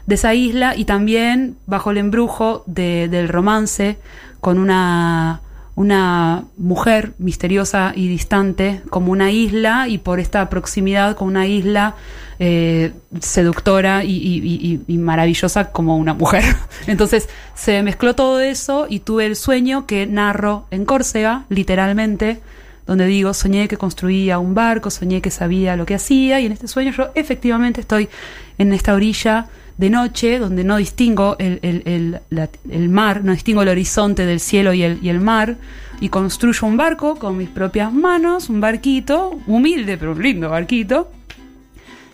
de 0.06 0.14
esa 0.14 0.34
isla 0.34 0.74
y 0.76 0.84
también 0.84 1.56
bajo 1.66 1.90
el 1.90 1.98
embrujo 1.98 2.62
de- 2.66 3.08
del 3.08 3.28
romance 3.28 3.98
con 4.40 4.58
una 4.58 5.40
una 5.76 6.44
mujer 6.56 7.12
misteriosa 7.18 7.92
y 7.94 8.08
distante 8.08 8.80
como 8.88 9.12
una 9.12 9.30
isla 9.30 9.88
y 9.88 9.98
por 9.98 10.20
esta 10.20 10.48
proximidad 10.48 11.14
con 11.16 11.28
una 11.28 11.46
isla 11.46 11.94
eh, 12.38 12.92
seductora 13.20 14.02
y, 14.02 14.80
maravillosa 14.88 15.70
como 15.70 15.98
una 15.98 16.14
mujer. 16.14 16.44
Entonces 16.86 17.28
se 17.54 17.82
mezcló 17.82 18.14
todo 18.14 18.40
eso 18.40 18.86
y 18.88 19.00
tuve 19.00 19.26
el 19.26 19.36
sueño 19.36 19.86
que 19.86 20.06
narro 20.06 20.66
en 20.70 20.86
Córcega, 20.86 21.44
literalmente, 21.50 22.40
donde 22.86 23.04
digo, 23.04 23.34
soñé 23.34 23.68
que 23.68 23.76
construía 23.76 24.38
un 24.38 24.54
barco, 24.54 24.90
soñé 24.90 25.20
que 25.20 25.30
sabía 25.30 25.76
lo 25.76 25.84
que 25.84 25.94
hacía 25.94 26.40
y 26.40 26.46
en 26.46 26.52
este 26.52 26.68
sueño 26.68 26.92
yo 26.92 27.08
efectivamente 27.14 27.82
estoy 27.82 28.08
en 28.56 28.72
esta 28.72 28.94
orilla 28.94 29.48
de 29.78 29.90
noche, 29.90 30.38
donde 30.38 30.64
no 30.64 30.76
distingo 30.78 31.36
el, 31.38 31.58
el- 31.62 31.82
el- 31.84 32.20
la- 32.30 32.48
el 32.70 32.88
mar, 32.88 33.22
no 33.24 33.32
distingo 33.32 33.62
el 33.62 33.68
horizonte 33.68 34.24
del 34.24 34.40
cielo 34.40 34.72
y 34.72 34.82
el, 34.82 34.98
y 35.02 35.08
el 35.10 35.20
mar, 35.20 35.56
y 36.00 36.08
construyo 36.08 36.66
un 36.66 36.76
barco 36.76 37.16
con 37.16 37.36
mis 37.36 37.48
propias 37.48 37.92
manos, 37.92 38.48
un 38.48 38.60
barquito, 38.60 39.38
humilde 39.46 39.96
pero 39.98 40.12
un 40.12 40.22
lindo 40.22 40.48
barquito, 40.50 41.10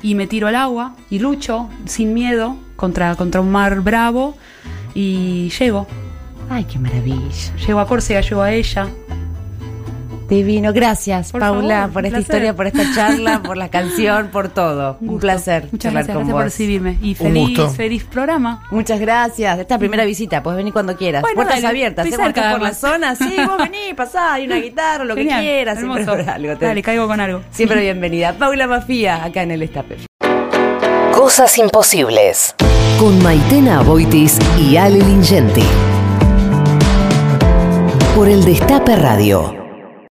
y 0.02 0.14
me 0.16 0.26
tiro 0.26 0.48
al 0.48 0.56
agua 0.56 0.96
y 1.10 1.20
lucho 1.20 1.68
sin 1.84 2.12
miedo 2.14 2.56
contra, 2.74 3.14
contra 3.14 3.40
un 3.40 3.52
mar 3.52 3.80
bravo 3.80 4.36
y 4.94 5.50
llego, 5.58 5.86
Ay, 6.50 6.64
qué 6.64 6.78
maravilla. 6.78 7.56
llego 7.66 7.78
a 7.78 7.86
Córcega, 7.86 8.20
llego 8.20 8.42
a 8.42 8.52
ella. 8.52 8.88
Divino, 10.36 10.72
gracias 10.72 11.32
Por 11.32 11.40
Paula 11.40 11.80
favor, 11.82 11.92
por 11.92 12.06
esta 12.06 12.16
placer. 12.18 12.20
historia, 12.36 12.56
por 12.56 12.66
esta 12.66 12.94
charla, 12.94 13.42
por 13.42 13.56
la 13.56 13.68
canción, 13.70 14.28
por 14.28 14.48
todo. 14.48 14.96
Un, 15.00 15.18
placer 15.18 15.64
Muchas 15.70 15.80
charlar 15.80 16.04
gracias, 16.04 16.14
con 16.16 16.22
gracias 16.26 16.32
por 16.32 16.34
vos. 16.34 16.44
recibirme 16.44 16.98
y 17.02 17.14
feliz, 17.14 17.58
feliz 17.76 18.04
programa. 18.04 18.62
Muchas 18.70 18.98
gracias. 19.00 19.58
Esta 19.58 19.78
primera 19.78 20.04
visita, 20.04 20.42
puedes 20.42 20.56
venir 20.56 20.72
cuando 20.72 20.96
quieras. 20.96 21.22
Bueno, 21.22 21.36
Puertas 21.36 21.56
dale, 21.56 21.68
abiertas, 21.68 22.06
¿eh? 22.06 22.10
Por 22.52 22.62
la 22.62 22.74
zona, 22.74 23.14
sí, 23.14 23.36
vos 23.46 23.58
venís, 23.58 23.94
pasá, 23.96 24.34
hay 24.34 24.46
una 24.46 24.56
guitarra, 24.56 25.04
lo 25.04 25.14
Genial, 25.14 25.40
que 25.40 25.46
quieras, 25.46 25.78
siempre 25.78 26.02
hermoso. 26.02 26.20
habrá 26.20 26.34
algo. 26.34 26.56
te- 26.56 26.64
Dale, 26.66 26.82
caigo 26.82 27.06
con 27.06 27.20
algo. 27.20 27.42
Siempre 27.50 27.80
bienvenida. 27.82 28.32
Paula 28.34 28.66
Mafía, 28.66 29.22
acá 29.24 29.42
en 29.42 29.50
el 29.52 29.62
Estape. 29.62 29.96
Cosas 31.12 31.56
imposibles. 31.58 32.54
Con 32.98 33.22
Maitena 33.22 33.82
Boitis 33.82 34.38
y 34.58 34.76
Ale 34.76 34.98
Lingenti. 34.98 35.62
Por 38.16 38.28
el 38.28 38.44
Destape 38.44 38.96
Radio. 38.96 39.61